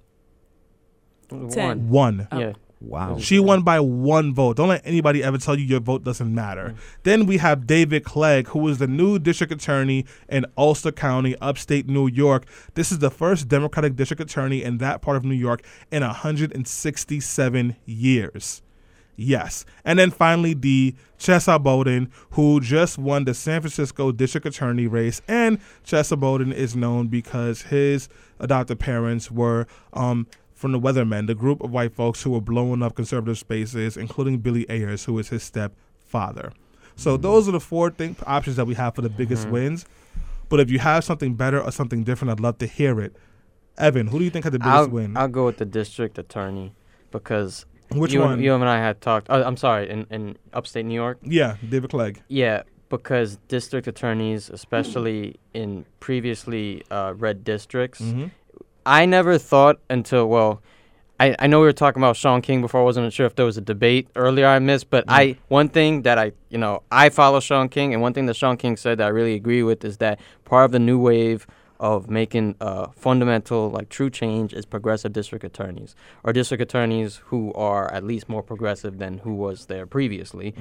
Ten. 1.49 1.89
One. 1.89 2.27
Yeah. 2.31 2.53
Wow. 2.83 3.17
She 3.17 3.39
won 3.39 3.63
by 3.63 3.79
one 3.79 4.33
vote. 4.33 4.57
Don't 4.57 4.67
let 4.67 4.85
anybody 4.85 5.23
ever 5.23 5.37
tell 5.37 5.57
you 5.57 5.63
your 5.63 5.79
vote 5.79 6.03
doesn't 6.03 6.33
matter. 6.33 6.75
Then 7.03 7.25
we 7.25 7.37
have 7.37 7.65
David 7.65 8.03
Clegg, 8.03 8.47
who 8.47 8.67
is 8.67 8.77
the 8.77 8.87
new 8.87 9.19
district 9.19 9.53
attorney 9.53 10.05
in 10.27 10.45
Ulster 10.57 10.91
County, 10.91 11.35
upstate 11.39 11.87
New 11.87 12.07
York. 12.07 12.45
This 12.73 12.91
is 12.91 12.99
the 12.99 13.09
first 13.09 13.47
Democratic 13.47 13.95
district 13.95 14.21
attorney 14.21 14.63
in 14.63 14.79
that 14.79 15.01
part 15.01 15.15
of 15.15 15.23
New 15.23 15.35
York 15.35 15.63
in 15.91 16.03
167 16.03 17.75
years. 17.85 18.61
Yes. 19.15 19.63
And 19.85 19.99
then 19.99 20.11
finally, 20.11 20.53
the 20.53 20.95
Chesa 21.19 21.61
Boudin, 21.61 22.11
who 22.31 22.59
just 22.59 22.97
won 22.97 23.25
the 23.25 23.33
San 23.33 23.61
Francisco 23.61 24.11
district 24.11 24.45
attorney 24.47 24.87
race. 24.87 25.21
And 25.27 25.59
Chesa 25.85 26.19
Boudin 26.19 26.51
is 26.51 26.75
known 26.75 27.07
because 27.07 27.63
his 27.63 28.09
adopted 28.39 28.79
parents 28.79 29.31
were 29.31 29.67
um, 29.93 30.27
from 30.63 30.71
the 30.71 30.80
Weathermen, 30.80 31.28
the 31.28 31.36
group 31.36 31.62
of 31.62 31.71
white 31.71 31.93
folks 31.93 32.23
who 32.23 32.30
were 32.32 32.39
blowing 32.39 32.82
up 32.82 32.95
conservative 32.95 33.38
spaces, 33.38 33.97
including 33.97 34.38
Billy 34.38 34.65
Ayers, 34.69 35.04
who 35.04 35.19
is 35.19 35.28
his 35.28 35.43
stepfather. 35.43 36.54
So 36.95 37.17
those 37.17 37.49
are 37.49 37.52
the 37.52 37.60
four 37.60 37.89
thing, 37.89 38.15
options 38.26 38.56
that 38.56 38.63
we 38.63 38.73
have 38.76 38.95
for 38.95 39.02
the 39.02 39.10
biggest 39.10 39.49
wins. 39.49 39.86
But 40.47 40.62
if 40.62 40.71
you 40.71 40.80
have 40.80 41.04
something 41.04 41.34
better 41.36 41.60
or 41.62 41.69
something 41.73 42.06
different, 42.06 42.32
I'd 42.32 42.39
love 42.39 42.60
to 42.60 42.65
hear 42.65 43.02
it. 43.02 43.13
Evan, 43.78 44.08
who 44.08 44.19
do 44.19 44.23
you 44.23 44.30
think 44.30 44.45
had 44.45 44.54
the 44.54 44.60
biggest 44.60 44.73
I'll, 44.73 44.88
win? 44.88 45.17
I'll 45.17 45.28
go 45.28 45.43
with 45.45 45.58
the 45.58 45.65
district 45.65 46.17
attorney 46.17 46.73
because 47.12 47.65
Which 47.91 48.13
you, 48.13 48.21
one? 48.21 48.41
you 48.41 48.54
and 48.56 48.63
I 48.63 48.78
had 48.78 49.02
talked. 49.02 49.28
Oh, 49.30 49.43
I'm 49.43 49.58
sorry, 49.58 49.89
in, 49.89 50.08
in 50.10 50.38
upstate 50.54 50.86
New 50.86 50.95
York. 50.95 51.17
yeah, 51.23 51.58
David 51.67 51.89
Clegg. 51.89 52.21
Yeah, 52.30 52.63
because 52.88 53.38
district 53.49 53.88
attorneys, 53.88 54.49
especially 54.49 55.36
in 55.54 55.86
previously 55.99 56.84
uh, 56.89 57.15
red 57.17 57.43
districts, 57.43 57.99
Mm-hmm. 57.99 58.28
I 58.85 59.05
never 59.05 59.37
thought 59.37 59.79
until 59.89 60.27
well, 60.27 60.61
I, 61.19 61.35
I 61.39 61.47
know 61.47 61.59
we 61.59 61.65
were 61.65 61.73
talking 61.73 62.01
about 62.01 62.15
Shaun 62.17 62.41
King 62.41 62.61
before. 62.61 62.81
I 62.81 62.83
wasn't 62.83 63.13
sure 63.13 63.25
if 63.25 63.35
there 63.35 63.45
was 63.45 63.57
a 63.57 63.61
debate 63.61 64.07
earlier 64.15 64.47
I 64.47 64.59
missed, 64.59 64.89
but 64.89 65.05
I 65.07 65.37
one 65.47 65.69
thing 65.69 66.01
that 66.01 66.17
I 66.17 66.33
you 66.49 66.57
know 66.57 66.83
I 66.91 67.09
follow 67.09 67.39
Shaun 67.39 67.69
King, 67.69 67.93
and 67.93 68.01
one 68.01 68.13
thing 68.13 68.25
that 68.25 68.35
Shaun 68.35 68.57
King 68.57 68.77
said 68.77 68.97
that 68.97 69.05
I 69.05 69.09
really 69.09 69.35
agree 69.35 69.63
with 69.63 69.85
is 69.85 69.97
that 69.97 70.19
part 70.43 70.65
of 70.65 70.71
the 70.71 70.79
new 70.79 70.99
wave 70.99 71.47
of 71.79 72.09
making 72.09 72.55
uh, 72.61 72.87
fundamental 72.95 73.69
like 73.69 73.89
true 73.89 74.09
change 74.09 74.53
is 74.53 74.65
progressive 74.65 75.11
district 75.11 75.43
attorneys 75.43 75.95
or 76.23 76.31
district 76.31 76.61
attorneys 76.61 77.17
who 77.25 77.53
are 77.53 77.91
at 77.93 78.03
least 78.03 78.29
more 78.29 78.41
progressive 78.41 78.99
than 78.99 79.17
who 79.19 79.33
was 79.33 79.65
there 79.67 79.85
previously, 79.85 80.53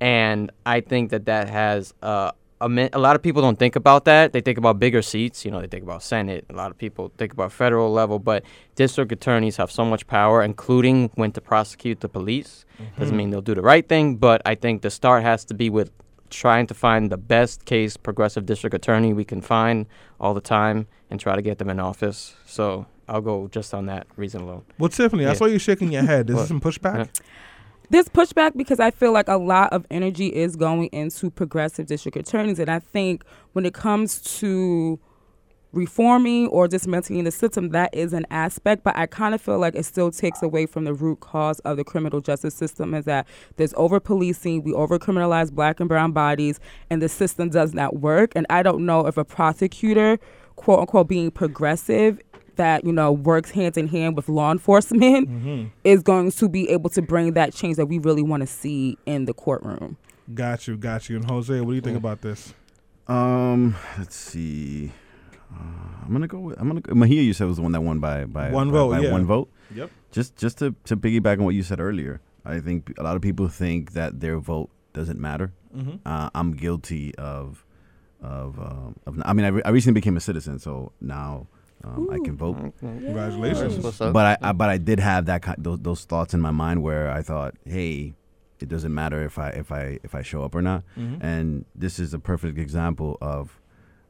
and 0.00 0.50
I 0.64 0.80
think 0.80 1.10
that 1.10 1.26
that 1.26 1.48
has 1.48 1.94
uh, 2.02 2.32
a, 2.60 2.88
a 2.92 2.98
lot 2.98 3.16
of 3.16 3.22
people 3.22 3.42
don't 3.42 3.58
think 3.58 3.76
about 3.76 4.04
that. 4.06 4.32
They 4.32 4.40
think 4.40 4.58
about 4.58 4.78
bigger 4.78 5.02
seats. 5.02 5.44
You 5.44 5.50
know, 5.50 5.60
they 5.60 5.66
think 5.66 5.82
about 5.84 6.02
Senate. 6.02 6.44
A 6.50 6.52
lot 6.54 6.70
of 6.70 6.78
people 6.78 7.12
think 7.18 7.32
about 7.32 7.52
federal 7.52 7.92
level, 7.92 8.18
but 8.18 8.44
district 8.74 9.12
attorneys 9.12 9.56
have 9.56 9.70
so 9.70 9.84
much 9.84 10.06
power, 10.06 10.42
including 10.42 11.10
when 11.14 11.32
to 11.32 11.40
prosecute 11.40 12.00
the 12.00 12.08
police. 12.08 12.64
Mm-hmm. 12.82 13.00
Doesn't 13.00 13.16
mean 13.16 13.30
they'll 13.30 13.40
do 13.40 13.54
the 13.54 13.62
right 13.62 13.88
thing, 13.88 14.16
but 14.16 14.42
I 14.44 14.54
think 14.54 14.82
the 14.82 14.90
start 14.90 15.22
has 15.22 15.44
to 15.46 15.54
be 15.54 15.70
with 15.70 15.90
trying 16.30 16.66
to 16.66 16.74
find 16.74 17.10
the 17.10 17.16
best 17.16 17.64
case 17.64 17.96
progressive 17.96 18.44
district 18.44 18.74
attorney 18.74 19.12
we 19.14 19.24
can 19.24 19.40
find 19.40 19.86
all 20.20 20.34
the 20.34 20.42
time 20.42 20.86
and 21.10 21.18
try 21.18 21.34
to 21.34 21.42
get 21.42 21.56
them 21.58 21.70
in 21.70 21.80
office. 21.80 22.34
So 22.46 22.86
I'll 23.08 23.22
go 23.22 23.48
just 23.48 23.72
on 23.72 23.86
that 23.86 24.06
reason 24.16 24.42
alone. 24.42 24.64
Well, 24.78 24.90
Tiffany, 24.90 25.24
I 25.24 25.28
Yeah. 25.28 25.34
saw 25.34 25.46
you 25.46 25.58
shaking 25.58 25.90
your 25.92 26.02
head. 26.02 26.28
Is 26.28 26.36
this 26.40 26.48
some 26.48 26.60
pushback? 26.60 27.08
There's 27.90 28.08
pushback 28.08 28.54
because 28.54 28.80
I 28.80 28.90
feel 28.90 29.12
like 29.12 29.28
a 29.28 29.38
lot 29.38 29.72
of 29.72 29.86
energy 29.90 30.26
is 30.26 30.56
going 30.56 30.88
into 30.92 31.30
progressive 31.30 31.86
district 31.86 32.18
attorneys. 32.18 32.58
And 32.58 32.70
I 32.70 32.80
think 32.80 33.24
when 33.52 33.64
it 33.64 33.72
comes 33.72 34.20
to 34.40 35.00
reforming 35.72 36.48
or 36.48 36.68
dismantling 36.68 37.24
the 37.24 37.30
system, 37.30 37.70
that 37.70 37.94
is 37.94 38.12
an 38.12 38.26
aspect. 38.30 38.84
But 38.84 38.96
I 38.96 39.06
kind 39.06 39.34
of 39.34 39.40
feel 39.40 39.58
like 39.58 39.74
it 39.74 39.84
still 39.84 40.10
takes 40.10 40.42
away 40.42 40.66
from 40.66 40.84
the 40.84 40.92
root 40.92 41.20
cause 41.20 41.60
of 41.60 41.78
the 41.78 41.84
criminal 41.84 42.20
justice 42.20 42.54
system 42.54 42.92
is 42.92 43.06
that 43.06 43.26
there's 43.56 43.74
over 43.76 44.00
policing, 44.00 44.64
we 44.64 44.72
over 44.74 44.98
criminalize 44.98 45.50
black 45.50 45.80
and 45.80 45.88
brown 45.88 46.12
bodies, 46.12 46.60
and 46.90 47.00
the 47.00 47.08
system 47.08 47.48
does 47.48 47.72
not 47.72 48.00
work. 48.00 48.32
And 48.36 48.46
I 48.50 48.62
don't 48.62 48.84
know 48.84 49.06
if 49.06 49.16
a 49.16 49.24
prosecutor, 49.24 50.18
quote 50.56 50.80
unquote, 50.80 51.08
being 51.08 51.30
progressive, 51.30 52.20
that 52.58 52.84
you 52.84 52.92
know 52.92 53.10
works 53.10 53.50
hand 53.50 53.76
in 53.76 53.88
hand 53.88 54.14
with 54.14 54.28
law 54.28 54.52
enforcement 54.52 55.72
is 55.84 56.02
going 56.02 56.30
to 56.32 56.48
be 56.48 56.68
able 56.70 56.90
to 56.90 57.02
bring 57.02 57.32
that 57.32 57.54
change 57.54 57.76
that 57.78 57.86
we 57.86 57.98
really 57.98 58.22
want 58.22 58.42
to 58.42 58.46
see 58.46 58.96
in 59.06 59.24
the 59.24 59.32
courtroom. 59.34 59.96
Got 60.34 60.68
you, 60.68 60.76
got 60.76 61.08
you. 61.08 61.16
And 61.16 61.28
Jose, 61.28 61.58
what 61.60 61.70
do 61.70 61.74
you 61.74 61.80
think 61.80 61.96
about 61.96 62.20
this? 62.20 62.52
Um, 63.06 63.74
let's 63.96 64.14
see. 64.14 64.92
Uh, 65.50 66.04
I'm 66.04 66.12
gonna 66.12 66.28
go 66.28 66.40
with 66.40 66.60
I'm 66.60 66.68
gonna 66.68 66.80
go, 66.82 66.94
Mejia. 66.94 67.22
You 67.22 67.32
said 67.32 67.46
was 67.46 67.56
the 67.56 67.62
one 67.62 67.72
that 67.72 67.80
won 67.80 67.98
by 68.00 68.26
by 68.26 68.50
One 68.50 68.68
by- 68.68 68.72
vote, 68.72 68.90
by 68.90 69.00
yeah. 69.00 69.12
One 69.12 69.24
vote. 69.24 69.48
Yep. 69.74 69.90
Just 70.12 70.36
just 70.36 70.58
to 70.58 70.74
to 70.84 70.96
piggyback 70.96 71.38
on 71.38 71.44
what 71.44 71.54
you 71.54 71.62
said 71.62 71.80
earlier, 71.80 72.20
I 72.44 72.60
think 72.60 72.92
a 72.98 73.02
lot 73.02 73.16
of 73.16 73.22
people 73.22 73.48
think 73.48 73.92
that 73.92 74.20
their 74.20 74.38
vote 74.38 74.68
doesn't 74.92 75.18
matter. 75.18 75.52
Mm-hmm. 75.74 75.96
Uh, 76.06 76.28
I'm 76.34 76.52
guilty 76.52 77.14
of 77.16 77.64
of 78.20 78.58
um, 78.58 78.96
of. 79.06 79.18
I 79.24 79.32
mean, 79.32 79.46
I, 79.46 79.48
re- 79.48 79.62
I 79.64 79.70
recently 79.70 79.94
became 79.94 80.16
a 80.16 80.20
citizen, 80.20 80.58
so 80.58 80.92
now 81.00 81.46
um, 81.84 82.08
I 82.10 82.18
can 82.18 82.36
vote. 82.36 82.56
Congratulations. 82.80 83.74
That's 83.74 83.84
what's 83.84 84.00
up. 84.00 84.12
But 84.12 84.38
I, 84.42 84.48
I 84.48 84.52
but 84.52 84.68
I 84.68 84.78
did 84.78 85.00
have 85.00 85.26
that 85.26 85.42
ki- 85.44 85.52
those 85.58 85.78
those 85.80 86.04
thoughts 86.04 86.34
in 86.34 86.40
my 86.40 86.50
mind 86.50 86.82
where 86.82 87.10
I 87.10 87.22
thought, 87.22 87.54
hey, 87.64 88.14
it 88.60 88.68
doesn't 88.68 88.92
matter 88.92 89.24
if 89.24 89.38
I 89.38 89.50
if 89.50 89.70
I 89.72 89.98
if 90.02 90.14
I 90.14 90.22
show 90.22 90.42
up 90.44 90.54
or 90.54 90.62
not. 90.62 90.82
Mhm. 90.96 91.18
And 91.22 91.64
this 91.74 91.98
is 91.98 92.12
a 92.14 92.18
perfect 92.18 92.58
example 92.58 93.16
of 93.20 93.60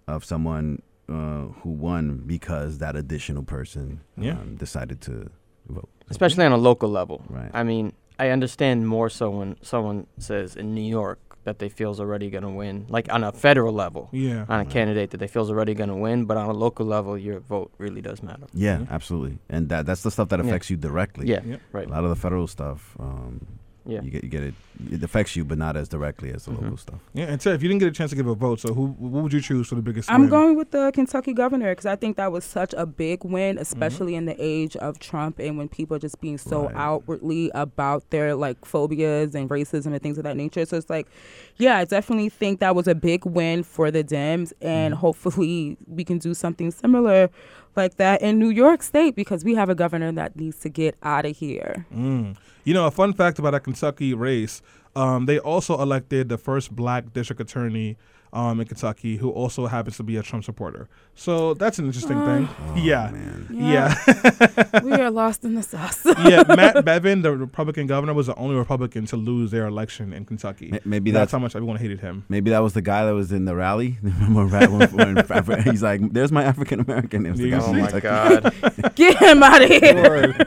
of 0.07 0.24
someone 0.24 0.83
uh, 1.09 1.46
who 1.62 1.70
won 1.70 2.22
because 2.26 2.78
that 2.78 2.96
additional 2.96 3.42
person 3.42 4.00
Yeah. 4.16 4.33
um, 4.33 4.57
decided 4.57 5.00
to 5.02 5.31
vote. 5.68 5.88
especially 6.11 6.44
on 6.46 6.52
a 6.52 6.57
local 6.57 6.88
level. 6.88 7.22
Right. 7.28 7.50
I 7.52 7.62
mean, 7.62 7.92
I 8.18 8.31
understand 8.31 8.88
more 8.88 9.09
so 9.11 9.28
when 9.31 9.57
someone 9.62 10.07
says 10.18 10.57
in 10.57 10.74
New 10.74 10.83
York 11.00 11.18
that 11.49 11.59
they 11.59 11.69
feels 11.69 11.99
already 12.01 12.29
going 12.31 12.45
to 12.51 12.51
win, 12.63 12.87
like 12.89 13.07
on 13.17 13.25
a 13.25 13.33
federal 13.33 13.73
level, 13.85 14.09
Yeah. 14.13 14.45
on 14.49 14.61
a 14.61 14.63
Right. 14.65 14.71
candidate 14.77 15.11
that 15.13 15.19
they 15.19 15.27
feels 15.37 15.49
already 15.51 15.75
going 15.75 15.89
to 15.97 15.97
win, 16.07 16.25
but 16.29 16.37
on 16.37 16.49
a 16.49 16.53
local 16.67 16.87
level, 16.87 17.17
your 17.19 17.41
vote 17.41 17.71
really 17.79 18.03
does 18.09 18.23
matter. 18.23 18.47
Yeah, 18.55 18.85
absolutely. 18.91 19.39
And 19.49 19.69
that 19.71 19.87
that's 19.87 20.03
the 20.03 20.11
stuff 20.11 20.29
that 20.29 20.39
Yeah. 20.41 20.47
affects 20.47 20.69
you 20.71 20.77
directly. 20.77 21.27
Yeah, 21.29 21.41
Yep. 21.45 21.61
right. 21.73 21.87
A 21.87 21.91
lot 21.91 22.05
of 22.05 22.11
the 22.11 22.21
federal 22.27 22.47
stuff, 22.47 22.95
um, 23.01 23.41
Yeah. 23.88 24.03
you 24.03 24.11
get 24.11 24.22
you 24.22 24.29
get 24.31 24.42
it. 24.42 24.55
It 24.92 25.03
affects 25.03 25.35
you, 25.35 25.44
but 25.44 25.59
not 25.59 25.77
as 25.77 25.88
directly 25.88 26.31
as 26.33 26.44
the 26.44 26.53
Mhm. 26.53 26.62
local 26.62 26.77
stuff. 26.77 27.01
Yeah, 27.14 27.24
and 27.24 27.40
Tiff, 27.40 27.61
you 27.62 27.68
didn't 27.68 27.81
get 27.81 27.88
a 27.88 27.90
chance 27.90 28.11
to 28.11 28.16
give 28.16 28.27
a 28.29 28.35
vote, 28.35 28.61
so 28.61 28.74
who 28.74 28.88
what 28.98 29.22
would 29.24 29.33
you 29.33 29.40
choose 29.40 29.66
for 29.68 29.74
the 29.74 29.83
biggest 29.83 30.12
I'm 30.12 30.20
win? 30.22 30.31
going 30.31 30.57
with 30.57 30.70
the 30.70 30.92
Kentucky 30.94 31.33
governor 31.33 31.70
because 31.72 31.87
I 31.87 31.96
think 31.96 32.16
that 32.18 32.31
was 32.31 32.44
such 32.44 32.74
a 32.77 32.85
big 32.87 33.24
win, 33.24 33.55
Mm-hmm. 33.57 33.62
especially 33.62 34.14
in 34.14 34.27
the 34.27 34.37
age 34.38 34.77
of 34.77 34.98
Trump 34.98 35.38
and 35.40 35.57
when 35.59 35.68
people 35.68 35.96
are 35.96 36.01
just 36.01 36.20
being 36.20 36.38
so 36.38 36.66
Right. 36.66 36.77
outwardly 36.77 37.51
about 37.55 38.09
their 38.11 38.35
like 38.37 38.64
phobias 38.64 39.35
and 39.35 39.48
racism 39.50 39.87
and 39.94 40.02
things 40.02 40.19
of 40.19 40.25
that 40.25 40.37
nature. 40.37 40.65
So 40.67 40.77
it's 40.77 40.90
like, 40.90 41.08
yeah, 41.56 41.79
I 41.79 41.85
definitely 41.87 42.29
think 42.29 42.60
that 42.60 42.77
was 42.77 42.87
a 42.87 42.94
big 42.94 43.25
win 43.25 43.63
for 43.63 43.90
the 43.90 44.04
Dems, 44.04 44.52
and 44.60 44.92
Mm-hmm. 44.94 45.00
hopefully 45.00 45.77
we 45.87 46.04
can 46.04 46.19
do 46.19 46.35
something 46.35 46.71
similar 46.71 47.31
like 47.77 47.96
that 47.96 48.23
in 48.23 48.38
New 48.38 48.50
York 48.50 48.83
State 48.83 49.14
because 49.14 49.44
we 49.44 49.54
have 49.54 49.69
a 49.69 49.75
governor 49.75 50.12
that 50.12 50.37
needs 50.37 50.58
to 50.60 50.69
get 50.69 50.96
out 51.02 51.25
of 51.25 51.37
here. 51.37 51.87
Mm. 51.94 52.37
You 52.64 52.75
know, 52.75 52.87
a 52.87 52.90
fun 52.90 53.12
fact 53.12 53.38
about 53.38 53.54
a 53.54 53.60
Kentucky 53.60 54.14
race, 54.14 54.62
um, 54.96 55.27
they 55.27 55.38
also 55.38 55.81
elected 55.81 56.29
the 56.29 56.38
first 56.38 56.75
black 56.75 57.12
district 57.12 57.40
attorney 57.40 57.96
um, 58.33 58.60
in 58.60 58.66
Kentucky 58.66 59.16
who 59.16 59.31
also 59.31 59.66
happens 59.66 59.96
to 59.96 60.02
be 60.02 60.16
a 60.16 60.22
Trump 60.22 60.44
supporter. 60.44 60.88
So 61.14 61.54
that's 61.54 61.79
an 61.79 61.87
interesting 61.87 62.18
thing. 62.24 62.48
yeah. 62.76 63.12
Yeah. 63.50 63.94
we 64.85 64.92
are 64.92 65.10
lost 65.10 65.44
in 65.44 65.54
the 65.54 65.62
sauce. 65.62 66.04
yeah. 66.04 66.42
Matt 66.48 66.85
Bevin, 66.85 67.22
the 67.22 67.37
Republican 67.37 67.87
governor, 67.87 68.14
was 68.14 68.26
the 68.26 68.35
only 68.37 68.54
Republican 68.56 69.06
to 69.06 69.16
lose 69.16 69.50
their 69.50 69.66
election 69.66 70.12
in 70.12 70.24
Kentucky. 70.24 70.70
Ma- 70.72 70.79
Maybe 70.85 71.10
that's 71.10 71.22
that's 71.22 71.33
how 71.33 71.38
much 71.38 71.56
everyone 71.56 71.76
hated 71.76 72.00
him. 72.00 72.24
maybe 72.29 72.50
that 72.50 72.60
was 72.60 72.72
the 72.74 72.83
guy 72.83 73.04
that 73.04 73.14
was 73.14 73.33
in 73.33 73.44
the 73.44 73.54
rally. 73.56 73.98
Remember 74.02 74.44
right 74.46 74.70
when, 74.70 74.88
when 74.90 75.14
Afri- 75.16 75.62
he's 75.70 75.83
like, 75.83 76.00
"There's 76.12 76.31
my 76.33 76.44
African 76.44 76.81
American." 76.81 77.26
It 77.26 77.31
was 77.33 77.40
the 77.40 77.50
guy 77.50 77.56
Yeah. 77.58 77.64
Oh 77.64 77.72
my 77.72 77.90
Kentucky. 77.90 78.60
God. 78.83 78.94
Get 78.94 79.16
him 79.18 79.42
out 79.42 79.62
of 79.62 79.68
here. 79.68 80.46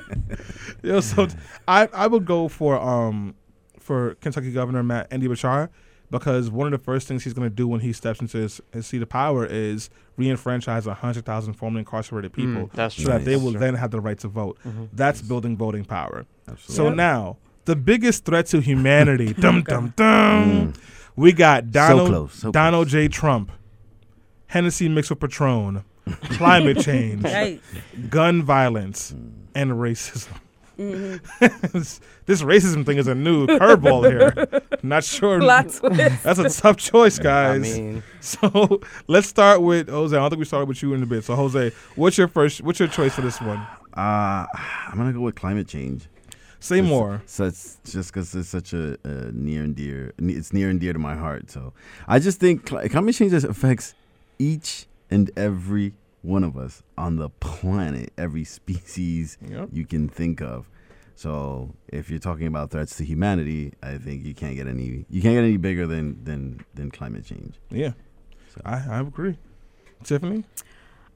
Yo, 0.84 0.99
so 1.01 1.25
t- 1.27 1.36
I 1.67 1.88
I 1.93 2.07
would 2.07 2.25
go 2.25 2.47
for 2.47 2.79
um 2.79 3.36
for 3.79 4.15
Kentucky 4.15 4.51
Governor 4.51 4.82
Matt 4.84 5.07
Andy 5.11 5.27
Beshear 5.27 5.69
because 6.12 6.49
one 6.51 6.72
of 6.72 6.72
the 6.80 6.84
first 6.84 7.07
things 7.07 7.24
he's 7.24 7.34
going 7.34 7.49
to 7.49 7.55
do 7.55 7.68
when 7.68 7.80
he 7.80 7.91
steps 7.93 8.20
into 8.20 8.38
his, 8.38 8.62
his 8.72 8.86
seat 8.86 9.01
of 9.01 9.09
power 9.09 9.45
is 9.45 9.89
re-enfranchise 10.18 10.86
hundred 10.86 11.26
thousand 11.26 11.53
formerly 11.53 11.80
incarcerated 11.80 12.34
people, 12.34 12.68
Mm, 12.68 12.72
that's 12.74 12.95
so 12.95 13.03
true. 13.03 13.12
that 13.14 13.26
they 13.26 13.36
will 13.38 13.51
Sure. 13.51 13.59
then 13.62 13.74
have 13.76 13.89
the 13.91 13.99
right 14.01 14.20
to 14.20 14.28
vote. 14.28 14.57
Mhm. 14.68 14.89
That's 14.93 15.22
building 15.24 15.57
voting 15.57 15.86
power. 15.86 16.26
Absolutely. 16.47 16.76
So 16.76 16.93
now 16.93 17.38
the 17.66 17.76
biggest 17.76 18.26
threat 18.26 18.45
to 18.47 18.59
humanity, 18.62 19.34
dum 19.39 19.64
dum 19.64 19.93
dum, 19.95 20.74
Mm. 20.74 20.76
we 21.16 21.32
got 21.34 21.72
Donald 21.72 22.09
close, 22.09 22.34
so 22.36 22.51
Donald 22.51 22.88
close. 22.89 22.91
J. 22.91 23.07
Trump, 23.07 23.51
Hennessy 24.47 24.89
mixed 24.89 25.09
with 25.12 25.20
Patron, 25.22 25.84
climate 26.24 26.80
change, 26.80 27.24
Right. 27.24 27.62
gun 28.09 28.43
violence, 28.43 29.14
Mm. 29.14 29.32
and 29.55 29.72
racism. 29.72 30.28
Mm-hmm. 30.82 31.77
this, 31.77 31.99
this 32.25 32.41
racism 32.41 32.86
thing 32.86 32.97
is 32.97 33.07
a 33.07 33.15
new 33.15 33.47
curveball 33.47 34.09
here. 34.09 34.61
Not 34.84 35.03
sure. 35.03 35.39
Plot 35.39 35.69
twist. 35.73 36.23
That's 36.23 36.39
a 36.39 36.49
tough 36.49 36.77
choice, 36.77 37.19
I 37.19 37.23
guys. 37.23 37.61
mean, 37.61 38.03
so 38.19 38.82
let's 39.07 39.27
start 39.27 39.61
with 39.61 39.89
Jose. 39.89 40.15
I 40.15 40.19
don't 40.19 40.29
think 40.32 40.39
we 40.39 40.45
started 40.45 40.67
with 40.67 40.82
you 40.82 40.93
in 40.93 41.03
a 41.03 41.05
bit. 41.05 41.23
So 41.23 41.36
Jose, 41.36 41.71
what's 41.95 42.17
your 42.17 42.27
first? 42.27 42.61
What's 42.61 42.79
your 42.79 42.88
choice 42.89 43.13
for 43.15 43.21
this 43.21 43.39
one? 43.41 43.59
Uh, 43.93 44.45
I'm 44.47 44.97
gonna 44.97 45.13
go 45.13 45.21
with 45.21 45.36
climate 45.36 45.67
change. 45.67 46.07
Say 46.59 46.77
It's- 46.77 46.89
more. 46.89 47.21
So 47.25 47.45
it's 47.45 47.79
just 47.86 48.11
because 48.13 48.34
it's 48.36 48.49
such 48.49 48.73
a, 48.73 48.97
a 49.03 49.32
near 49.32 49.63
and 49.63 49.75
dear, 49.75 50.13
it's 50.19 50.53
near 50.53 50.69
and 50.69 50.79
dear 50.79 50.93
to 50.93 50.99
my 50.99 51.15
heart. 51.15 51.49
So 51.51 51.73
I 52.07 52.19
just 52.19 52.39
think 52.39 52.65
climate 52.65 53.15
change 53.15 53.32
just 53.32 53.45
affects 53.47 53.93
each 54.39 54.86
and 55.09 55.29
every 55.36 55.93
one 56.21 56.43
of 56.43 56.55
us 56.55 56.84
on 56.99 57.15
the 57.15 57.29
planet, 57.29 58.13
every 58.15 58.43
species 58.43 59.39
Yep. 59.47 59.69
you 59.73 59.86
can 59.88 60.07
think 60.07 60.39
of. 60.39 60.69
So 61.22 61.69
if 61.88 62.09
you're 62.09 62.17
talking 62.17 62.47
about 62.47 62.72
threats 62.72 62.97
to 62.97 63.05
humanity, 63.05 63.74
I 63.84 63.99
think 63.99 64.26
you 64.26 64.34
can't 64.34 64.55
get 64.55 64.65
any 64.65 65.05
you 65.07 65.22
can't 65.22 65.36
get 65.36 65.43
any 65.43 65.57
bigger 65.57 65.86
than 65.86 66.24
than 66.24 66.65
than 66.74 66.89
climate 66.89 67.24
change. 67.24 67.59
Yeah, 67.69 67.91
I, 68.65 68.82
I 68.89 68.99
agree. 69.01 69.38
Tiffany. 70.03 70.45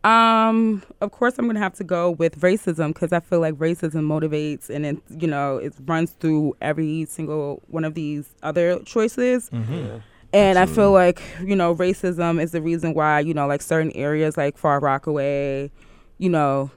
Um, 0.03 0.84
of 1.01 1.12
course, 1.12 1.39
I'm 1.39 1.47
gonna 1.47 1.58
have 1.58 1.74
to 1.78 1.84
go 1.84 2.12
with 2.12 2.39
racism 2.41 2.89
because 2.89 3.14
I 3.14 3.20
feel 3.20 3.39
like 3.39 3.56
racism 3.56 4.03
motivates 4.03 4.70
and 4.70 4.86
it, 4.86 4.97
you 5.10 5.26
know, 5.28 5.58
it 5.58 5.74
runs 5.88 6.12
through 6.12 6.56
every 6.62 7.06
single 7.06 7.64
one 7.70 7.84
of 7.84 7.95
these 7.95 8.30
other 8.43 8.78
choices. 8.82 9.49
Mm-hmm. 9.49 9.74
yeah. 9.74 9.99
And 10.34 10.60
I 10.60 10.68
feel 10.68 10.91
like 10.91 11.20
you 11.41 11.56
know, 11.56 11.74
racism 11.74 12.39
is 12.39 12.51
the 12.51 12.62
reason 12.62 12.93
why 12.93 13.22
you 13.22 13.34
know, 13.34 13.47
like 13.47 13.64
certain 13.64 13.91
areas 13.93 14.38
like 14.38 14.56
Far 14.56 14.80
Rockaway, 14.80 15.72
you 16.20 16.30
know, 16.30 16.70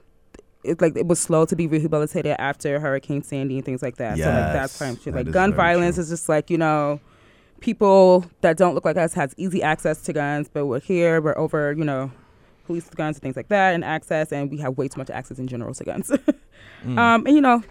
it's 0.63 0.81
like 0.81 0.95
it 0.97 1.07
was 1.07 1.19
slow 1.19 1.45
to 1.45 1.55
be 1.55 1.67
rehabilitated 1.67 2.35
after 2.39 2.79
Hurricane 2.79 3.23
Sandy 3.23 3.55
and 3.57 3.65
things 3.65 3.81
like 3.81 3.95
that. 3.97 4.17
so 4.17 4.25
like 4.25 4.33
that's 4.53 4.73
Yes, 4.73 4.79
kind 4.79 4.97
of 4.97 5.03
shit. 5.03 5.13
that 5.13 5.25
Like 5.25 5.33
gun 5.33 5.53
violence 5.53 5.95
true. 5.95 6.03
is 6.03 6.09
just 6.09 6.27
like 6.29 6.49
you 6.49 6.57
know, 6.57 6.99
people 7.61 8.25
that 8.41 8.57
don't 8.57 8.75
look 8.75 8.85
like 8.85 8.97
us 8.97 9.13
has 9.13 9.33
easy 9.37 9.61
access 9.63 10.01
to 10.03 10.13
guns, 10.13 10.49
but 10.51 10.65
we're 10.65 10.79
here, 10.79 11.21
we're 11.21 11.37
over, 11.37 11.73
you 11.73 11.83
know, 11.83 12.11
police 12.65 12.89
guns 12.89 13.17
and 13.17 13.21
things 13.23 13.35
like 13.35 13.47
that, 13.49 13.73
and 13.73 13.83
access, 13.83 14.31
and 14.31 14.51
we 14.51 14.57
have 14.57 14.77
way 14.77 14.87
too 14.87 14.99
much 14.99 15.09
access 15.09 15.39
in 15.39 15.47
general 15.47 15.73
to 15.73 15.83
guns. 15.83 16.11
Mm. 16.85 16.97
um, 16.97 17.25
and 17.25 17.35
you 17.35 17.41
know, 17.41 17.61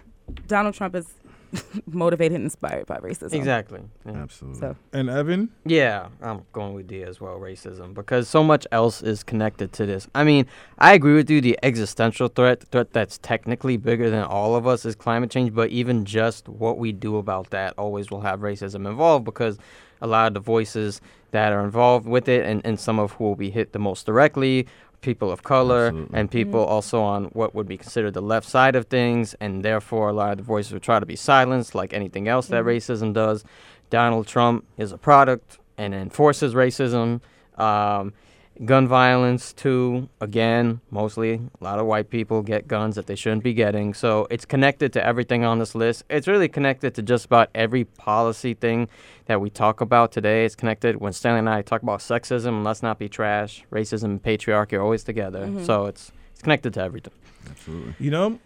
Donald 0.47 0.75
Trump 0.75 0.93
is 0.95 1.07
motivated 1.87 2.35
and 2.35 2.43
inspired 2.43 2.85
by 2.85 2.97
racism. 2.97 3.33
Exactly. 3.33 3.81
Yeah. 4.05 4.13
Absolutely. 4.13 4.59
So 4.59 4.75
And 4.93 5.09
Evan. 5.09 5.49
Yeah, 5.65 6.07
I'm 6.21 6.45
going 6.53 6.73
with 6.73 6.87
D 6.87 7.03
as 7.03 7.19
well, 7.19 7.39
racism, 7.39 7.93
because 7.93 8.27
so 8.27 8.43
much 8.43 8.67
else 8.71 9.01
is 9.01 9.23
connected 9.23 9.73
to 9.73 9.85
this. 9.85 10.07
I 10.13 10.23
mean, 10.23 10.45
I 10.77 10.93
agree 10.93 11.15
with 11.15 11.29
you. 11.29 11.41
The 11.41 11.57
existential 11.63 12.27
threat, 12.27 12.59
the 12.61 12.65
threat 12.67 12.93
that's 12.93 13.17
technically 13.19 13.77
bigger 13.77 14.09
than 14.09 14.23
all 14.23 14.55
of 14.55 14.67
us, 14.67 14.85
is 14.85 14.95
climate 14.95 15.31
change. 15.31 15.53
But 15.53 15.69
even 15.69 16.05
just 16.05 16.47
what 16.47 16.77
we 16.77 16.91
do 16.91 17.17
about 17.17 17.49
that 17.51 17.73
always 17.77 18.11
will 18.11 18.21
have 18.21 18.39
racism 18.41 18.87
involved, 18.87 19.25
because 19.25 19.57
a 20.01 20.07
lot 20.07 20.27
of 20.27 20.33
the 20.33 20.39
voices 20.39 21.01
that 21.31 21.51
are 21.51 21.63
involved 21.63 22.07
with 22.07 22.27
it, 22.27 22.45
and, 22.45 22.61
and 22.65 22.79
some 22.79 22.99
of 22.99 23.11
who 23.13 23.23
will 23.23 23.35
be 23.35 23.49
hit 23.49 23.71
the 23.71 23.79
most 23.79 24.05
directly, 24.05 24.67
people 25.01 25.31
of 25.31 25.43
color, 25.43 25.87
Absolutely. 25.87 26.19
and 26.19 26.31
people 26.31 26.59
also 26.59 27.01
on 27.01 27.25
what 27.25 27.55
would 27.55 27.67
be 27.67 27.77
considered 27.77 28.13
the 28.13 28.21
left 28.21 28.47
side 28.47 28.75
of 28.75 28.85
things, 28.87 29.33
and 29.39 29.63
therefore 29.63 30.09
a 30.09 30.13
lot 30.13 30.31
of 30.31 30.37
the 30.37 30.43
voices 30.43 30.73
would 30.73 30.83
try 30.83 30.99
to 30.99 31.05
be 31.05 31.15
silenced, 31.15 31.75
like 31.75 31.93
anything 31.93 32.27
else 32.27 32.47
that 32.47 32.63
racism 32.63 33.13
does. 33.13 33.43
Donald 33.89 34.27
Trump 34.27 34.65
is 34.77 34.91
a 34.91 34.97
product 34.97 35.57
and 35.77 35.93
enforces 35.93 36.53
racism. 36.53 37.21
Um, 37.57 38.13
gun 38.65 38.87
violence, 38.87 39.53
too. 39.53 40.09
Again, 40.21 40.81
mostly 40.91 41.33
a 41.33 41.63
lot 41.63 41.79
of 41.79 41.85
white 41.85 42.09
people 42.09 42.41
get 42.41 42.67
guns 42.67 42.95
that 42.95 43.07
they 43.07 43.15
shouldn't 43.15 43.43
be 43.43 43.53
getting. 43.53 43.93
So 43.93 44.27
it's 44.29 44.45
connected 44.45 44.93
to 44.93 45.05
everything 45.05 45.43
on 45.43 45.59
this 45.59 45.75
list. 45.75 46.03
It's 46.09 46.27
really 46.27 46.47
connected 46.47 46.95
to 46.95 47.01
just 47.01 47.25
about 47.25 47.49
every 47.55 47.85
policy 47.85 48.53
thing 48.53 48.87
that 49.25 49.39
we 49.41 49.49
talk 49.49 49.81
about 49.81 50.11
today. 50.11 50.45
It's 50.45 50.55
connected 50.55 50.97
when 50.97 51.13
Stanley 51.13 51.39
and 51.39 51.49
I 51.49 51.61
talk 51.61 51.83
about 51.83 51.99
sexism 51.99 52.47
and 52.47 52.63
let's 52.63 52.83
not 52.83 52.99
be 52.99 53.07
trash. 53.07 53.63
Racism 53.71 54.05
and 54.05 54.23
patriarchy 54.23 54.73
are 54.73 54.81
always 54.81 55.03
together. 55.03 55.45
Mm-hmm. 55.45 55.63
So 55.63 55.85
it's 55.85 56.11
it's 56.39 56.43
connected 56.43 56.73
to 56.75 56.81
everything. 56.81 57.11
Absolutely. 57.49 57.95
You 57.99 58.11
know, 58.11 58.39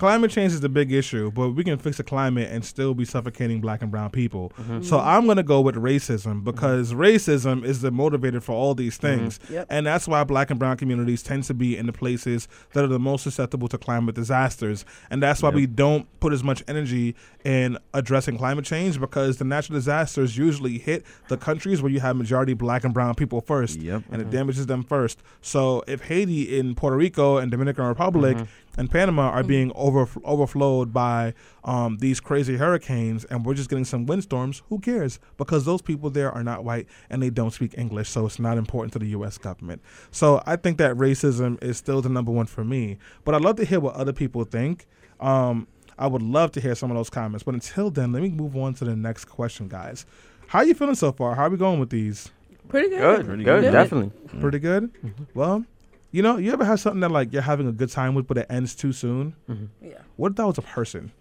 climate 0.00 0.30
change 0.30 0.52
is 0.54 0.60
the 0.60 0.68
big 0.68 0.90
issue, 0.92 1.30
but 1.30 1.50
we 1.50 1.62
can 1.62 1.78
fix 1.78 1.98
the 1.98 2.02
climate 2.02 2.48
and 2.50 2.64
still 2.64 2.94
be 2.94 3.04
suffocating 3.04 3.60
black 3.60 3.82
and 3.82 3.90
brown 3.90 4.08
people. 4.08 4.50
Mm-hmm. 4.58 4.82
So 4.82 4.98
I'm 4.98 5.26
going 5.26 5.36
to 5.36 5.42
go 5.42 5.60
with 5.60 5.74
racism 5.76 6.36
mm-hmm. 6.36 6.44
because 6.44 6.94
racism 6.94 7.62
is 7.62 7.82
the 7.82 7.90
motivator 7.90 8.42
for 8.42 8.52
all 8.52 8.74
these 8.74 8.96
mm-hmm. 8.96 9.18
things. 9.18 9.40
Yep. 9.50 9.66
And 9.68 9.86
that's 9.86 10.08
why 10.08 10.24
black 10.24 10.48
and 10.50 10.58
brown 10.58 10.78
communities 10.78 11.22
tend 11.22 11.44
to 11.44 11.54
be 11.54 11.76
in 11.76 11.84
the 11.84 11.92
places 11.92 12.48
that 12.72 12.82
are 12.82 12.88
the 12.88 12.98
most 12.98 13.24
susceptible 13.24 13.68
to 13.68 13.76
climate 13.76 14.14
disasters. 14.14 14.86
And 15.10 15.22
that's 15.22 15.42
why 15.42 15.50
we 15.50 15.66
don't 15.66 16.08
put 16.18 16.32
as 16.32 16.42
much 16.42 16.64
energy 16.66 17.14
in 17.44 17.76
addressing 17.92 18.38
climate 18.38 18.64
change 18.64 18.98
because 18.98 19.36
the 19.36 19.44
natural 19.44 19.76
disasters 19.76 20.38
usually 20.38 20.78
hit 20.78 21.04
the 21.28 21.36
countries 21.36 21.82
where 21.82 21.92
you 21.92 22.00
have 22.00 22.16
majority 22.16 22.54
black 22.54 22.84
and 22.84 22.94
brown 22.94 23.14
people 23.14 23.42
first 23.42 23.78
Yep. 23.80 24.04
and 24.10 24.22
it 24.22 24.30
damages 24.30 24.64
them 24.64 24.82
first. 24.82 25.22
So 25.42 25.84
if 25.86 26.02
Haiti 26.04 26.58
in 26.58 26.74
Puerto 26.74 26.96
Rico 26.96 27.36
and 27.36 27.50
Dominican 27.50 27.84
Republic 27.84 28.38
and 28.80 28.90
Panama 28.90 29.28
are 29.28 29.42
being 29.42 29.70
over 29.74 30.08
overflowed 30.24 30.90
by 30.90 31.34
um, 31.64 31.98
these 31.98 32.18
crazy 32.18 32.56
hurricanes, 32.56 33.26
and 33.26 33.44
we're 33.44 33.52
just 33.52 33.68
getting 33.68 33.84
some 33.84 34.06
windstorms, 34.06 34.62
who 34.70 34.78
cares? 34.78 35.20
Because 35.36 35.66
those 35.66 35.82
people 35.82 36.08
there 36.08 36.32
are 36.32 36.42
not 36.42 36.64
white 36.64 36.86
and 37.10 37.22
they 37.22 37.28
don't 37.28 37.50
speak 37.52 37.74
English, 37.76 38.08
so 38.08 38.24
it's 38.24 38.38
not 38.38 38.56
important 38.56 38.94
to 38.94 38.98
the 38.98 39.08
U.S. 39.08 39.36
government. 39.36 39.82
So 40.10 40.42
I 40.46 40.56
think 40.56 40.78
that 40.78 40.96
racism 40.96 41.62
is 41.62 41.76
still 41.76 42.00
the 42.00 42.08
number 42.08 42.32
one 42.32 42.46
for 42.46 42.64
me. 42.64 42.96
But 43.24 43.34
I'd 43.34 43.42
love 43.42 43.56
to 43.56 43.66
hear 43.66 43.80
what 43.80 43.96
other 43.96 44.14
people 44.14 44.44
think. 44.44 44.86
Um, 45.20 45.68
I 45.98 46.06
would 46.06 46.22
love 46.22 46.50
to 46.52 46.60
hear 46.62 46.74
some 46.74 46.90
of 46.90 46.96
those 46.96 47.10
comments. 47.10 47.42
But 47.44 47.52
until 47.52 47.90
then, 47.90 48.12
let 48.12 48.22
me 48.22 48.30
move 48.30 48.56
on 48.56 48.72
to 48.74 48.86
the 48.86 48.96
next 48.96 49.26
question, 49.26 49.68
guys. 49.68 50.06
How 50.46 50.60
are 50.60 50.64
you 50.64 50.72
feeling 50.72 50.94
so 50.94 51.12
far? 51.12 51.34
How 51.34 51.44
are 51.44 51.50
we 51.50 51.58
going 51.58 51.80
with 51.80 51.90
these? 51.90 52.30
pretty 52.70 52.88
good. 52.88 53.00
Good, 53.00 53.26
Pretty 53.26 53.44
good, 53.44 53.60
good. 53.62 53.72
definitely. 53.72 54.40
Pretty 54.40 54.58
good. 54.58 54.90
Well, 55.34 55.66
you 56.10 56.22
know, 56.22 56.36
you 56.36 56.52
ever 56.52 56.64
have 56.64 56.80
something 56.80 57.00
that 57.00 57.10
like 57.10 57.32
you're 57.32 57.42
having 57.42 57.68
a 57.68 57.72
good 57.72 57.90
time 57.90 58.14
with, 58.14 58.26
but 58.26 58.38
it 58.38 58.46
ends 58.50 58.74
too 58.74 58.92
soon? 58.92 59.34
Mm-hmm. 59.48 59.86
Yeah. 59.86 59.98
What 60.16 60.32
if 60.32 60.36
that 60.36 60.46
was 60.46 60.58
a 60.58 60.62
person? 60.62 61.12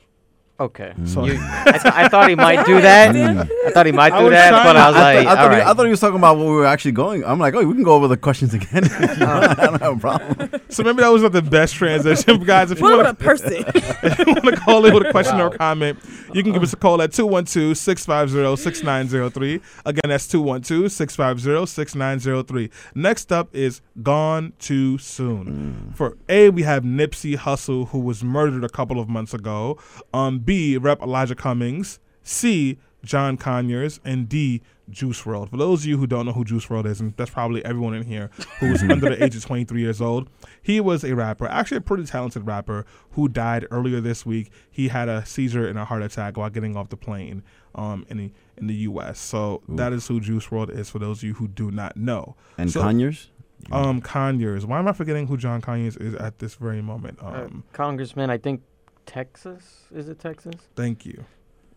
Okay. 0.60 0.94
So 1.06 1.24
You, 1.24 1.38
I, 1.40 1.72
th- 1.72 1.86
I 1.86 2.10
thought 2.10 2.28
he 2.30 2.36
might 2.36 2.66
do 2.66 2.82
that. 2.82 3.16
I 3.16 3.46
thought 3.72 3.86
he 3.86 3.94
might 3.94 4.10
do 4.10 4.30
that, 4.30 4.52
but 4.52 4.76
I 4.76 4.88
was 4.90 4.96
I, 4.98 5.16
like, 5.16 5.26
thought, 5.26 5.26
I, 5.26 5.30
all 5.30 5.36
thought 5.36 5.54
he. 5.56 5.62
I 5.62 5.74
thought 5.74 5.86
he 5.86 5.90
was 5.92 6.00
talking 6.02 6.18
about 6.18 6.36
where 6.38 6.48
we 6.48 6.52
were 6.52 6.66
actually 6.66 6.92
going. 6.92 7.24
I'm 7.24 7.40
like, 7.40 7.54
oh, 7.54 7.66
we 7.66 7.74
can 7.74 7.84
go 7.84 7.94
over 7.94 8.10
the 8.10 8.18
questions 8.18 8.54
again. 8.54 8.84
I 8.94 9.56
don't 9.56 9.82
have 9.82 9.98
a 9.98 10.00
problem. 10.00 10.62
so 10.70 10.84
maybe 10.84 11.02
that 11.02 11.08
was 11.08 11.22
not 11.22 11.32
the 11.32 11.42
best 11.42 11.76
transition, 11.76 12.44
guys. 12.44 12.72
If 12.72 12.82
you 12.82 12.88
want 12.88 13.08
a 13.08 13.14
person? 13.14 13.64
if 13.66 14.20
you 14.20 14.26
want 14.26 14.44
to 14.44 14.58
call 14.58 14.86
in 14.86 14.94
with 14.94 15.08
a 15.08 15.12
question 15.12 15.40
or 15.40 15.50
comment, 15.52 15.98
you 16.34 16.44
can 16.44 16.52
give 16.52 16.62
us 16.64 16.74
a 16.74 16.78
call 16.78 17.02
at 17.02 17.12
212-650-6903. 17.12 19.62
Again, 19.86 20.10
that's 20.10 20.28
212-650-6903. 20.28 22.70
Next 22.96 23.32
up 23.32 23.56
is 23.56 23.80
Gone 24.04 24.52
Too 24.60 24.98
Soon. 24.98 25.94
For 25.96 26.18
A, 26.28 26.50
we 26.50 26.64
have 26.64 26.84
Nipsey 26.84 27.38
Hussle, 27.38 27.88
who 27.90 28.00
was 28.00 28.22
murdered 28.24 28.64
a 28.66 28.70
couple 28.70 29.00
of 29.00 29.08
months 29.10 29.34
ago. 29.34 29.78
Um, 30.14 30.40
B, 30.50 30.78
Rep. 30.78 31.00
Elijah 31.04 31.36
Cummings. 31.36 32.00
C, 32.24 32.80
John 33.04 33.38
Conyers. 33.38 34.00
And 34.04 34.28
D, 34.28 34.64
Juice 34.90 35.22
WRLD. 35.22 35.50
For 35.52 35.58
those 35.58 35.82
of 35.82 35.86
you 35.86 35.98
who 36.00 36.08
don't 36.08 36.26
know 36.26 36.32
who 36.34 36.44
Juice 36.44 36.66
WRLD 36.66 36.88
is, 36.88 37.00
and 37.00 37.14
that's 37.18 37.30
probably 37.30 37.64
everyone 37.64 37.94
in 37.94 38.02
here 38.04 38.32
who 38.60 38.66
is 38.74 38.82
under 38.90 39.10
the 39.10 39.24
age 39.24 39.36
of 39.36 39.46
23 39.46 39.80
years 39.80 40.02
old, 40.02 40.28
he 40.64 40.82
was 40.82 41.04
a 41.04 41.14
rapper, 41.14 41.48
actually 41.48 41.78
a 41.78 41.82
pretty 41.82 42.04
talented 42.06 42.48
rapper, 42.48 42.84
who 43.12 43.30
died 43.30 43.68
earlier 43.70 44.02
this 44.02 44.26
week. 44.26 44.52
He 44.72 44.88
had 44.88 45.08
a 45.08 45.24
seizure 45.24 45.68
and 45.68 45.78
a 45.78 45.86
heart 45.86 46.02
attack 46.02 46.36
while 46.36 46.50
getting 46.50 46.76
off 46.76 46.90
the 46.90 46.98
plane. 46.98 47.44
um, 47.76 48.04
in 48.10 48.18
the 48.18 48.32
in 48.58 48.66
the 48.66 48.74
U.S. 48.90 49.20
So 49.20 49.62
that 49.70 49.94
is 49.94 50.08
who 50.08 50.20
Juice 50.20 50.48
WRLD 50.48 50.72
is 50.76 50.90
for 50.90 50.98
those 50.98 51.20
of 51.20 51.24
you 51.26 51.36
who 51.36 51.48
do 51.48 51.70
not 51.70 51.96
know. 51.96 52.36
And 52.58 52.72
So- 52.72 52.82
Conyers? 52.82 53.30
Um, 53.72 54.02
Conyers. 54.02 54.66
Why 54.66 54.80
am 54.80 54.88
I 54.88 54.94
forgetting 54.94 55.28
who 55.28 55.38
John 55.38 55.62
Conyers 55.62 55.96
is 55.98 56.16
at 56.16 56.40
this 56.40 56.56
very 56.56 56.82
moment? 56.82 57.20
Uh, 57.22 57.44
Um, 57.46 57.64
Congressman, 57.74 58.30
I 58.32 58.38
think 58.40 58.62
Texas. 59.10 59.84
Is 59.94 60.08
it 60.10 60.20
Texas? 60.20 60.56
thank 60.76 61.06
you. 61.06 61.26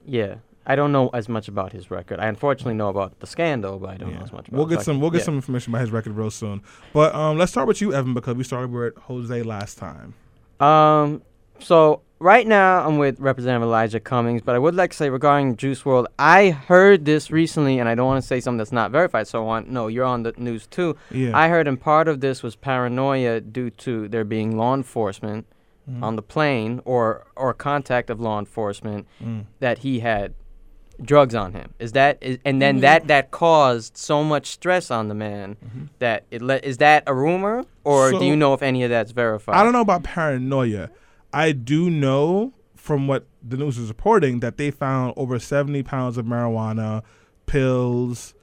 Yeah. 0.06 0.36
I 0.64 0.76
don't 0.76 0.92
know 0.92 1.08
as 1.12 1.28
much 1.28 1.48
about 1.48 1.72
his 1.72 1.90
record. 1.90 2.20
I 2.20 2.26
unfortunately 2.26 2.74
know 2.74 2.88
about 2.88 3.18
the 3.18 3.26
scandal, 3.26 3.78
but 3.80 3.90
I 3.90 3.96
don't 3.96 4.14
know 4.14 4.20
as 4.22 4.30
much 4.32 4.46
about 4.46 4.56
We'll 4.58 4.66
his 4.66 4.76
get 4.78 4.84
some. 4.84 4.94
record. 4.96 5.02
We'll 5.02 5.10
get 5.10 5.18
Yeah. 5.18 5.24
some 5.24 5.34
information 5.34 5.72
about 5.72 5.80
his 5.80 5.90
record 5.90 6.12
real 6.12 6.30
soon. 6.30 6.62
But 6.92 7.14
um, 7.16 7.36
let's 7.38 7.50
start 7.50 7.66
with 7.66 7.80
you, 7.80 7.92
Evan, 7.92 8.14
because 8.14 8.36
we 8.36 8.44
started 8.44 8.70
with 8.70 8.96
Jose 8.96 9.42
last 9.42 9.78
time. 9.78 10.14
Um, 10.60 11.22
so 11.58 12.02
right 12.20 12.46
now 12.46 12.86
I'm 12.86 12.98
with 12.98 13.18
Representative 13.18 13.64
Elijah 13.66 13.98
Cummings, 13.98 14.40
but 14.42 14.54
I 14.54 14.58
would 14.60 14.76
like 14.76 14.92
to 14.92 14.96
say 14.96 15.10
regarding 15.10 15.56
Juice 15.56 15.82
WRLD, 15.82 16.06
I 16.20 16.50
heard 16.50 17.06
this 17.06 17.32
recently, 17.32 17.80
and 17.80 17.88
I 17.88 17.96
don't 17.96 18.06
want 18.06 18.22
to 18.22 18.26
say 18.26 18.38
something 18.38 18.58
that's 18.58 18.70
not 18.70 18.92
verified. 18.92 19.26
So 19.26 19.42
I 19.42 19.44
want 19.44 19.68
no, 19.68 19.88
you're 19.88 20.04
on 20.04 20.22
the 20.22 20.32
news 20.36 20.68
too. 20.68 20.96
Yeah. 21.10 21.36
I 21.36 21.48
heard, 21.48 21.66
and 21.66 21.80
part 21.80 22.06
of 22.06 22.20
this 22.20 22.44
was 22.44 22.54
paranoia 22.54 23.40
due 23.40 23.70
to 23.70 24.06
there 24.08 24.24
being 24.24 24.56
law 24.56 24.74
enforcement 24.74 25.46
Mm-hmm. 25.90 26.04
on 26.04 26.14
the 26.14 26.22
plane 26.22 26.80
or 26.84 27.26
or 27.34 27.52
contact 27.52 28.08
of 28.08 28.20
law 28.20 28.38
enforcement 28.38 29.06
Mm. 29.20 29.46
that 29.58 29.78
he 29.78 29.98
had 29.98 30.32
drugs 31.02 31.34
on 31.34 31.54
him. 31.54 31.74
Is 31.80 31.90
that 31.92 32.18
is, 32.20 32.38
and 32.44 32.62
then 32.62 32.78
that 32.80 33.08
that 33.08 33.32
caused 33.32 33.96
so 33.96 34.22
much 34.22 34.46
stress 34.46 34.92
on 34.92 35.08
the 35.08 35.14
man 35.14 35.56
that 35.98 36.24
it 36.30 36.40
le- 36.40 36.58
is 36.62 36.76
that 36.78 37.02
a 37.08 37.14
rumor 37.14 37.64
or 37.82 38.12
So- 38.12 38.20
do 38.20 38.26
you 38.26 38.36
know 38.36 38.54
if 38.54 38.62
any 38.62 38.84
of 38.84 38.90
that's 38.90 39.10
verified? 39.10 39.56
I 39.56 39.64
don't 39.64 39.72
know 39.72 39.80
about 39.80 40.04
paranoia. 40.04 40.88
I 41.32 41.50
do 41.50 41.90
know 41.90 42.52
from 42.76 43.08
what 43.08 43.26
the 43.42 43.56
news 43.56 43.76
is 43.76 43.88
reporting 43.88 44.38
that 44.38 44.58
they 44.58 44.70
found 44.70 45.14
over 45.16 45.40
70 45.40 45.82
pounds 45.82 46.16
of 46.16 46.26
marijuana, 46.26 47.02
pills, 47.46 48.34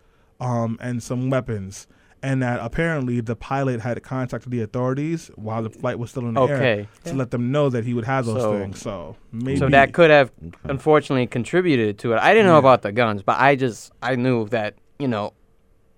um, 0.42 0.78
and 0.82 1.02
some 1.02 1.30
weapons. 1.30 1.88
And 2.22 2.42
that 2.44 2.60
apparently 2.62 3.22
the 3.22 3.36
pilot 3.36 3.80
had 3.80 4.02
contacted 4.04 4.52
the 4.52 4.62
authorities 4.62 5.32
while 5.36 5.64
the 5.64 5.70
flight 5.70 5.98
was 5.98 6.10
still 6.12 6.28
in 6.28 6.34
the 6.34 6.42
air 6.42 6.56
Okay. 6.58 6.88
to 7.06 7.14
let 7.14 7.32
them 7.32 7.52
know 7.52 7.70
that 7.70 7.86
he 7.86 7.94
would 7.94 8.04
have 8.06 8.26
those 8.26 8.42
So- 8.42 8.60
things. 8.60 8.80
So 8.82 9.16
maybe 9.32 9.58
So 9.58 9.70
that 9.70 9.94
could 9.94 10.10
have 10.10 10.32
unfortunately 10.66 11.28
contributed 11.28 11.98
to 12.00 12.14
it. 12.14 12.18
I 12.20 12.34
didn't 12.34 12.48
know 12.48 12.54
Yeah. 12.54 12.60
about 12.60 12.82
the 12.82 12.92
guns, 12.92 13.24
but 13.24 13.40
I 13.40 13.56
just 13.56 13.92
I 14.04 14.16
knew 14.16 14.48
that, 14.50 14.74
you 15.00 15.08
know, 15.08 15.32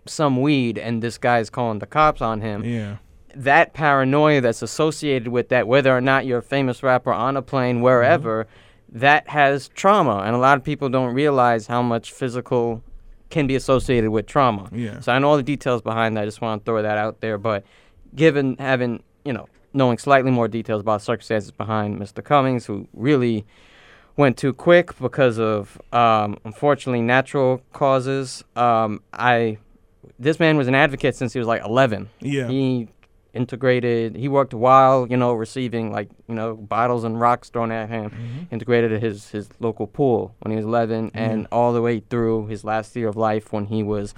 some 0.06 0.42
weed 0.42 0.78
and 0.78 1.02
this 1.02 1.18
guy's 1.18 1.50
calling 1.50 1.80
the 1.80 1.86
cops 1.88 2.22
on 2.22 2.42
him. 2.42 2.64
yeah. 2.66 2.98
That 3.34 3.74
paranoia 3.74 4.42
that's 4.42 4.62
associated 4.62 5.30
with 5.30 5.50
that, 5.50 5.66
whether 5.68 5.96
or 5.96 6.02
not 6.02 6.26
you're 6.26 6.40
a 6.40 6.44
famous 6.44 6.84
rapper 6.84 7.14
on 7.14 7.38
a 7.38 7.42
plane, 7.42 7.76
Mm-hmm. 7.78 7.84
wherever, 7.86 8.46
that 8.92 9.30
has 9.30 9.70
trauma. 9.70 10.24
And 10.26 10.36
a 10.36 10.38
lot 10.40 10.58
of 10.58 10.64
people 10.66 10.90
don't 10.90 11.14
realize 11.14 11.68
how 11.68 11.82
much 11.82 12.12
physical 12.12 12.84
can 13.32 13.48
be 13.48 13.56
associated 13.56 14.10
with 14.12 14.28
trauma. 14.28 14.70
Yeah. 14.72 15.00
So 15.00 15.12
I 15.12 15.20
know 15.20 15.30
all 15.30 15.38
the 15.38 15.44
details 15.44 15.82
behind 15.82 16.18
that. 16.18 16.22
I 16.22 16.26
just 16.26 16.42
want 16.42 16.62
to 16.62 16.66
throw 16.66 16.82
that 16.82 16.98
out 16.98 17.22
there. 17.22 17.38
But 17.38 17.64
given 18.16 18.58
having, 18.58 19.04
you 19.26 19.34
know, 19.34 19.48
knowing 19.74 19.98
slightly 19.98 20.32
more 20.32 20.48
details 20.48 20.82
about 20.82 21.02
circumstances 21.02 21.52
behind 21.52 22.00
Mr. 22.00 22.24
Cummings, 22.24 22.66
who 22.66 22.88
really 22.94 23.46
went 24.18 24.38
too 24.38 24.54
quick 24.54 24.98
because 25.00 25.40
of 25.40 25.82
um, 25.94 26.38
unfortunately 26.46 27.02
natural 27.02 27.62
causes. 27.74 28.44
Um, 28.56 29.02
I 29.14 29.58
this 30.20 30.40
man 30.40 30.58
was 30.58 30.68
an 30.68 30.76
advocate 30.76 31.16
since 31.16 31.34
he 31.34 31.40
was 31.40 31.48
like 31.48 31.64
11. 31.64 32.10
Yeah. 32.20 32.48
He 32.48 32.88
integrated. 33.34 34.16
He 34.16 34.28
worked 34.28 34.54
while 34.54 35.08
you 35.10 35.18
know 35.18 35.34
receiving 35.34 35.92
like 35.92 36.10
you 36.28 36.36
know 36.36 36.56
bottles 36.56 37.04
and 37.04 37.20
rocks 37.20 37.50
thrown 37.50 37.72
at 37.72 37.90
him. 37.90 38.10
Mm-hmm. 38.12 38.44
Integrated 38.52 38.92
at 38.94 39.02
his 39.02 39.30
his 39.32 39.50
local 39.60 39.88
pool 39.88 40.36
when 40.40 40.52
he 40.52 40.56
was 40.58 40.66
11, 40.66 41.12
and 41.14 41.48
all 41.52 41.74
the 41.74 41.82
way 41.82 42.00
through 42.00 42.48
his 42.48 42.64
last 42.64 42.96
year 42.96 43.08
of 43.08 43.16
life 43.18 43.52
when 43.54 43.66
he 43.66 43.84
was 43.84 44.14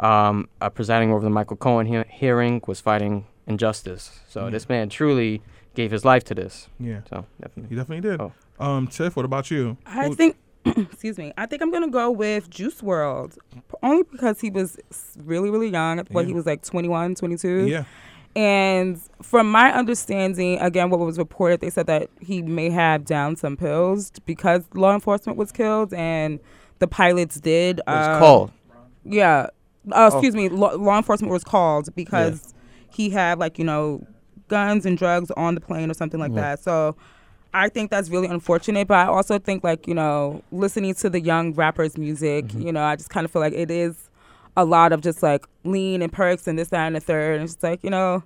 um, 0.00 0.48
uh, 0.60 0.68
presiding 0.70 1.10
over 1.10 1.22
the 1.24 1.30
Michael 1.30 1.56
Cohen 1.56 1.86
he- 1.86 2.04
hearing, 2.10 2.62
was 2.66 2.80
fighting 2.80 3.26
injustice. 3.46 4.20
So 4.28 4.44
Yeah. 4.44 4.50
this 4.50 4.68
man 4.68 4.88
truly 4.88 5.42
gave 5.74 5.90
his 5.90 6.04
life 6.04 6.24
to 6.24 6.34
this. 6.34 6.68
Yeah. 6.78 7.00
So 7.10 7.24
definitely. 7.40 7.70
He 7.70 7.76
definitely 7.76 8.08
did. 8.10 8.20
Oh. 8.20 8.32
Um, 8.60 8.86
Tiff, 8.88 9.16
what 9.16 9.24
about 9.24 9.50
you? 9.50 9.76
I 9.86 10.06
Who- 10.08 10.14
think, 10.14 10.36
excuse 10.64 11.16
me, 11.18 11.32
I 11.38 11.46
think 11.46 11.62
I'm 11.62 11.70
gonna 11.70 11.88
go 11.90 12.10
with 12.10 12.50
Juice 12.50 12.80
WRLD, 12.80 13.38
only 13.82 14.02
because 14.04 14.40
he 14.40 14.50
was 14.50 14.76
really, 15.24 15.50
really 15.50 15.68
young. 15.70 15.98
What 16.10 16.26
he 16.26 16.32
was 16.32 16.46
like 16.46 16.62
21, 16.62 17.14
22. 17.14 17.66
Yeah. 17.68 17.84
And 18.38 19.02
from 19.20 19.50
my 19.50 19.72
understanding, 19.72 20.60
again, 20.60 20.90
what 20.90 21.00
was 21.00 21.18
reported, 21.18 21.60
they 21.60 21.70
said 21.70 21.88
that 21.88 22.08
he 22.20 22.40
may 22.40 22.70
have 22.70 23.04
downed 23.04 23.40
some 23.40 23.56
pills 23.56 24.12
because 24.26 24.62
law 24.74 24.94
enforcement 24.94 25.36
was 25.36 25.50
killed 25.50 25.92
and 25.92 26.38
the 26.78 26.86
pilots 26.86 27.40
did. 27.40 27.80
It 27.80 27.84
was 27.88 28.06
um, 28.06 28.18
called. 28.20 28.52
Yeah. 29.02 29.48
Uh, 29.90 30.10
excuse 30.12 30.36
me. 30.36 30.48
Law, 30.50 30.70
law 30.76 30.96
enforcement 30.96 31.32
was 31.32 31.42
called 31.42 31.92
because 31.96 32.54
he 32.90 33.10
had 33.10 33.40
like 33.40 33.58
you 33.58 33.64
know 33.64 34.06
guns 34.46 34.86
and 34.86 34.96
drugs 34.96 35.32
on 35.32 35.56
the 35.56 35.60
plane 35.60 35.90
or 35.90 35.94
something 35.94 36.20
like 36.20 36.34
that. 36.34 36.60
So 36.60 36.94
I 37.52 37.68
think 37.68 37.90
that's 37.90 38.08
really 38.08 38.28
unfortunate. 38.28 38.86
But 38.86 38.98
I 38.98 39.06
also 39.06 39.40
think 39.40 39.64
like 39.64 39.88
you 39.88 39.94
know 39.94 40.44
listening 40.52 40.94
to 40.94 41.10
the 41.10 41.20
young 41.20 41.54
rappers' 41.54 41.98
music, 41.98 42.54
you 42.54 42.70
know, 42.70 42.84
I 42.84 42.94
just 42.94 43.10
kind 43.10 43.24
of 43.24 43.32
feel 43.32 43.42
like 43.42 43.54
it 43.54 43.68
is 43.68 44.07
a 44.58 44.64
lot 44.64 44.92
of 44.92 45.00
just 45.00 45.22
like 45.22 45.46
lean 45.64 46.02
and 46.02 46.12
perks 46.12 46.46
and 46.46 46.58
this 46.58 46.68
that 46.68 46.86
and 46.86 46.96
the 46.96 47.00
third. 47.00 47.36
And 47.36 47.44
it's 47.44 47.54
just 47.54 47.62
like 47.62 47.82
you 47.82 47.90
know. 47.90 48.22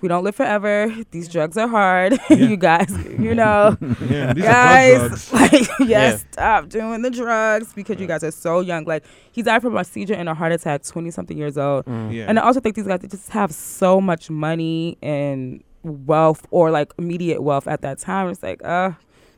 We 0.00 0.08
don't 0.08 0.22
live 0.22 0.34
forever. 0.36 0.94
These 1.12 1.30
drugs 1.30 1.56
are 1.56 1.66
hard. 1.68 2.18
you 2.28 2.58
guys, 2.58 2.90
you 3.18 3.34
know, 3.42 3.74
Yeah. 4.06 4.34
These 4.34 4.44
are 4.44 4.50
blood 4.50 5.10
guys, 5.12 5.32
like, 5.32 5.52
yes, 5.52 5.78
Yeah. 5.80 6.16
stop 6.32 6.68
doing 6.68 7.00
the 7.00 7.10
drugs 7.10 7.72
because 7.72 7.98
you 7.98 8.06
guys 8.06 8.22
are 8.22 8.30
so 8.30 8.60
young. 8.60 8.84
Like, 8.84 9.04
he 9.32 9.40
died 9.40 9.62
from 9.62 9.78
a 9.78 9.84
seizure 9.84 10.12
and 10.12 10.28
a 10.28 10.34
heart 10.34 10.52
attack, 10.52 10.82
20 10.84 11.10
something 11.10 11.38
years 11.38 11.56
old. 11.56 11.84
Yeah. 11.86 12.26
And 12.28 12.38
I 12.38 12.42
also 12.42 12.60
think 12.60 12.76
these 12.76 12.86
guys 12.86 13.00
they 13.00 13.08
just 13.08 13.30
have 13.30 13.50
so 13.52 13.98
much 13.98 14.28
money 14.28 14.98
and 15.00 15.64
wealth 15.84 16.46
or 16.50 16.70
like 16.70 16.92
immediate 16.98 17.40
wealth 17.40 17.66
at 17.66 17.80
that 17.80 17.98
time. 17.98 18.28
It's 18.28 18.42
like, 18.42 18.62
uh, 18.62 18.90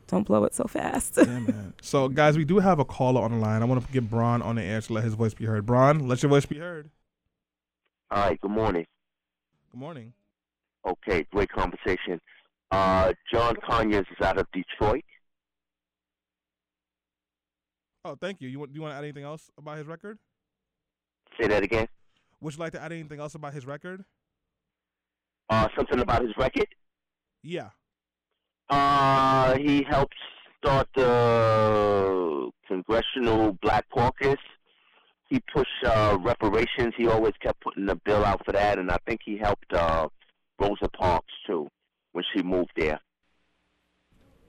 don't 0.06 0.26
blow 0.26 0.44
it 0.44 0.54
so 0.54 0.64
fast. 0.64 1.16
Yeah, 1.16 1.24
man. 1.24 1.74
So, 1.82 2.08
guys, 2.08 2.36
we 2.36 2.44
do 2.44 2.58
have 2.58 2.78
a 2.78 2.84
caller 2.84 3.22
on 3.22 3.32
the 3.32 3.38
line. 3.38 3.62
I 3.62 3.64
want 3.64 3.84
to 3.84 3.92
get 3.92 4.08
Braun 4.08 4.42
on 4.42 4.56
the 4.56 4.62
air 4.62 4.80
to 4.80 4.92
let 4.92 5.04
his 5.04 5.14
voice 5.14 5.34
be 5.34 5.44
heard. 5.44 5.66
Braun, 5.66 6.06
let 6.08 6.22
your 6.22 6.30
voice 6.30 6.46
be 6.46 6.58
heard. 6.58 6.90
All 8.10 8.22
right, 8.22 8.40
good 8.40 8.50
morning. 8.50 8.86
Good 9.72 9.80
morning. 9.80 10.12
Okay, 10.86 11.26
great 11.32 11.50
conversation. 11.50 12.20
Uh, 12.70 13.12
John 13.32 13.56
Conyers 13.68 14.06
is 14.10 14.24
out 14.24 14.38
of 14.38 14.46
Detroit. 14.52 15.04
Oh, 18.04 18.16
thank 18.20 18.40
you. 18.40 18.48
You 18.48 18.60
want? 18.60 18.72
Do 18.72 18.76
you 18.76 18.82
want 18.82 18.92
to 18.92 18.96
add 18.98 19.04
anything 19.04 19.24
else 19.24 19.50
about 19.58 19.78
his 19.78 19.86
record? 19.86 20.18
Say 21.40 21.48
that 21.48 21.64
again. 21.64 21.88
Would 22.40 22.54
you 22.54 22.60
like 22.60 22.72
to 22.72 22.82
add 22.82 22.92
anything 22.92 23.18
else 23.18 23.34
about 23.34 23.52
his 23.52 23.66
record? 23.66 24.04
Uh, 25.50 25.66
something 25.76 25.98
about 25.98 26.22
his 26.22 26.32
record. 26.38 26.68
Yeah. 27.42 27.70
Uh, 28.68 29.56
he 29.58 29.82
helped 29.82 30.16
start 30.58 30.88
the 30.94 32.50
Congressional 32.66 33.56
Black 33.62 33.86
Caucus. 33.94 34.36
He 35.28 35.40
pushed 35.52 35.68
uh, 35.84 36.18
reparations. 36.20 36.94
He 36.96 37.06
always 37.06 37.32
kept 37.42 37.60
putting 37.60 37.86
the 37.86 37.96
bill 38.04 38.24
out 38.24 38.44
for 38.44 38.52
that, 38.52 38.78
and 38.78 38.90
I 38.90 38.98
think 39.06 39.20
he 39.24 39.36
helped 39.36 39.72
uh, 39.72 40.08
Rosa 40.60 40.88
Parks 40.96 41.32
too 41.46 41.68
when 42.12 42.24
she 42.34 42.42
moved 42.42 42.70
there. 42.76 43.00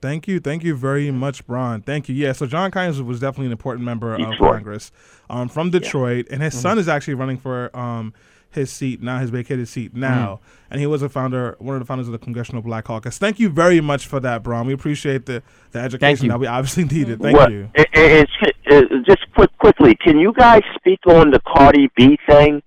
Thank 0.02 0.28
you. 0.28 0.40
Thank 0.40 0.64
you 0.64 0.76
very 0.76 1.10
much, 1.10 1.46
Braun. 1.48 1.82
Thank 1.82 2.08
you. 2.08 2.14
Yeah, 2.14 2.34
so 2.34 2.46
John 2.46 2.70
Conyers 2.70 3.02
was 3.02 3.20
definitely 3.20 3.48
an 3.48 3.52
important 3.54 3.84
member 3.84 4.14
of 4.14 4.38
Congress 4.38 4.92
um, 5.30 5.50
from 5.50 5.72
Detroit, 5.72 6.28
and 6.30 6.42
his 6.42 6.60
son 6.60 6.78
is 6.78 6.88
actually 6.88 7.16
running 7.16 7.38
for 7.38 7.76
um, 7.76 8.14
his 8.52 8.72
seat 8.72 9.02
now, 9.02 9.20
his 9.20 9.30
vacated 9.30 9.68
seat 9.68 9.94
now. 9.96 10.40
And 10.70 10.80
he 10.82 10.88
was 10.88 11.02
a 11.02 11.10
founder, 11.10 11.56
one 11.60 11.76
of 11.76 11.82
the 11.82 11.86
founders 11.86 12.08
of 12.08 12.12
the 12.12 12.18
Congressional 12.18 12.62
Black 12.62 12.86
Caucus. 12.86 13.18
Thank 13.18 13.40
you 13.40 13.50
very 13.50 13.80
much 13.82 14.06
for 14.08 14.20
that, 14.20 14.44
Braun. 14.44 14.68
We 14.68 14.74
appreciate 14.74 15.26
the, 15.26 15.42
the 15.72 15.80
education 15.80 16.28
that 16.30 16.40
we 16.40 16.48
obviously 16.48 16.84
needed. 16.98 17.22
Thank 17.22 17.38
What- 17.38 17.52
you. 17.52 17.70
It, 17.76 17.88
it, 17.94 18.28
it's 18.44 18.56
it, 18.66 19.06
just 19.06 19.26
quick, 19.36 19.56
quickly. 19.60 19.96
Can 19.96 20.18
you 20.20 20.34
guys 20.34 20.62
speak 20.76 21.00
on 21.08 21.32
the 21.32 21.40
Cardi 21.42 21.90
B 21.96 22.18
thing 22.28 22.62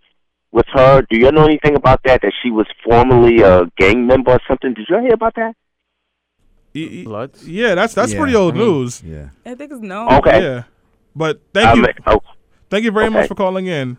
with 0.52 0.66
her? 0.72 1.02
Do 1.10 1.18
you 1.18 1.30
know 1.32 1.44
anything 1.44 1.76
about 1.76 2.00
that? 2.04 2.22
That 2.22 2.32
she 2.42 2.50
was 2.50 2.66
formerly 2.84 3.40
a 3.42 3.66
gang 3.76 4.06
member 4.06 4.32
or 4.32 4.40
something? 4.48 4.72
Did 4.74 4.86
you 4.88 4.98
hear 5.00 5.12
about 5.14 5.34
that? 5.36 5.54
E- 6.72 7.04
Bloods. 7.04 7.46
Yeah, 7.48 7.74
that's 7.74 7.94
that's 7.94 8.12
Yeah. 8.12 8.18
pretty 8.20 8.34
old 8.36 8.54
I 8.54 8.58
mean- 8.58 8.66
news. 8.68 9.02
Yeah. 9.02 9.28
I 9.44 9.54
think 9.54 9.72
it's 9.72 9.80
no. 9.80 10.08
Okay. 10.18 10.40
Yeah. 10.42 10.62
But 11.16 11.40
thank 11.52 11.66
I 11.68 11.74
you. 11.74 11.82
mean, 11.82 11.92
oh, 12.06 12.20
Thank 12.70 12.84
you 12.84 12.92
very 12.92 13.10
much 13.10 13.26
for 13.26 13.34
calling 13.34 13.66
in. 13.66 13.98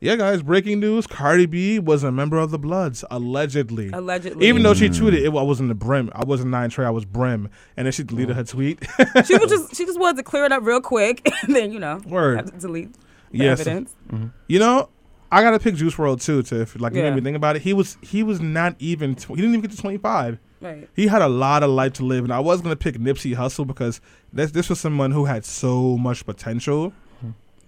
Yeah, 0.00 0.16
guys, 0.16 0.42
breaking 0.42 0.80
news. 0.80 1.06
Cardi 1.06 1.44
B 1.44 1.78
was 1.78 2.02
a 2.04 2.10
member 2.10 2.38
of 2.38 2.50
the 2.50 2.58
Bloods, 2.58 3.04
allegedly. 3.10 3.90
Allegedly. 3.92 4.46
Even 4.46 4.62
though 4.62 4.72
she 4.72 4.88
mm. 4.88 4.98
tweeted, 4.98 5.26
it, 5.26 5.28
I 5.28 5.42
wasn't 5.42 5.68
the 5.68 5.74
Brim. 5.74 6.10
I 6.14 6.24
wasn't 6.24 6.50
Nine 6.50 6.70
Trey. 6.70 6.86
I 6.86 6.90
was 6.90 7.04
Brim. 7.04 7.50
And 7.76 7.84
then 7.84 7.92
she 7.92 8.02
deleted 8.02 8.34
her 8.34 8.44
tweet. 8.44 8.82
she 9.26 9.36
was 9.36 9.50
just 9.50 9.76
she 9.76 9.84
just 9.84 10.00
wanted 10.00 10.16
to 10.16 10.22
clear 10.22 10.46
it 10.46 10.52
up 10.52 10.64
real 10.64 10.80
quick 10.80 11.30
and 11.42 11.54
then, 11.54 11.70
you 11.70 11.78
know, 11.78 12.00
Word. 12.06 12.36
have 12.36 12.46
to 12.46 12.58
delete 12.58 12.94
the 13.30 13.38
Yes. 13.38 13.60
evidence. 13.60 13.94
Mm-hmm. 14.10 14.28
You 14.48 14.58
know, 14.58 14.88
I 15.30 15.42
gotta 15.42 15.58
pick 15.58 15.74
Juice 15.74 15.94
WRLD 15.94 16.24
too. 16.24 16.42
To 16.44 16.62
if, 16.62 16.80
like, 16.80 16.94
you 16.94 17.00
Yeah. 17.00 17.10
made 17.10 17.16
me 17.16 17.20
think 17.20 17.36
about 17.36 17.56
it. 17.56 17.62
He 17.62 17.74
was 17.74 17.98
he 18.00 18.22
was 18.22 18.40
not 18.40 18.76
even. 18.78 19.14
Tw- 19.14 19.28
he 19.28 19.36
didn't 19.36 19.50
even 19.50 19.60
get 19.60 19.72
to 19.72 19.76
twenty 19.76 19.98
five. 19.98 20.38
Right. 20.62 20.88
He 20.94 21.08
had 21.08 21.20
a 21.22 21.28
lot 21.28 21.62
of 21.62 21.70
life 21.70 21.92
to 21.94 22.04
live, 22.04 22.24
and 22.24 22.32
I 22.32 22.40
was 22.40 22.62
gonna 22.62 22.74
pick 22.76 22.96
Nipsey 22.96 23.36
Hussle 23.36 23.66
because 23.66 24.00
this 24.32 24.50
this 24.50 24.70
was 24.70 24.80
someone 24.80 25.10
who 25.10 25.26
had 25.26 25.44
so 25.44 25.98
much 25.98 26.24
potential. 26.24 26.94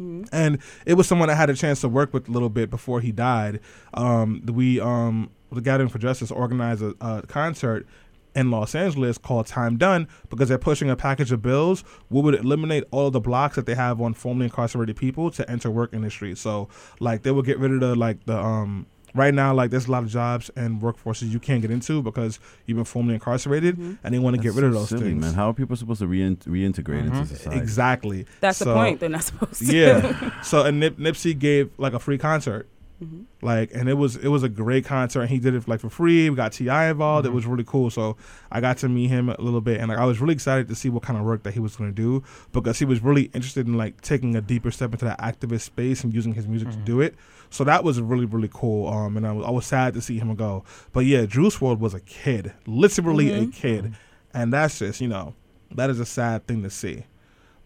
Mhm. 0.01 0.29
And 0.33 0.59
it 0.87 0.95
was 0.95 1.07
someone 1.07 1.31
I 1.31 1.35
had 1.35 1.51
a 1.51 1.55
chance 1.55 1.81
to 1.83 1.89
work 1.89 2.13
with 2.13 2.29
a 2.29 2.33
little 2.33 2.49
bit 2.49 2.71
before 2.71 3.01
he 3.01 3.13
died. 3.13 3.61
Um, 3.95 4.43
we, 4.47 4.81
um, 4.81 5.31
the 5.51 5.61
Gathering 5.61 5.89
for 5.89 5.99
Justice, 5.99 6.31
organized 6.31 6.83
a, 6.83 6.95
a 7.01 7.23
concert 7.27 7.87
in 8.35 8.51
Los 8.51 8.75
Angeles 8.75 9.19
called 9.19 9.47
Time 9.47 9.77
Done 9.77 10.09
because 10.31 10.49
they're 10.49 10.59
pushing 10.59 10.89
a 10.89 10.97
package 10.97 11.33
of 11.33 11.43
bills 11.43 11.85
we 12.09 12.23
would 12.23 12.35
eliminate 12.35 12.85
all 12.91 13.11
the 13.11 13.21
blocks 13.21 13.57
that 13.57 13.67
they 13.67 13.75
have 13.75 14.01
on 14.01 14.15
formerly 14.15 14.47
incarcerated 14.47 14.97
people 14.97 15.31
to 15.31 15.49
enter 15.51 15.71
work 15.71 15.93
industry. 15.93 16.35
So 16.35 16.69
like 16.99 17.23
they 17.23 17.31
would 17.31 17.45
get 17.45 17.59
rid 17.59 17.73
of 17.73 17.81
the 17.81 17.95
like 17.95 18.25
the 18.25 18.39
um 18.39 18.87
right 19.15 19.35
now 19.35 19.53
like 19.55 19.71
there's 19.71 19.87
a 19.87 19.91
lot 19.91 20.03
of 20.03 20.09
jobs 20.09 20.51
and 20.57 20.81
workforces 20.81 21.31
you 21.31 21.39
can't 21.39 21.61
get 21.63 21.71
into 21.71 22.03
because 22.03 22.41
you've 22.67 22.77
been 22.77 22.85
formerly 22.85 23.15
incarcerated 23.15 23.77
Mhm. 23.77 23.99
and 24.03 24.15
they 24.15 24.19
want 24.19 24.35
to 24.37 24.43
get 24.43 24.51
That's 24.55 24.57
rid 24.57 24.65
of 24.67 24.73
so 24.75 24.79
those 24.81 24.89
silly, 24.89 25.03
things. 25.03 25.21
man. 25.21 25.35
How 25.35 25.51
are 25.51 25.55
people 25.55 25.77
supposed 25.77 26.01
to 26.01 26.07
rein- 26.07 26.37
reintegrate 26.47 27.09
Mhm. 27.09 27.15
into 27.21 27.27
society? 27.37 27.59
Exactly. 27.61 28.27
That's 28.41 28.59
the 28.61 28.73
point. 28.73 29.01
They're 29.01 29.09
not 29.09 29.25
supposed 29.25 29.67
to. 29.67 29.77
Yeah. 29.77 30.31
so 30.43 30.65
and 30.65 30.81
Nip- 30.81 30.99
Nipsey 30.99 31.39
gave 31.39 31.71
like 31.79 31.93
a 31.93 31.99
free 31.99 32.19
concert. 32.19 32.67
Mhm. 33.03 33.25
Like 33.43 33.71
and 33.75 33.89
it 33.89 33.95
was 33.95 34.17
it 34.17 34.29
was 34.29 34.43
a 34.43 34.49
great 34.49 34.85
concert 34.85 35.21
and 35.23 35.31
he 35.31 35.39
did 35.39 35.55
it 35.55 35.67
like 35.67 35.81
for 35.81 35.91
free. 35.91 36.31
We 36.31 36.37
got 36.37 36.53
T.I 36.53 36.91
involved. 36.91 37.27
It 37.27 37.33
was 37.33 37.47
really 37.47 37.65
cool. 37.65 37.91
So 37.91 38.17
I 38.51 38.61
got 38.61 38.79
to 38.79 38.89
meet 38.89 39.09
him 39.09 39.29
a 39.29 39.41
little 39.41 39.61
bit 39.61 39.81
and 39.81 39.89
like 39.89 39.99
I 39.99 40.05
was 40.05 40.21
really 40.21 40.35
excited 40.35 40.69
to 40.69 40.75
see 40.75 40.89
what 40.89 41.03
kind 41.03 41.19
of 41.19 41.25
work 41.25 41.43
that 41.43 41.53
he 41.55 41.61
was 41.61 41.75
going 41.77 41.91
to 41.91 41.95
do 41.95 42.23
because 42.53 42.79
he 42.79 42.85
was 42.85 43.01
really 43.03 43.25
interested 43.35 43.67
in 43.67 43.75
like 43.77 44.01
taking 44.01 44.37
a 44.37 44.41
deeper 44.41 44.71
step 44.71 44.93
into 44.93 45.05
that 45.05 45.19
activist 45.21 45.63
space 45.63 46.05
and 46.05 46.15
using 46.15 46.35
his 46.35 46.47
music 46.47 46.71
to 46.71 46.77
Mhm. 46.77 46.85
do 46.85 47.01
it. 47.01 47.15
So 47.51 47.65
that 47.65 47.83
was 47.85 48.01
really 48.01 48.25
really 48.25 48.51
cool. 48.53 48.89
Um 48.89 49.17
and 49.17 49.27
I 49.27 49.33
was, 49.33 49.47
I 49.47 49.51
was 49.51 49.67
sad 49.67 49.95
to 49.95 50.01
see 50.01 50.19
him 50.19 50.35
go. 50.37 50.65
But 50.93 51.07
yeah, 51.07 51.27
Juice 51.27 51.57
WRLD 51.59 51.81
was 51.81 51.95
a 51.95 52.01
kid, 52.01 52.53
literally 52.67 53.33
a 53.33 53.47
Mhm. 53.47 53.53
kid, 53.53 53.95
and 54.33 54.53
that's 54.53 54.79
just 54.79 55.01
you 55.01 55.09
know 55.09 55.35
that 55.75 55.91
is 55.91 55.99
a 56.01 56.07
sad 56.07 56.47
thing 56.47 56.63
to 56.63 56.71
see. 56.71 57.05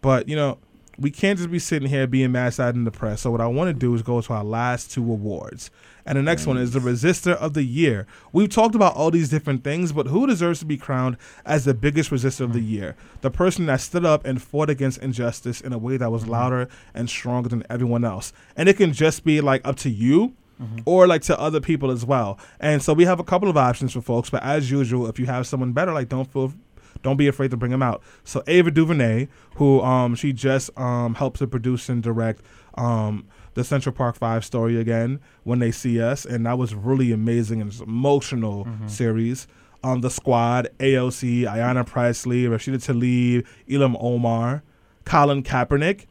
But 0.01 0.27
you 0.29 0.35
know 0.35 0.57
we 0.99 1.11
can't 1.11 1.37
just 1.37 1.51
be 1.51 1.59
sitting 1.59 1.89
here 1.89 2.07
being 2.07 2.31
mad, 2.31 2.53
sad, 2.53 2.75
and 2.75 2.85
depressed. 2.85 3.23
So 3.23 3.31
what 3.31 3.41
I 3.41 3.47
want 3.47 3.69
to 3.69 3.73
do 3.73 3.93
is 3.93 4.01
go 4.01 4.19
to 4.19 4.33
our 4.33 4.43
last 4.43 4.91
two 4.91 5.03
awards. 5.03 5.69
And 6.05 6.17
the 6.17 6.23
next 6.23 6.47
one 6.47 6.57
is 6.57 6.71
the 6.71 6.79
Resistor 6.79 7.35
of 7.35 7.53
the 7.53 7.63
Year. 7.63 8.07
We've 8.31 8.49
talked 8.49 8.75
about 8.75 8.95
all 8.95 9.11
these 9.11 9.29
different 9.29 9.63
things, 9.63 9.91
but 9.91 10.07
who 10.07 10.25
deserves 10.25 10.59
to 10.59 10.65
be 10.65 10.77
crowned 10.77 11.17
as 11.45 11.65
the 11.65 11.73
biggest 11.73 12.11
resistor 12.11 12.41
of 12.41 12.53
the 12.53 12.61
mm. 12.61 12.69
year? 12.69 12.95
The 13.21 13.29
person 13.29 13.65
that 13.65 13.81
stood 13.81 14.05
up 14.05 14.25
and 14.25 14.41
fought 14.41 14.69
against 14.69 14.99
injustice 14.99 15.59
in 15.59 15.73
a 15.73 15.77
way 15.77 15.97
that 15.97 16.11
was 16.11 16.23
mm-hmm. 16.23 16.31
louder 16.31 16.69
and 16.93 17.09
stronger 17.09 17.49
than 17.49 17.65
everyone 17.69 18.05
else. 18.05 18.31
And 18.55 18.69
it 18.69 18.77
can 18.77 18.93
just 18.93 19.25
be 19.25 19.41
like 19.41 19.67
up 19.67 19.75
to 19.77 19.89
you 19.89 20.33
mm-hmm. 20.61 20.79
or 20.85 21.07
like 21.07 21.23
to 21.23 21.39
other 21.39 21.59
people 21.59 21.91
as 21.91 22.05
well. 22.05 22.39
And 22.59 22.81
so 22.81 22.93
we 22.93 23.03
have 23.03 23.19
a 23.19 23.23
couple 23.23 23.49
of 23.49 23.57
options 23.57 23.93
for 23.93 24.01
folks, 24.01 24.29
but 24.29 24.43
as 24.43 24.71
usual, 24.71 25.07
if 25.07 25.19
you 25.19 25.25
have 25.25 25.45
someone 25.45 25.73
better, 25.73 25.91
like 25.91 26.09
don't 26.09 26.31
feel 26.31 26.53
don't 27.03 27.17
be 27.17 27.27
afraid 27.27 27.51
to 27.51 27.57
bring 27.57 27.71
them 27.71 27.83
out. 27.83 28.01
So 28.23 28.43
Ava 28.47 28.71
DuVernay, 28.71 29.27
who 29.55 29.81
um 29.81 30.15
she 30.15 30.33
just 30.33 30.69
um 30.77 31.15
helped 31.15 31.39
to 31.39 31.47
produce 31.47 31.89
and 31.89 32.01
direct 32.03 32.41
um 32.75 33.27
the 33.53 33.63
Central 33.63 33.93
Park 33.93 34.15
Five 34.15 34.45
story 34.45 34.79
again 34.79 35.19
when 35.43 35.59
they 35.59 35.71
see 35.71 35.99
us, 36.01 36.25
and 36.25 36.45
that 36.45 36.57
was 36.57 36.75
really 36.75 37.11
amazing 37.11 37.59
and 37.61 37.73
emotional 37.81 38.67
series. 38.85 39.47
Um, 39.83 40.01
the 40.01 40.09
squad, 40.09 40.69
AOC, 40.79 41.43
Ayanna 41.43 41.85
Pressley, 41.85 42.43
Rashida 42.43 42.77
Tlaib, 42.77 43.45
Ilhan 43.67 43.95
Omar, 43.99 44.63
Colin 45.05 45.43
Kaepernick, 45.43 46.05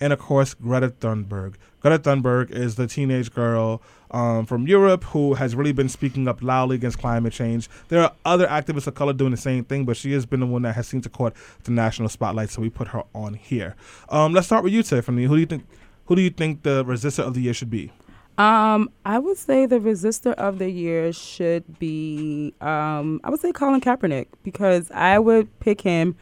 and 0.00 0.12
of 0.12 0.18
course 0.18 0.54
Greta 0.54 0.88
Thunberg. 0.90 1.54
Greta 1.80 1.98
Thunberg 1.98 2.50
is 2.50 2.74
the 2.76 2.86
teenage 2.86 3.32
girl 3.32 3.80
um, 4.16 4.46
from 4.46 4.66
Europe 4.66 5.04
who 5.04 5.34
has 5.34 5.54
really 5.54 5.72
been 5.72 5.90
speaking 5.90 6.26
up 6.26 6.42
loudly 6.42 6.76
against 6.76 6.98
climate 6.98 7.34
change. 7.34 7.68
There 7.88 8.00
are 8.02 8.12
other 8.24 8.46
activists 8.46 8.86
of 8.86 8.94
color 8.94 9.12
doing 9.12 9.30
the 9.30 9.36
same 9.36 9.62
thing, 9.62 9.84
but 9.84 9.94
she 9.94 10.12
has 10.12 10.24
been 10.24 10.40
the 10.40 10.46
one 10.46 10.62
that 10.62 10.74
has 10.74 10.88
seemed 10.88 11.02
to 11.02 11.10
caught 11.10 11.34
the 11.64 11.70
national 11.70 12.08
spotlight, 12.08 12.48
so 12.48 12.62
we 12.62 12.70
put 12.70 12.88
her 12.88 13.02
on 13.14 13.34
here. 13.34 13.76
Um, 14.08 14.32
let's 14.32 14.46
start 14.46 14.64
with 14.64 14.72
you, 14.72 14.82
Tiffany. 14.82 15.24
Who 15.24 15.34
do 15.34 15.40
you 15.40 15.46
think? 15.46 15.66
Who 16.06 16.16
do 16.16 16.22
you 16.22 16.30
think 16.30 16.62
the 16.62 16.82
resistor 16.84 17.26
of 17.26 17.34
the 17.34 17.42
year 17.42 17.52
should 17.52 17.68
be? 17.68 17.92
Um, 18.38 18.90
I 19.04 19.18
would 19.18 19.36
say 19.36 19.66
the 19.66 19.80
resistor 19.80 20.32
of 20.34 20.58
the 20.58 20.70
year 20.70 21.12
should 21.12 21.78
be 21.78 22.54
um 22.60 23.20
I 23.24 23.30
would 23.30 23.40
say 23.40 23.52
Colin 23.52 23.80
Kaepernick 23.80 24.28
because 24.42 24.90
I 24.92 25.18
would 25.18 25.48
pick 25.60 25.80
him 25.80 26.16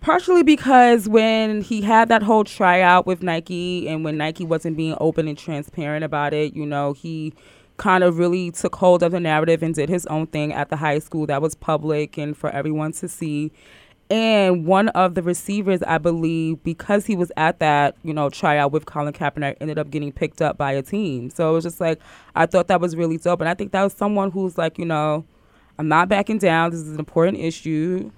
partially 0.00 0.42
because 0.42 1.08
when 1.08 1.60
he 1.62 1.82
had 1.82 2.08
that 2.08 2.22
whole 2.22 2.44
tryout 2.44 3.06
with 3.06 3.22
Nike 3.22 3.88
and 3.88 4.04
when 4.04 4.16
Nike 4.16 4.44
wasn't 4.44 4.76
being 4.76 4.96
open 5.00 5.28
and 5.28 5.36
transparent 5.36 6.04
about 6.04 6.32
it, 6.32 6.54
you 6.54 6.66
know, 6.66 6.92
he 6.92 7.32
kind 7.76 8.04
of 8.04 8.18
really 8.18 8.50
took 8.50 8.76
hold 8.76 9.02
of 9.02 9.12
the 9.12 9.20
narrative 9.20 9.62
and 9.62 9.74
did 9.74 9.88
his 9.88 10.06
own 10.06 10.26
thing 10.26 10.52
at 10.52 10.68
the 10.68 10.76
high 10.76 10.98
school 10.98 11.26
that 11.26 11.40
was 11.40 11.54
public 11.54 12.18
and 12.18 12.36
for 12.36 12.50
everyone 12.50 12.92
to 12.92 13.08
see. 13.08 13.50
And 14.10 14.66
one 14.66 14.88
of 14.88 15.14
the 15.14 15.22
receivers, 15.22 15.82
I 15.84 15.98
believe, 15.98 16.62
because 16.64 17.06
he 17.06 17.14
was 17.14 17.30
at 17.36 17.60
that, 17.60 17.96
you 18.02 18.12
know, 18.12 18.28
tryout 18.28 18.72
with 18.72 18.84
Colin 18.84 19.14
Kaepernick, 19.14 19.56
ended 19.60 19.78
up 19.78 19.88
getting 19.90 20.10
picked 20.10 20.42
up 20.42 20.58
by 20.58 20.72
a 20.72 20.82
team. 20.82 21.30
So 21.30 21.50
it 21.50 21.52
was 21.54 21.64
just 21.64 21.80
like, 21.80 22.00
I 22.34 22.46
thought 22.46 22.66
that 22.68 22.80
was 22.80 22.96
really 22.96 23.18
dope. 23.18 23.40
And 23.40 23.48
I 23.48 23.54
think 23.54 23.70
that 23.72 23.84
was 23.84 23.92
someone 23.92 24.32
who's 24.32 24.58
like, 24.58 24.78
you 24.78 24.84
know, 24.84 25.24
I'm 25.78 25.88
not 25.88 26.08
backing 26.08 26.38
down. 26.38 26.72
This 26.72 26.80
is 26.80 26.92
an 26.92 26.98
important 26.98 27.38
issue. 27.38 28.10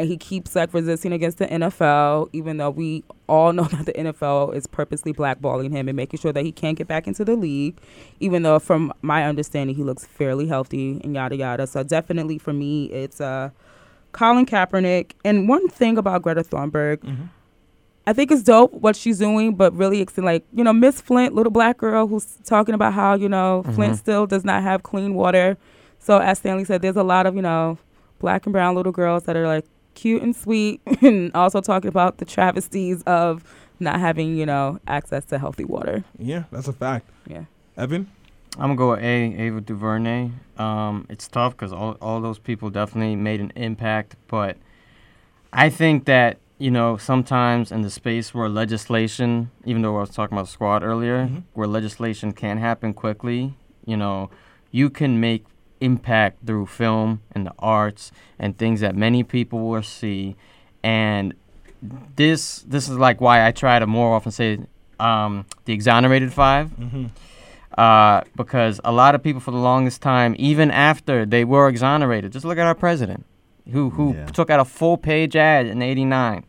And 0.00 0.08
he 0.08 0.16
keeps 0.16 0.56
like 0.56 0.72
resisting 0.72 1.12
against 1.12 1.36
the 1.38 1.46
NFL, 1.46 2.30
even 2.32 2.56
though 2.56 2.70
we 2.70 3.04
all 3.28 3.52
know 3.52 3.64
that 3.72 3.84
the 3.86 3.92
NFL 3.92 4.54
is 4.54 4.66
purposely 4.66 5.12
blackballing 5.12 5.70
him 5.70 5.88
and 5.88 5.96
making 5.96 6.18
sure 6.20 6.32
that 6.32 6.44
he 6.44 6.52
can't 6.52 6.78
get 6.78 6.88
back 6.88 7.06
into 7.06 7.24
the 7.24 7.36
league. 7.36 7.76
Even 8.18 8.42
though, 8.42 8.58
from 8.58 8.92
my 9.02 9.24
understanding, 9.26 9.76
he 9.76 9.84
looks 9.84 10.06
fairly 10.06 10.46
healthy 10.46 11.00
and 11.04 11.14
yada 11.14 11.36
yada. 11.36 11.66
So 11.66 11.82
definitely 11.82 12.38
for 12.38 12.52
me, 12.54 12.86
it's 12.86 13.20
uh, 13.20 13.50
Colin 14.12 14.46
Kaepernick. 14.46 15.12
And 15.24 15.48
one 15.48 15.68
thing 15.68 15.98
about 15.98 16.22
Greta 16.22 16.42
Thunberg, 16.42 17.28
I 18.06 18.12
think 18.14 18.30
it's 18.32 18.42
dope 18.42 18.72
what 18.72 18.96
she's 18.96 19.18
doing, 19.18 19.54
but 19.54 19.74
really 19.74 20.00
it's 20.00 20.16
like, 20.16 20.44
you 20.54 20.64
know, 20.64 20.72
Miss 20.72 21.00
Flint, 21.00 21.34
little 21.34 21.52
black 21.52 21.76
girl 21.76 22.06
who's 22.06 22.38
talking 22.44 22.74
about 22.74 22.94
how, 22.94 23.14
you 23.14 23.28
know, 23.28 23.62
Flint 23.74 23.92
Mhm. 23.94 23.98
still 23.98 24.26
does 24.26 24.44
not 24.44 24.62
have 24.62 24.82
clean 24.82 25.14
water. 25.14 25.58
So 25.98 26.18
as 26.18 26.38
Stanley 26.38 26.64
said, 26.64 26.80
there's 26.80 26.96
a 26.96 27.02
lot 27.04 27.26
of, 27.26 27.36
you 27.36 27.42
know, 27.42 27.76
black 28.18 28.46
and 28.46 28.52
brown 28.52 28.74
little 28.74 28.92
girls 28.92 29.24
that 29.24 29.36
are 29.36 29.46
like 29.46 29.64
cute 29.94 30.22
and 30.22 30.34
sweet 30.34 30.80
and 31.02 31.30
also 31.34 31.60
talking 31.60 31.88
about 31.88 32.18
the 32.18 32.24
travesties 32.24 33.02
of 33.04 33.44
not 33.78 33.98
having, 34.00 34.36
you 34.36 34.46
know, 34.46 34.78
access 34.86 35.24
to 35.26 35.38
healthy 35.38 35.64
water. 35.64 36.04
Yeah, 36.18 36.44
that's 36.52 36.68
a 36.68 36.72
fact. 36.72 37.08
Yeah. 37.26 37.44
Evan. 37.76 38.10
I'm 38.56 38.62
gonna 38.62 38.76
go 38.76 38.90
with 38.90 39.00
A. 39.00 39.04
Ava 39.40 39.60
DuVernay. 39.60 40.30
Um, 40.58 41.06
it's 41.08 41.28
tough 41.28 41.52
because 41.56 41.72
all 41.72 41.96
all 42.02 42.20
those 42.20 42.38
people 42.38 42.68
definitely 42.68 43.14
made 43.16 43.40
an 43.40 43.52
impact, 43.54 44.16
but 44.26 44.56
I 45.52 45.70
think 45.70 46.04
that 46.06 46.38
you 46.58 46.70
know 46.70 46.96
sometimes 46.96 47.70
in 47.72 47.82
the 47.82 47.90
space 47.90 48.34
where 48.34 48.48
legislation, 48.48 49.50
even 49.64 49.82
though 49.82 49.96
I 49.96 50.00
was 50.00 50.10
talking 50.10 50.36
about 50.36 50.48
squad 50.48 50.82
earlier, 50.82 51.26
Mhm. 51.28 51.44
where 51.54 51.68
legislation 51.68 52.32
can 52.32 52.58
happen 52.58 52.92
quickly, 52.92 53.54
you 53.86 53.96
know, 53.96 54.30
you 54.72 54.90
can 54.90 55.20
make 55.20 55.44
impact 55.80 56.46
through 56.46 56.66
film 56.66 57.22
and 57.32 57.46
the 57.46 57.52
arts 57.58 58.12
and 58.38 58.56
things 58.58 58.80
that 58.80 58.94
many 58.94 59.22
people 59.22 59.68
will 59.68 59.82
see, 59.82 60.36
and 60.82 61.34
this 62.16 62.60
this 62.66 62.88
is 62.88 62.96
like 62.98 63.20
why 63.20 63.46
I 63.46 63.52
try 63.52 63.78
to 63.78 63.86
more 63.86 64.14
often 64.14 64.32
say 64.32 64.58
um, 64.98 65.46
the 65.64 65.72
exonerated 65.72 66.32
five 66.32 66.68
Mm-hmm. 66.70 67.06
uh, 67.78 68.20
because 68.36 68.80
a 68.84 68.92
lot 68.92 69.14
of 69.14 69.22
people 69.22 69.40
for 69.40 69.50
the 69.50 69.56
longest 69.56 70.02
time, 70.02 70.34
even 70.38 70.70
after 70.70 71.24
they 71.24 71.44
were 71.44 71.68
exonerated, 71.68 72.32
just 72.32 72.44
look 72.44 72.58
at 72.58 72.66
our 72.66 72.74
president, 72.74 73.24
who 73.72 73.90
who 73.90 74.14
Yeah. 74.14 74.26
took 74.26 74.50
out 74.50 74.60
a 74.60 74.64
full 74.64 74.96
page 74.98 75.36
ad 75.36 75.66
in 75.66 75.80
'89, 75.82 76.44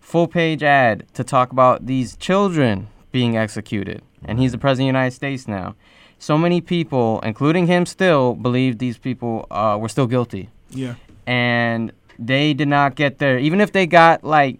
full 0.00 0.26
page 0.28 0.62
ad 0.62 1.04
to 1.14 1.24
talk 1.24 1.52
about 1.52 1.86
these 1.86 2.16
children 2.16 2.88
being 3.12 3.36
executed, 3.36 4.00
and 4.24 4.38
he's 4.38 4.52
the 4.52 4.58
president 4.58 4.84
of 4.88 4.92
the 4.94 4.98
United 4.98 5.14
States 5.14 5.46
now. 5.48 5.74
So 6.20 6.36
many 6.38 6.60
people, 6.60 7.18
including 7.24 7.66
him, 7.66 7.86
still 7.86 8.34
believe 8.34 8.76
these 8.78 8.98
people 8.98 9.46
uh, 9.50 9.76
were 9.80 9.88
still 9.88 10.06
guilty 10.06 10.50
Yeah. 10.70 10.94
and 11.26 11.92
they 12.18 12.52
did 12.52 12.68
not 12.68 12.94
get 12.94 13.18
there. 13.18 13.38
Even 13.38 13.58
if 13.60 13.72
they 13.72 13.86
got 13.86 14.22
like 14.22 14.58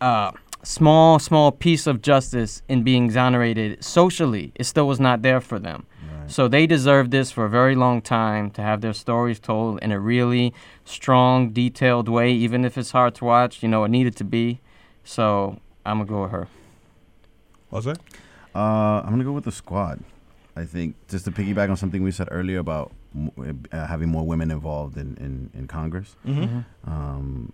a 0.00 0.32
small, 0.64 1.20
small 1.20 1.52
piece 1.52 1.86
of 1.86 2.02
justice 2.02 2.62
in 2.68 2.82
being 2.82 3.04
exonerated 3.04 3.82
socially, 3.84 4.50
it 4.56 4.64
still 4.64 4.88
was 4.88 4.98
not 4.98 5.22
there 5.22 5.40
for 5.40 5.60
them. 5.60 5.86
Right. 6.20 6.28
So 6.30 6.48
they 6.48 6.66
deserved 6.66 7.12
this 7.12 7.30
for 7.30 7.44
a 7.44 7.48
very 7.48 7.76
long 7.76 8.02
time 8.02 8.50
to 8.56 8.62
have 8.62 8.80
their 8.80 8.92
stories 8.92 9.38
told 9.38 9.78
in 9.84 9.92
a 9.92 10.00
really 10.00 10.52
strong, 10.84 11.50
detailed 11.50 12.08
way, 12.08 12.32
even 12.32 12.64
if 12.64 12.76
it's 12.76 12.90
hard 12.90 13.14
to 13.16 13.24
watch. 13.24 13.62
You 13.62 13.68
know, 13.68 13.84
it 13.84 13.90
needed 13.90 14.16
to 14.16 14.24
be. 14.24 14.58
So 15.04 15.60
I'm 15.86 15.98
gonna 15.98 16.08
go 16.10 16.22
with 16.22 16.32
her. 16.32 16.48
What's 17.70 17.86
that? 17.86 17.98
Uh, 18.52 19.00
I'm 19.04 19.10
gonna 19.10 19.22
go 19.24 19.32
with 19.32 19.44
the 19.44 19.52
squad. 19.52 20.00
I 20.58 20.64
think 20.64 20.96
just 21.08 21.24
to 21.26 21.30
piggyback 21.30 21.68
on 21.70 21.76
something 21.76 22.02
we 22.02 22.10
said 22.10 22.28
earlier 22.30 22.58
about 22.58 22.90
uh, 23.16 23.86
having 23.86 24.08
more 24.08 24.26
women 24.26 24.50
involved 24.50 24.96
in, 24.96 25.16
in, 25.18 25.50
in 25.58 25.66
Congress. 25.68 26.16
Mm-hmm. 26.26 26.90
Um, 26.90 27.52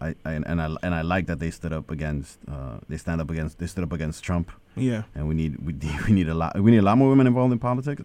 I, 0.00 0.08
I 0.24 0.32
and 0.32 0.60
I 0.60 0.66
and 0.82 0.94
I 0.94 1.02
like 1.02 1.26
that 1.28 1.38
they 1.38 1.50
stood 1.50 1.72
up 1.72 1.90
against 1.90 2.38
uh, 2.50 2.78
they 2.88 2.98
stand 2.98 3.20
up 3.20 3.30
against 3.30 3.58
they 3.58 3.66
stood 3.66 3.84
up 3.84 3.92
against 3.92 4.22
Trump 4.22 4.50
Yeah. 4.76 5.02
and 5.14 5.28
we 5.28 5.34
need 5.34 5.52
we, 5.64 5.72
we 6.06 6.12
need 6.12 6.28
a 6.28 6.34
lot 6.34 6.60
we 6.60 6.70
need 6.72 6.78
a 6.78 6.82
lot 6.90 6.98
more 6.98 7.08
women 7.08 7.26
involved 7.26 7.52
in 7.52 7.58
politics 7.58 8.02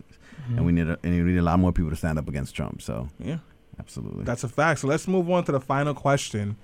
and 0.55 0.65
we 0.65 0.71
need 0.71 0.87
a, 0.87 0.97
and 1.03 1.11
we 1.25 1.31
need 1.31 1.37
a 1.37 1.43
lot 1.51 1.59
more 1.59 1.71
people 1.73 1.89
to 1.91 1.95
stand 1.95 2.17
up 2.17 2.27
against 2.27 2.55
Trump. 2.55 2.81
So 2.81 3.09
Yeah. 3.19 3.39
Absolutely. 3.79 4.23
That's 4.25 4.43
a 4.43 4.49
fact. 4.49 4.81
So 4.81 4.87
let's 4.87 5.07
move 5.07 5.29
on 5.29 5.43
to 5.45 5.51
the 5.51 5.59
final 5.61 5.93
question. 5.93 6.57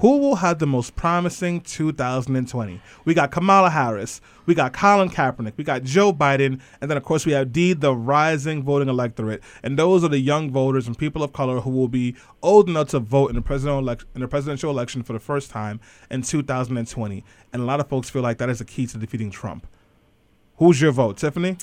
Who 0.00 0.18
will 0.18 0.36
have 0.36 0.58
the 0.58 0.66
most 0.66 0.94
promising 0.94 1.62
2020? 1.62 2.82
We 3.06 3.14
got 3.14 3.30
Kamala 3.30 3.70
Harris, 3.70 4.20
we 4.44 4.54
got 4.54 4.74
Colin 4.74 5.08
Kaepernick, 5.08 5.54
we 5.56 5.64
got 5.64 5.84
Joe 5.84 6.12
Biden, 6.12 6.60
and 6.82 6.90
then 6.90 6.98
of 6.98 7.02
course 7.02 7.24
we 7.24 7.32
have 7.32 7.50
D, 7.50 7.72
the 7.72 7.94
rising 7.94 8.62
voting 8.62 8.90
electorate, 8.90 9.42
and 9.62 9.78
those 9.78 10.04
are 10.04 10.08
the 10.08 10.18
young 10.18 10.50
voters 10.50 10.86
and 10.86 10.98
people 10.98 11.22
of 11.22 11.32
color 11.32 11.60
who 11.60 11.70
will 11.70 11.88
be 11.88 12.14
old 12.42 12.68
enough 12.68 12.88
to 12.88 12.98
vote 12.98 13.30
in 13.30 13.36
the 13.36 13.42
presidential 13.42 13.82
elec- 13.82 14.04
in 14.14 14.20
the 14.20 14.28
presidential 14.28 14.70
election 14.70 15.02
for 15.02 15.14
the 15.14 15.18
first 15.18 15.50
time 15.50 15.80
in 16.10 16.20
2020. 16.20 17.24
And 17.54 17.62
a 17.62 17.64
lot 17.64 17.80
of 17.80 17.88
folks 17.88 18.10
feel 18.10 18.22
like 18.22 18.36
that 18.36 18.50
is 18.50 18.58
the 18.58 18.66
key 18.66 18.86
to 18.88 18.98
defeating 18.98 19.30
Trump. 19.30 19.66
Who's 20.58 20.78
your 20.78 20.92
vote, 20.92 21.16
Tiffany? 21.16 21.56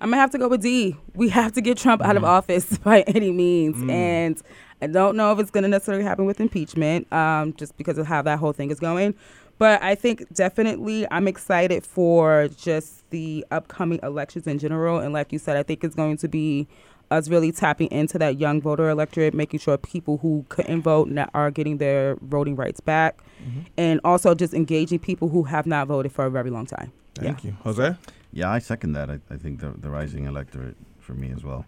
I'm 0.00 0.10
gonna 0.10 0.20
have 0.20 0.30
to 0.30 0.38
go 0.38 0.48
with 0.48 0.62
D. 0.62 0.96
We 1.14 1.28
have 1.30 1.52
to 1.52 1.60
get 1.60 1.78
Trump 1.78 2.02
out 2.02 2.16
of 2.16 2.22
mm-hmm. 2.22 2.30
office 2.30 2.78
by 2.84 3.02
any 3.02 3.32
means, 3.32 3.76
mm. 3.76 3.90
and 3.90 4.40
I 4.80 4.86
don't 4.86 5.16
know 5.16 5.32
if 5.32 5.38
it's 5.38 5.50
gonna 5.50 5.68
necessarily 5.68 6.04
happen 6.04 6.24
with 6.24 6.40
impeachment, 6.40 7.12
um, 7.12 7.52
just 7.54 7.76
because 7.76 7.98
of 7.98 8.06
how 8.06 8.22
that 8.22 8.38
whole 8.38 8.52
thing 8.52 8.70
is 8.70 8.80
going. 8.80 9.14
But 9.58 9.82
I 9.82 9.96
think 9.96 10.32
definitely 10.32 11.06
I'm 11.10 11.26
excited 11.26 11.84
for 11.84 12.48
just 12.56 13.08
the 13.10 13.44
upcoming 13.50 13.98
elections 14.02 14.46
in 14.46 14.58
general, 14.58 14.98
and 15.00 15.12
like 15.12 15.32
you 15.32 15.38
said, 15.38 15.56
I 15.56 15.64
think 15.64 15.82
it's 15.82 15.96
going 15.96 16.16
to 16.18 16.28
be 16.28 16.68
us 17.10 17.28
really 17.28 17.50
tapping 17.50 17.90
into 17.90 18.18
that 18.18 18.38
young 18.38 18.60
voter 18.60 18.88
electorate, 18.90 19.34
making 19.34 19.60
sure 19.60 19.76
people 19.78 20.18
who 20.18 20.44
couldn't 20.48 20.82
vote 20.82 21.08
now 21.08 21.28
are 21.34 21.50
getting 21.50 21.78
their 21.78 22.16
voting 22.22 22.54
rights 22.54 22.80
back, 22.80 23.18
mm-hmm. 23.42 23.60
and 23.76 24.00
also 24.04 24.34
just 24.34 24.54
engaging 24.54 24.98
people 24.98 25.28
who 25.28 25.42
have 25.44 25.66
not 25.66 25.88
voted 25.88 26.12
for 26.12 26.26
a 26.26 26.30
very 26.30 26.50
long 26.50 26.66
time. 26.66 26.92
Thank 27.14 27.42
you, 27.42 27.56
Jose. 27.64 27.96
Yeah, 28.38 28.52
I 28.52 28.60
second 28.60 28.92
that. 28.92 29.10
I, 29.10 29.18
I 29.30 29.36
think 29.36 29.58
the, 29.60 29.70
the 29.70 29.90
rising 29.90 30.26
electorate 30.26 30.76
for 31.00 31.12
me 31.14 31.32
as 31.32 31.42
well. 31.42 31.66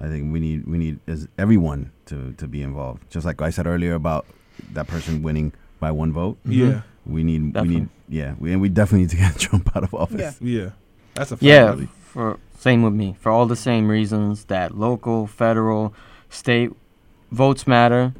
I 0.00 0.08
think 0.08 0.32
we 0.32 0.40
need 0.40 0.66
we 0.66 0.76
need 0.76 0.98
as 1.06 1.28
everyone 1.38 1.92
to, 2.06 2.32
to 2.32 2.48
be 2.48 2.60
involved. 2.62 3.08
Just 3.08 3.24
like 3.24 3.40
I 3.40 3.50
said 3.50 3.66
earlier 3.68 3.94
about 3.94 4.26
that 4.72 4.88
person 4.88 5.22
winning 5.22 5.52
by 5.78 5.92
one 5.92 6.12
vote. 6.12 6.36
Mm-hmm. 6.44 6.70
Yeah, 6.70 6.80
We 7.06 7.22
need 7.22 7.54
we 7.54 7.68
need 7.68 7.88
yeah, 8.08 8.34
we, 8.38 8.52
and 8.52 8.60
we 8.60 8.68
definitely 8.68 9.02
need 9.02 9.10
to 9.10 9.16
get 9.16 9.38
Trump 9.44 9.70
out 9.76 9.84
of 9.84 9.94
office. 9.94 10.38
Yeah. 10.40 10.62
yeah, 10.62 10.70
that's 11.14 11.30
a 11.30 11.36
fact. 11.36 11.42
Yeah, 11.42 11.70
really. 11.70 11.88
for 12.00 12.38
same 12.58 12.82
with 12.82 12.94
me. 12.94 13.14
For 13.20 13.30
all 13.30 13.46
the 13.46 13.56
same 13.56 13.88
reasons 13.88 14.46
that 14.46 14.76
local, 14.76 15.28
federal, 15.28 15.94
state 16.30 16.72
votes 17.30 17.64
matter. 17.66 18.12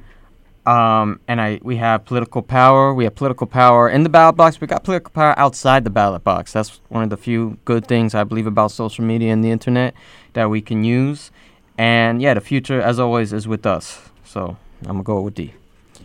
Um, 0.69 1.21
and 1.27 1.41
I 1.41 1.61
we 1.63 1.77
have 1.77 2.05
political 2.05 2.43
power. 2.43 2.93
We 2.93 3.05
have 3.05 3.15
political 3.15 3.47
power 3.47 3.89
in 3.89 4.03
the 4.03 4.11
ballot 4.11 4.37
box. 4.37 4.61
We 4.61 4.67
got 4.67 4.85
political 4.85 5.11
power 5.11 5.35
outside 5.39 5.85
the 5.85 5.91
ballot 5.91 6.25
box. 6.25 6.53
That's 6.53 6.83
one 6.91 7.03
of 7.03 7.09
the 7.09 7.17
few 7.17 7.57
good 7.65 7.87
things 7.87 8.15
I 8.15 8.25
believe 8.25 8.47
about 8.47 8.71
social 8.71 9.03
media 9.03 9.33
and 9.33 9.43
the 9.43 9.51
internet 9.51 9.95
that 10.35 10.51
we 10.51 10.61
can 10.61 10.85
use. 10.85 11.31
And 11.79 12.21
yeah, 12.21 12.35
the 12.35 12.43
future, 12.43 12.83
as 12.83 12.99
always, 13.01 13.33
is 13.33 13.49
with 13.49 13.65
us. 13.65 14.11
So 14.25 14.59
I'm 14.83 15.01
gonna 15.01 15.05
go 15.05 15.23
with 15.23 15.37
D. 15.37 15.55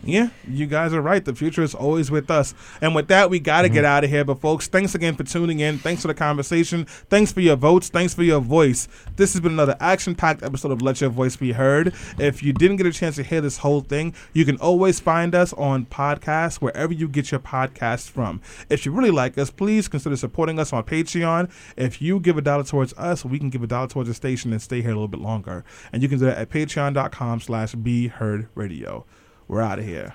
Yeah, 0.06 0.28
you 0.46 0.66
guys 0.66 0.92
are 0.92 1.00
right. 1.00 1.24
The 1.24 1.34
future 1.34 1.62
is 1.62 1.74
always 1.74 2.10
with 2.10 2.30
us. 2.30 2.54
And 2.80 2.94
with 2.94 3.08
that, 3.08 3.30
we 3.30 3.40
got 3.40 3.62
to 3.62 3.68
get 3.68 3.84
mm-hmm. 3.84 3.86
out 3.86 4.04
of 4.04 4.10
here. 4.10 4.24
But, 4.24 4.40
folks, 4.40 4.68
thanks 4.68 4.94
again 4.94 5.16
for 5.16 5.24
tuning 5.24 5.60
in. 5.60 5.78
Thanks 5.78 6.02
for 6.02 6.08
the 6.08 6.14
conversation. 6.14 6.84
Thanks 6.84 7.32
for 7.32 7.40
your 7.40 7.56
votes. 7.56 7.88
Thanks 7.88 8.12
for 8.12 8.22
your 8.22 8.40
voice. 8.40 8.86
This 9.16 9.32
has 9.32 9.40
been 9.40 9.52
another 9.52 9.76
action 9.80 10.14
packed 10.14 10.42
episode 10.42 10.72
of 10.72 10.82
Let 10.82 11.00
Your 11.00 11.10
Voice 11.10 11.36
Be 11.36 11.52
Heard. 11.52 11.94
If 12.18 12.42
you 12.42 12.52
didn't 12.52 12.76
get 12.76 12.86
a 12.86 12.92
chance 12.92 13.16
to 13.16 13.22
hear 13.22 13.40
this 13.40 13.58
whole 13.58 13.80
thing, 13.80 14.14
you 14.32 14.44
can 14.44 14.56
always 14.58 15.00
find 15.00 15.34
us 15.34 15.52
on 15.54 15.86
podcasts 15.86 16.56
wherever 16.56 16.92
you 16.92 17.08
get 17.08 17.30
your 17.30 17.40
podcasts 17.40 18.08
from. 18.08 18.42
If 18.68 18.84
you 18.84 18.92
really 18.92 19.10
like 19.10 19.38
us, 19.38 19.50
please 19.50 19.88
consider 19.88 20.16
supporting 20.16 20.58
us 20.58 20.72
on 20.72 20.84
Patreon. 20.84 21.50
If 21.76 22.02
you 22.02 22.20
give 22.20 22.36
a 22.36 22.42
dollar 22.42 22.64
towards 22.64 22.92
us, 22.94 23.24
we 23.24 23.38
can 23.38 23.50
give 23.50 23.62
a 23.62 23.66
dollar 23.66 23.88
towards 23.88 24.08
the 24.08 24.14
station 24.14 24.52
and 24.52 24.60
stay 24.60 24.82
here 24.82 24.90
a 24.90 24.94
little 24.94 25.08
bit 25.08 25.20
longer. 25.20 25.64
And 25.92 26.02
you 26.02 26.08
can 26.08 26.18
do 26.18 26.26
that 26.26 26.38
at 26.38 26.50
patreon.com 26.50 27.40
slash 27.40 27.74
be 27.74 28.08
heard 28.08 28.48
radio. 28.54 29.06
We're 29.46 29.60
out 29.60 29.78
of 29.78 29.84
here. 29.84 30.14